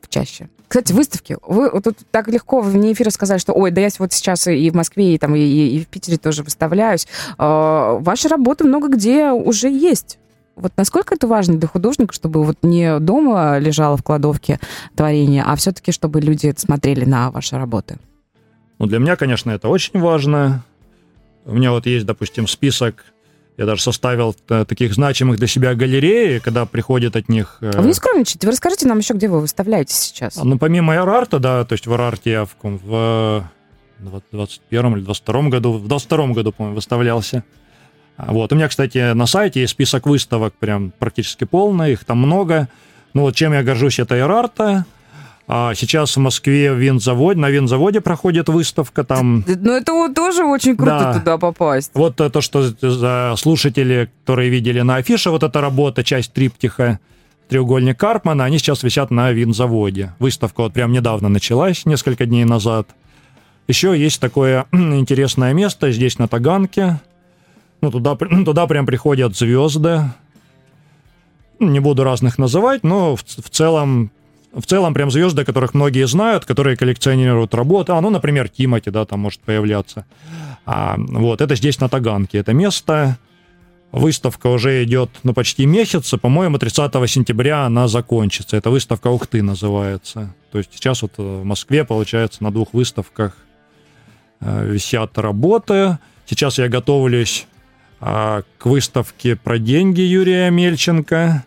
чаще. 0.10 0.49
Кстати, 0.67 0.91
выставки. 0.93 1.38
Вы 1.47 1.69
тут 1.81 1.97
так 2.12 2.27
легко 2.27 2.60
вне 2.62 2.91
эфира 2.91 3.10
сказали, 3.10 3.39
что 3.39 3.53
ой, 3.53 3.71
да 3.71 3.79
я 3.81 3.89
вот 3.97 4.12
сейчас 4.13 4.45
и 4.47 4.69
в 4.69 4.75
Москве, 4.75 5.15
и, 5.15 5.17
там, 5.17 5.36
и, 5.36 5.39
и- 5.39 5.79
в 5.84 5.88
Питере 5.88 6.17
тоже 6.17 6.43
выставляюсь. 6.43 7.07
А, 7.38 7.93
Ваши 7.99 8.27
работы 8.27 8.65
много 8.65 8.89
где 8.89 9.31
уже 9.31 9.69
есть. 9.69 10.19
Вот 10.57 10.73
насколько 10.75 11.15
это 11.15 11.27
важно 11.27 11.55
для 11.57 11.67
художника, 11.67 12.13
чтобы 12.13 12.43
вот 12.43 12.57
не 12.62 12.99
дома 12.99 13.57
лежало 13.57 13.95
в 13.95 14.03
кладовке 14.03 14.60
творение, 14.95 15.43
а 15.45 15.55
все-таки 15.55 15.93
чтобы 15.93 16.19
люди 16.19 16.53
смотрели 16.57 17.05
на 17.05 17.31
ваши 17.31 17.55
работы? 17.55 17.97
Ну, 18.79 18.86
для 18.86 18.99
меня, 18.99 19.15
конечно, 19.15 19.49
это 19.51 19.69
очень 19.69 19.97
важно. 19.99 20.63
У 21.45 21.53
меня 21.53 21.71
вот 21.71 21.86
есть, 21.86 22.05
допустим, 22.05 22.47
список, 22.47 23.05
я 23.58 23.66
даже 23.66 23.82
составил 23.82 24.36
э, 24.50 24.66
таких 24.66 24.94
значимых 24.94 25.38
для 25.38 25.48
себя 25.48 25.76
галереи, 25.76 26.40
когда 26.40 26.66
приходят 26.66 27.16
от 27.16 27.30
них... 27.30 27.58
э, 27.62 27.72
А 27.76 27.82
вы 27.82 27.88
не 27.88 27.94
скромничайте, 27.94 28.48
вы 28.48 28.52
расскажите 28.52 28.88
нам 28.88 28.98
еще, 29.00 29.14
где 29.14 29.28
вы 29.28 29.40
выставляетесь 29.42 29.98
сейчас. 29.98 30.36
Ну, 30.38 30.58
помимо 30.58 30.96
Эрарта, 30.96 31.40
да, 31.40 31.64
то 31.66 31.74
есть 31.74 31.86
в 31.88 31.94
Эрарте 31.94 32.32
я 32.32 32.46
в, 32.46 32.50
в 32.64 33.44
21 34.32 34.94
или 34.98 35.04
22 35.04 35.42
году, 35.50 35.74
в 35.74 35.88
22 35.88 36.28
году, 36.28 36.52
по-моему, 36.52 36.76
выставлялся. 36.76 37.44
А 38.18 38.32
Вот. 38.32 38.52
У 38.52 38.56
меня, 38.56 38.68
кстати, 38.68 39.14
на 39.14 39.26
сайте 39.26 39.62
есть 39.62 39.72
список 39.72 40.06
выставок 40.06 40.54
прям 40.54 40.92
практически 40.98 41.44
полный, 41.44 41.94
их 41.94 42.06
там 42.06 42.18
много. 42.20 42.68
Ну 43.14 43.22
вот 43.24 43.36
чем 43.36 43.54
я 43.54 43.64
горжусь, 43.64 44.00
это 44.00 44.18
Эрарта. 44.18 44.86
А 45.54 45.76
сейчас 45.76 46.16
в 46.16 46.20
Москве 46.22 46.72
в 46.72 46.78
винзаводе, 46.78 47.38
на 47.38 47.50
винзаводе 47.50 48.00
проходит 48.00 48.48
выставка, 48.48 49.04
там 49.04 49.44
Ну, 49.46 49.74
это 49.74 49.92
вот 49.92 50.16
тоже 50.16 50.46
очень 50.46 50.78
круто 50.78 51.00
Да. 51.00 51.14
туда 51.20 51.38
попасть. 51.38 51.92
вот 51.94 52.16
то, 52.16 52.40
что 52.40 53.36
слушатели, 53.36 54.10
которые 54.22 54.50
видели 54.50 54.80
на 54.80 54.96
афише, 54.96 55.30
вот 55.30 55.44
эта 55.44 55.60
работа, 55.60 56.06
часть 56.06 56.32
триптиха, 56.32 57.02
треугольник 57.50 58.00
Карпмана, 58.00 58.46
они 58.46 58.60
сейчас 58.60 58.82
висят 58.84 59.12
на 59.12 59.34
винзаводе. 59.34 60.14
Выставка 60.20 60.62
вот 60.62 60.72
прям 60.72 60.94
недавно 60.94 61.28
началась, 61.28 61.86
несколько 61.86 62.26
дней 62.26 62.46
назад. 62.46 62.88
Еще 63.68 64.00
есть 64.00 64.22
такое 64.22 64.68
интересное 64.72 65.52
место 65.52 65.92
здесь, 65.92 66.18
на 66.18 66.30
Таганке. 66.30 67.02
Ну, 67.82 67.92
туда, 67.92 68.16
туда 68.46 68.68
прям 68.68 68.86
приходят 68.86 69.36
звезды. 69.36 70.04
Не 71.60 71.82
буду 71.82 72.06
разных 72.06 72.38
называть, 72.38 72.84
но 72.86 73.18
в, 73.18 73.24
в 73.26 73.50
целом 73.50 74.12
в 74.54 74.66
целом 74.66 74.94
прям 74.94 75.12
звезды, 75.12 75.46
которых 75.46 75.74
многие 75.74 76.08
знают, 76.08 76.46
которые 76.46 76.76
коллекционируют 76.76 77.54
работы. 77.54 77.94
А, 77.94 78.02
ну, 78.02 78.10
например, 78.10 78.50
Тимати, 78.50 78.90
да, 78.90 79.06
там 79.06 79.22
может 79.22 79.40
появляться. 79.42 80.06
А, 80.66 80.96
вот, 80.98 81.42
это 81.42 81.56
здесь 81.56 81.80
на 81.80 81.90
Таганке, 81.90 82.40
это 82.40 82.54
место. 82.54 83.18
Выставка 83.92 84.48
уже 84.48 84.84
идет, 84.84 85.10
ну, 85.24 85.34
почти 85.34 85.66
месяц, 85.66 86.14
по-моему, 86.22 86.58
30 86.58 86.94
сентября 87.10 87.66
она 87.66 87.88
закончится. 87.88 88.56
Это 88.56 88.70
выставка 88.70 89.08
Ухты 89.08 89.44
называется. 89.44 90.34
То 90.52 90.60
есть 90.60 90.74
сейчас 90.74 91.02
вот 91.02 91.14
э, 91.18 91.22
в 91.22 91.44
Москве, 91.44 91.84
получается, 91.84 92.42
на 92.44 92.52
двух 92.52 92.74
выставках 92.74 93.36
э, 94.40 94.66
висят 94.66 95.18
работы. 95.18 95.98
Сейчас 96.26 96.58
я 96.58 96.70
готовлюсь 96.70 97.48
а, 98.00 98.44
к 98.58 98.66
выставке 98.66 99.36
про 99.36 99.60
деньги 99.60 100.02
Юрия 100.02 100.50
Мельченко. 100.50 101.46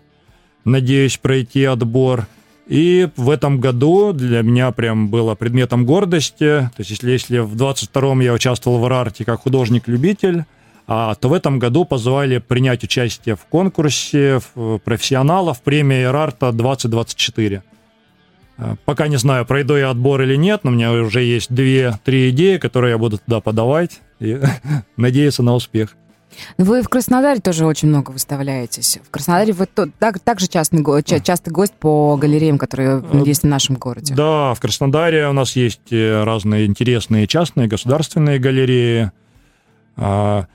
Надеюсь 0.67 1.17
пройти 1.17 1.65
отбор. 1.65 2.27
И 2.67 3.09
в 3.17 3.29
этом 3.29 3.61
году 3.61 4.13
для 4.13 4.43
меня 4.43 4.71
прям 4.73 5.09
было 5.09 5.35
предметом 5.35 5.85
гордости. 5.85 6.71
То 6.75 6.79
есть 6.79 6.91
если, 6.91 7.11
если 7.11 7.39
в 7.39 7.55
22-м 7.57 8.21
я 8.21 8.33
участвовал 8.33 8.79
в 8.79 8.89
Рарте 8.89 9.25
как 9.25 9.41
художник-любитель, 9.41 10.45
а, 10.87 11.15
то 11.15 11.29
в 11.29 11.33
этом 11.35 11.59
году 11.59 11.85
позвали 11.85 12.39
принять 12.39 12.83
участие 12.85 13.37
в 13.37 13.45
конкурсе 13.47 14.41
в- 14.55 14.79
профессионалов 14.79 15.63
премии 15.63 16.05
Рарта 16.05 16.53
2024. 16.53 17.63
А, 18.57 18.77
Пока 18.85 19.09
не 19.09 19.17
знаю, 19.17 19.45
пройду 19.45 19.77
я 19.77 19.91
отбор 19.91 20.23
или 20.23 20.37
нет, 20.37 20.61
но 20.65 20.71
у 20.71 20.75
меня 20.75 20.93
уже 20.93 21.23
есть 21.23 21.53
две-три 21.53 22.31
идеи, 22.31 22.57
которые 22.59 22.93
я 22.93 22.99
буду 22.99 23.19
туда 23.19 23.41
подавать 23.41 24.01
и 24.21 24.39
надеяться 24.97 25.43
на 25.43 25.55
успех. 25.55 25.97
Вы 26.59 26.83
в 26.83 26.89
Краснодаре 26.89 27.41
тоже 27.41 27.67
очень 27.67 27.89
много 27.89 28.11
выставляетесь. 28.11 28.99
В 29.07 29.11
Краснодаре 29.11 29.53
вы 29.53 29.67
то- 29.67 29.89
так, 29.99 30.19
также 30.21 30.47
частный, 30.49 30.85
частый 31.23 31.53
гость 31.53 31.75
по 31.75 32.17
галереям, 32.17 32.59
которые 32.59 33.03
Э, 33.13 33.23
есть 33.25 33.43
в 33.43 33.47
нашем 33.47 33.77
городе. 33.77 34.15
Да, 34.15 34.55
в 34.55 34.61
Краснодаре 34.61 35.29
у 35.29 35.33
нас 35.33 35.57
есть 35.57 35.93
э, 35.93 36.23
разные 36.25 36.67
интересные 36.67 37.27
частные, 37.27 37.67
государственные 37.69 38.39
галереи. 38.39 39.11
А, 39.97 40.47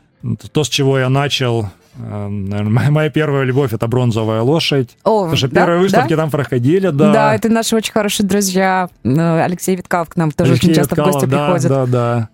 То, 0.51 0.65
с 0.65 0.69
чего 0.69 0.99
я 0.99 1.07
начал, 1.07 1.67
э, 1.97 2.27
наверное, 2.27 2.89
моя- 2.91 3.09
первая 3.09 3.43
любовь 3.43 3.71
это 3.71 3.87
бронзовая 3.87 4.41
лошадь. 4.41 4.97
О, 5.05 5.19
Потому 5.21 5.37
что 5.37 5.47
да, 5.47 5.55
первые 5.61 5.79
выставки 5.79 6.09
да? 6.13 6.17
там 6.23 6.29
проходили, 6.29 6.89
да. 6.89 7.13
Да, 7.13 7.35
это 7.35 7.47
наши 7.49 7.75
очень 7.75 7.93
хорошие 7.93 8.27
друзья. 8.27 8.89
Алексей 9.03 9.77
Виткалов 9.77 10.09
к 10.09 10.17
нам 10.17 10.31
тоже 10.31 10.51
Алексей 10.51 10.71
очень 10.71 10.75
часто 10.75 10.95
в 10.95 10.97
Виткалов, 10.97 11.13
гости 11.13 11.29
да, 11.29 11.45
приходит. 11.45 11.69
Да, 11.69 11.85
да. 11.85 12.29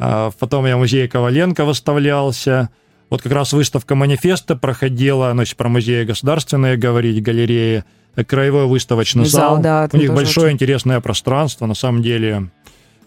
А, 0.00 0.30
Потом 0.38 0.66
я 0.66 0.76
в 0.76 0.80
музее 0.80 1.08
Коваленко 1.08 1.64
выставлялся. 1.64 2.70
Вот 3.10 3.22
как 3.22 3.32
раз 3.32 3.52
выставка 3.52 3.94
манифеста 3.94 4.56
проходила, 4.56 5.34
если 5.38 5.54
про 5.56 5.68
музеи 5.68 6.04
государственные 6.04 6.76
говорить, 6.76 7.22
галереи, 7.22 7.84
краевой 8.26 8.66
выставочный 8.66 9.24
Зал, 9.26 9.56
зал. 9.56 9.62
да, 9.62 9.88
У 9.92 9.96
них 9.96 10.12
большое 10.14 10.46
очень- 10.46 10.54
интересное 10.54 11.00
пространство, 11.00 11.66
на 11.66 11.74
самом 11.74 12.02
деле 12.02 12.50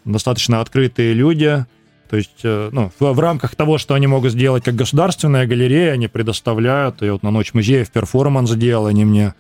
достаточно 0.05 0.59
открытые 0.61 1.13
люди. 1.13 1.65
То 2.09 2.17
есть, 2.17 2.41
э, 2.43 2.69
ну, 2.71 2.91
в, 2.99 3.13
в 3.13 3.19
рамках 3.19 3.55
того, 3.55 3.77
что 3.79 3.95
они 3.95 4.05
могут 4.07 4.31
сделать 4.33 4.63
как 4.63 4.75
государственная 4.75 5.47
галерея, 5.47 5.93
они 5.93 6.07
предоставляют. 6.07 7.01
И 7.01 7.09
вот 7.09 7.23
на 7.23 7.31
Ночь 7.31 7.53
музеев 7.53 7.89
перформанс 7.89 8.51
сделал, 8.51 8.85
они 8.85 9.03
мне 9.05 9.33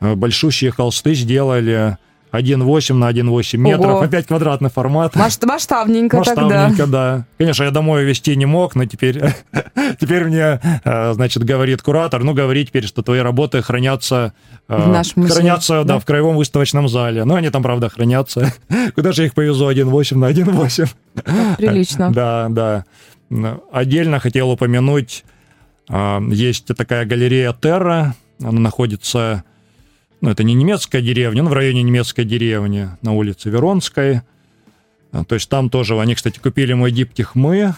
э, 0.00 0.14
большущие 0.16 0.70
холсты 0.70 1.14
сделали 1.14 1.96
1,8 2.32 2.94
на 2.94 3.10
1,8 3.10 3.56
метров, 3.58 3.86
Ого. 3.96 4.00
опять 4.02 4.26
квадратный 4.26 4.70
формат. 4.70 5.14
Маш- 5.16 5.38
Масштабненько 5.44 6.22
тогда. 6.22 6.42
Масштабненько, 6.44 6.86
да. 6.86 7.24
Конечно, 7.38 7.64
я 7.64 7.70
домой 7.70 8.04
вести 8.04 8.36
не 8.36 8.46
мог, 8.46 8.74
но 8.74 8.84
теперь, 8.86 9.20
теперь 10.00 10.24
мне, 10.24 10.60
э, 10.84 11.12
значит, 11.12 11.44
говорит 11.44 11.82
куратор, 11.82 12.22
ну, 12.22 12.32
говори 12.34 12.64
теперь, 12.66 12.86
что 12.86 13.02
твои 13.02 13.20
работы 13.20 13.62
хранятся... 13.62 14.32
э, 14.68 14.76
В 14.76 14.88
нашем 14.88 15.22
музее, 15.22 15.34
Хранятся, 15.36 15.74
да, 15.84 15.94
да? 15.94 15.98
в 15.98 16.04
краевом 16.04 16.36
выставочном 16.36 16.88
зале. 16.88 17.24
Ну, 17.24 17.34
они 17.34 17.50
там, 17.50 17.62
правда, 17.62 17.88
хранятся. 17.88 18.52
Куда 18.94 19.12
же 19.12 19.22
я 19.22 19.26
их 19.26 19.34
повезу 19.34 19.68
1,8 19.70 20.16
на 20.16 20.30
1,8? 20.30 21.56
Прилично. 21.56 22.10
Да, 22.14 22.46
да. 22.50 22.84
Отдельно 23.72 24.18
хотел 24.20 24.50
упомянуть, 24.50 25.24
а, 25.88 26.20
есть 26.30 26.66
такая 26.76 27.04
галерея 27.04 27.52
Терра, 27.52 28.14
она 28.42 28.58
находится, 28.60 29.44
ну, 30.20 30.30
это 30.30 30.44
не 30.44 30.54
немецкая 30.54 31.02
деревня, 31.02 31.42
но 31.42 31.50
в 31.50 31.52
районе 31.52 31.82
немецкой 31.82 32.24
деревни, 32.24 32.88
на 33.02 33.12
улице 33.12 33.50
Веронской. 33.50 34.22
А, 35.12 35.24
То 35.24 35.34
есть 35.34 35.48
там 35.48 35.70
тоже, 35.70 35.98
они, 36.00 36.14
кстати, 36.14 36.38
купили 36.38 36.72
мой 36.72 36.92
диптих 36.92 37.34
мы, 37.34 37.74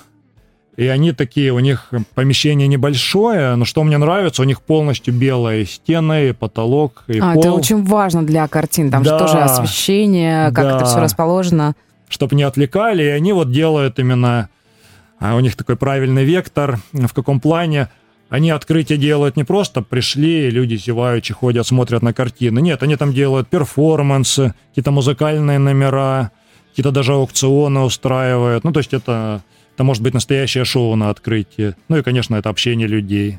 и 0.76 0.86
они 0.86 1.12
такие, 1.12 1.52
у 1.52 1.58
них 1.58 1.90
помещение 2.14 2.66
небольшое, 2.66 3.54
но 3.56 3.64
что 3.64 3.84
мне 3.84 3.98
нравится, 3.98 4.42
у 4.42 4.44
них 4.44 4.62
полностью 4.62 5.12
белые 5.14 5.66
стены, 5.66 6.30
и 6.30 6.32
потолок, 6.32 7.04
и 7.08 7.18
А, 7.18 7.34
пол. 7.34 7.40
это 7.42 7.52
очень 7.52 7.84
важно 7.84 8.24
для 8.24 8.48
картин. 8.48 8.90
Там 8.90 9.04
же 9.04 9.10
Да. 9.10 9.18
тоже 9.18 9.38
освещение, 9.38 10.46
как 10.46 10.64
Да. 10.64 10.76
это 10.76 10.84
все 10.86 10.98
расположено. 11.00 11.74
чтобы 12.08 12.36
не 12.36 12.42
отвлекали, 12.42 13.02
и 13.04 13.06
они 13.06 13.32
вот 13.32 13.50
делают 13.50 13.98
именно, 13.98 14.50
а 15.18 15.34
у 15.34 15.40
них 15.40 15.56
такой 15.56 15.76
правильный 15.76 16.24
вектор, 16.26 16.78
в 16.92 17.14
каком 17.14 17.40
плане 17.40 17.88
они 18.32 18.48
открытие 18.50 18.96
делают 18.96 19.36
не 19.36 19.44
просто 19.44 19.82
пришли, 19.82 20.48
люди 20.48 20.74
зеваючи 20.76 21.34
ходят, 21.34 21.66
смотрят 21.66 22.00
на 22.02 22.14
картины. 22.14 22.60
Нет, 22.60 22.82
они 22.82 22.96
там 22.96 23.12
делают 23.12 23.48
перформансы, 23.48 24.54
какие-то 24.70 24.90
музыкальные 24.90 25.58
номера, 25.58 26.30
какие-то 26.70 26.92
даже 26.92 27.12
аукционы 27.12 27.80
устраивают. 27.80 28.64
Ну, 28.64 28.72
то 28.72 28.80
есть 28.80 28.94
это, 28.94 29.42
это 29.74 29.84
может 29.84 30.02
быть 30.02 30.14
настоящее 30.14 30.64
шоу 30.64 30.96
на 30.96 31.10
открытии. 31.10 31.74
Ну 31.90 31.98
и, 31.98 32.02
конечно, 32.02 32.34
это 32.36 32.48
общение 32.48 32.88
людей. 32.88 33.38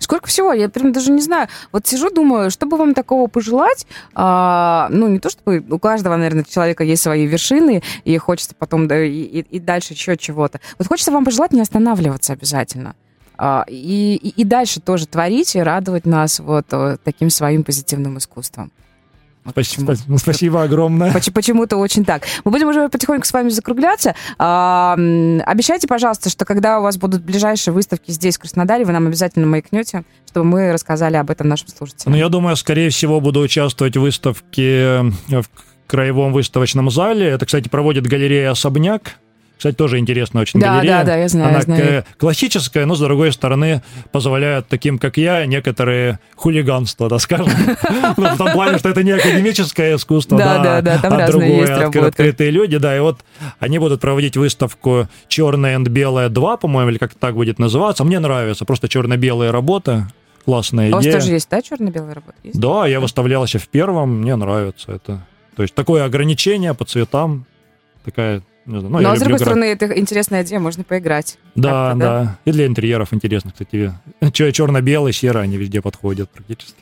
Сколько 0.00 0.26
всего? 0.26 0.52
Я 0.52 0.68
прям 0.68 0.92
даже 0.92 1.12
не 1.12 1.22
знаю. 1.22 1.46
Вот 1.70 1.86
сижу, 1.86 2.10
думаю, 2.10 2.50
что 2.50 2.66
бы 2.66 2.76
вам 2.76 2.92
такого 2.92 3.28
пожелать? 3.28 3.86
А, 4.14 4.88
ну, 4.90 5.06
не 5.06 5.20
то 5.20 5.30
чтобы 5.30 5.64
у 5.70 5.78
каждого, 5.78 6.16
наверное, 6.16 6.42
человека 6.42 6.82
есть 6.82 7.02
свои 7.02 7.24
вершины, 7.24 7.84
и 8.04 8.18
хочется 8.18 8.56
потом 8.58 8.88
да, 8.88 9.00
и, 9.00 9.12
и- 9.12 9.46
и 9.48 9.60
дальше 9.60 9.92
еще 9.92 10.16
чего-то. 10.16 10.58
Вот 10.78 10.88
хочется 10.88 11.12
вам 11.12 11.24
пожелать 11.24 11.52
не 11.52 11.60
останавливаться 11.60 12.32
обязательно. 12.32 12.96
А, 13.42 13.64
и, 13.66 14.16
и, 14.16 14.44
дальше 14.44 14.80
тоже 14.80 15.06
творить 15.06 15.56
и 15.56 15.60
радовать 15.60 16.04
нас 16.04 16.40
вот 16.40 16.66
э, 16.72 16.98
таким 17.02 17.30
своим 17.30 17.64
позитивным 17.64 18.18
искусством. 18.18 18.70
Спасибо, 19.48 19.96
спасибо 20.18 20.62
огромное. 20.62 21.10
Почему-то 21.32 21.78
очень 21.78 22.04
так. 22.04 22.24
Мы 22.44 22.50
будем 22.50 22.68
уже 22.68 22.90
потихоньку 22.90 23.24
с 23.24 23.32
вами 23.32 23.48
закругляться. 23.48 24.14
А, 24.38 24.92
обещайте, 25.46 25.88
пожалуйста, 25.88 26.28
что 26.28 26.44
когда 26.44 26.80
у 26.80 26.82
вас 26.82 26.98
будут 26.98 27.22
ближайшие 27.22 27.72
выставки 27.72 28.10
здесь, 28.10 28.36
в 28.36 28.40
Краснодаре, 28.40 28.84
вы 28.84 28.92
нам 28.92 29.06
обязательно 29.06 29.46
маякнете, 29.46 30.04
чтобы 30.28 30.44
мы 30.44 30.70
рассказали 30.70 31.16
об 31.16 31.30
этом 31.30 31.48
нашим 31.48 31.68
слушателям. 31.68 32.12
Ну, 32.12 32.18
я 32.18 32.28
думаю, 32.28 32.56
скорее 32.56 32.90
всего, 32.90 33.22
буду 33.22 33.40
участвовать 33.40 33.96
в 33.96 34.02
выставке 34.02 35.00
в 35.28 35.44
Краевом 35.86 36.34
выставочном 36.34 36.90
зале. 36.90 37.28
Это, 37.28 37.46
кстати, 37.46 37.70
проводит 37.70 38.06
галерея 38.06 38.50
«Особняк». 38.50 39.14
Кстати, 39.60 39.76
тоже 39.76 39.98
интересная 39.98 40.40
очень 40.40 40.58
да, 40.58 40.76
галерея. 40.76 41.00
Да, 41.00 41.04
да, 41.04 41.16
я 41.16 41.28
знаю, 41.28 41.50
Она 41.50 41.60
знаю. 41.60 42.04
классическая, 42.16 42.86
но, 42.86 42.94
с 42.94 42.98
другой 42.98 43.30
стороны, 43.30 43.82
позволяет 44.10 44.68
таким, 44.68 44.98
как 44.98 45.18
я, 45.18 45.44
некоторые 45.44 46.18
хулиганства, 46.34 47.10
да, 47.10 47.18
скажем. 47.18 47.50
Ну, 48.16 48.24
в 48.24 48.38
том 48.38 48.52
плане, 48.52 48.78
что 48.78 48.88
это 48.88 49.02
не 49.02 49.10
академическое 49.10 49.96
искусство, 49.96 50.38
да, 50.38 50.78
а 50.78 51.26
другое, 51.26 51.88
открытые 52.06 52.50
люди, 52.50 52.78
да, 52.78 52.96
и 52.96 53.00
вот 53.00 53.20
они 53.58 53.78
будут 53.78 54.00
проводить 54.00 54.38
выставку 54.38 55.08
«Черное 55.28 55.78
и 55.78 55.82
белое 55.82 56.30
2», 56.30 56.58
по-моему, 56.58 56.92
или 56.92 56.98
как 56.98 57.12
так 57.12 57.34
будет 57.34 57.58
называться. 57.58 58.02
Мне 58.02 58.18
нравится, 58.18 58.64
просто 58.64 58.88
черно-белые 58.88 59.50
работы, 59.50 60.06
классная 60.46 60.86
идея. 60.86 60.96
А 60.96 61.00
у 61.00 61.02
вас 61.02 61.22
тоже 61.22 61.34
есть, 61.34 61.50
да, 61.50 61.60
черно-белые 61.60 62.14
работы? 62.14 62.36
Да, 62.54 62.86
я 62.86 62.98
выставлялся 62.98 63.58
в 63.58 63.68
первом, 63.68 64.20
мне 64.22 64.36
нравится 64.36 64.92
это. 64.92 65.26
То 65.54 65.62
есть 65.62 65.74
такое 65.74 66.04
ограничение 66.04 66.72
по 66.72 66.86
цветам, 66.86 67.44
такая 68.06 68.40
ну, 68.66 68.80
Но, 68.88 69.16
с 69.16 69.18
другой 69.18 69.36
играть. 69.36 69.40
стороны, 69.40 69.64
это 69.64 69.98
интересная 69.98 70.42
идея, 70.42 70.60
можно 70.60 70.84
поиграть. 70.84 71.38
Да, 71.54 71.94
да, 71.94 71.94
да. 71.94 72.38
И 72.44 72.52
для 72.52 72.66
интерьеров 72.66 73.12
интересно, 73.12 73.52
кстати. 73.52 73.92
Черно-белый, 74.52 75.12
серый, 75.12 75.42
они 75.42 75.56
везде 75.56 75.80
подходят 75.80 76.30
практически. 76.30 76.74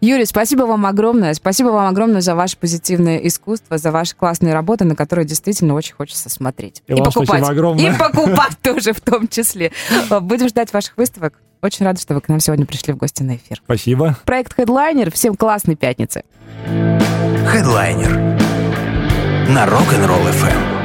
Юрий, 0.00 0.24
спасибо 0.24 0.62
вам 0.62 0.86
огромное. 0.86 1.34
Спасибо 1.34 1.68
вам 1.68 1.88
огромное 1.88 2.20
за 2.20 2.34
ваше 2.34 2.56
позитивное 2.56 3.18
искусство, 3.18 3.78
за 3.78 3.90
ваши 3.90 4.16
классные 4.16 4.54
работы, 4.54 4.84
на 4.84 4.96
которые 4.96 5.26
действительно 5.26 5.74
очень 5.74 5.94
хочется 5.94 6.28
смотреть. 6.28 6.82
И, 6.86 6.94
и 6.94 6.96
покупать. 6.96 7.48
И 7.50 7.90
покупать 7.98 8.58
тоже 8.62 8.92
в 8.92 9.00
том 9.00 9.28
числе. 9.28 9.72
Будем 10.20 10.48
ждать 10.48 10.72
ваших 10.72 10.96
выставок. 10.96 11.34
Очень 11.62 11.84
рада, 11.84 12.00
что 12.00 12.14
вы 12.14 12.22
к 12.22 12.28
нам 12.28 12.40
сегодня 12.40 12.64
пришли 12.64 12.94
в 12.94 12.96
гости 12.96 13.22
на 13.22 13.36
эфир. 13.36 13.60
Спасибо. 13.64 14.16
Проект 14.24 14.58
Headliner. 14.58 15.12
Всем 15.12 15.36
классной 15.36 15.76
пятницы. 15.76 16.24
Headliner 16.66 18.40
на 19.50 19.66
Rock'n'Roll 19.66 20.32
FM. 20.32 20.79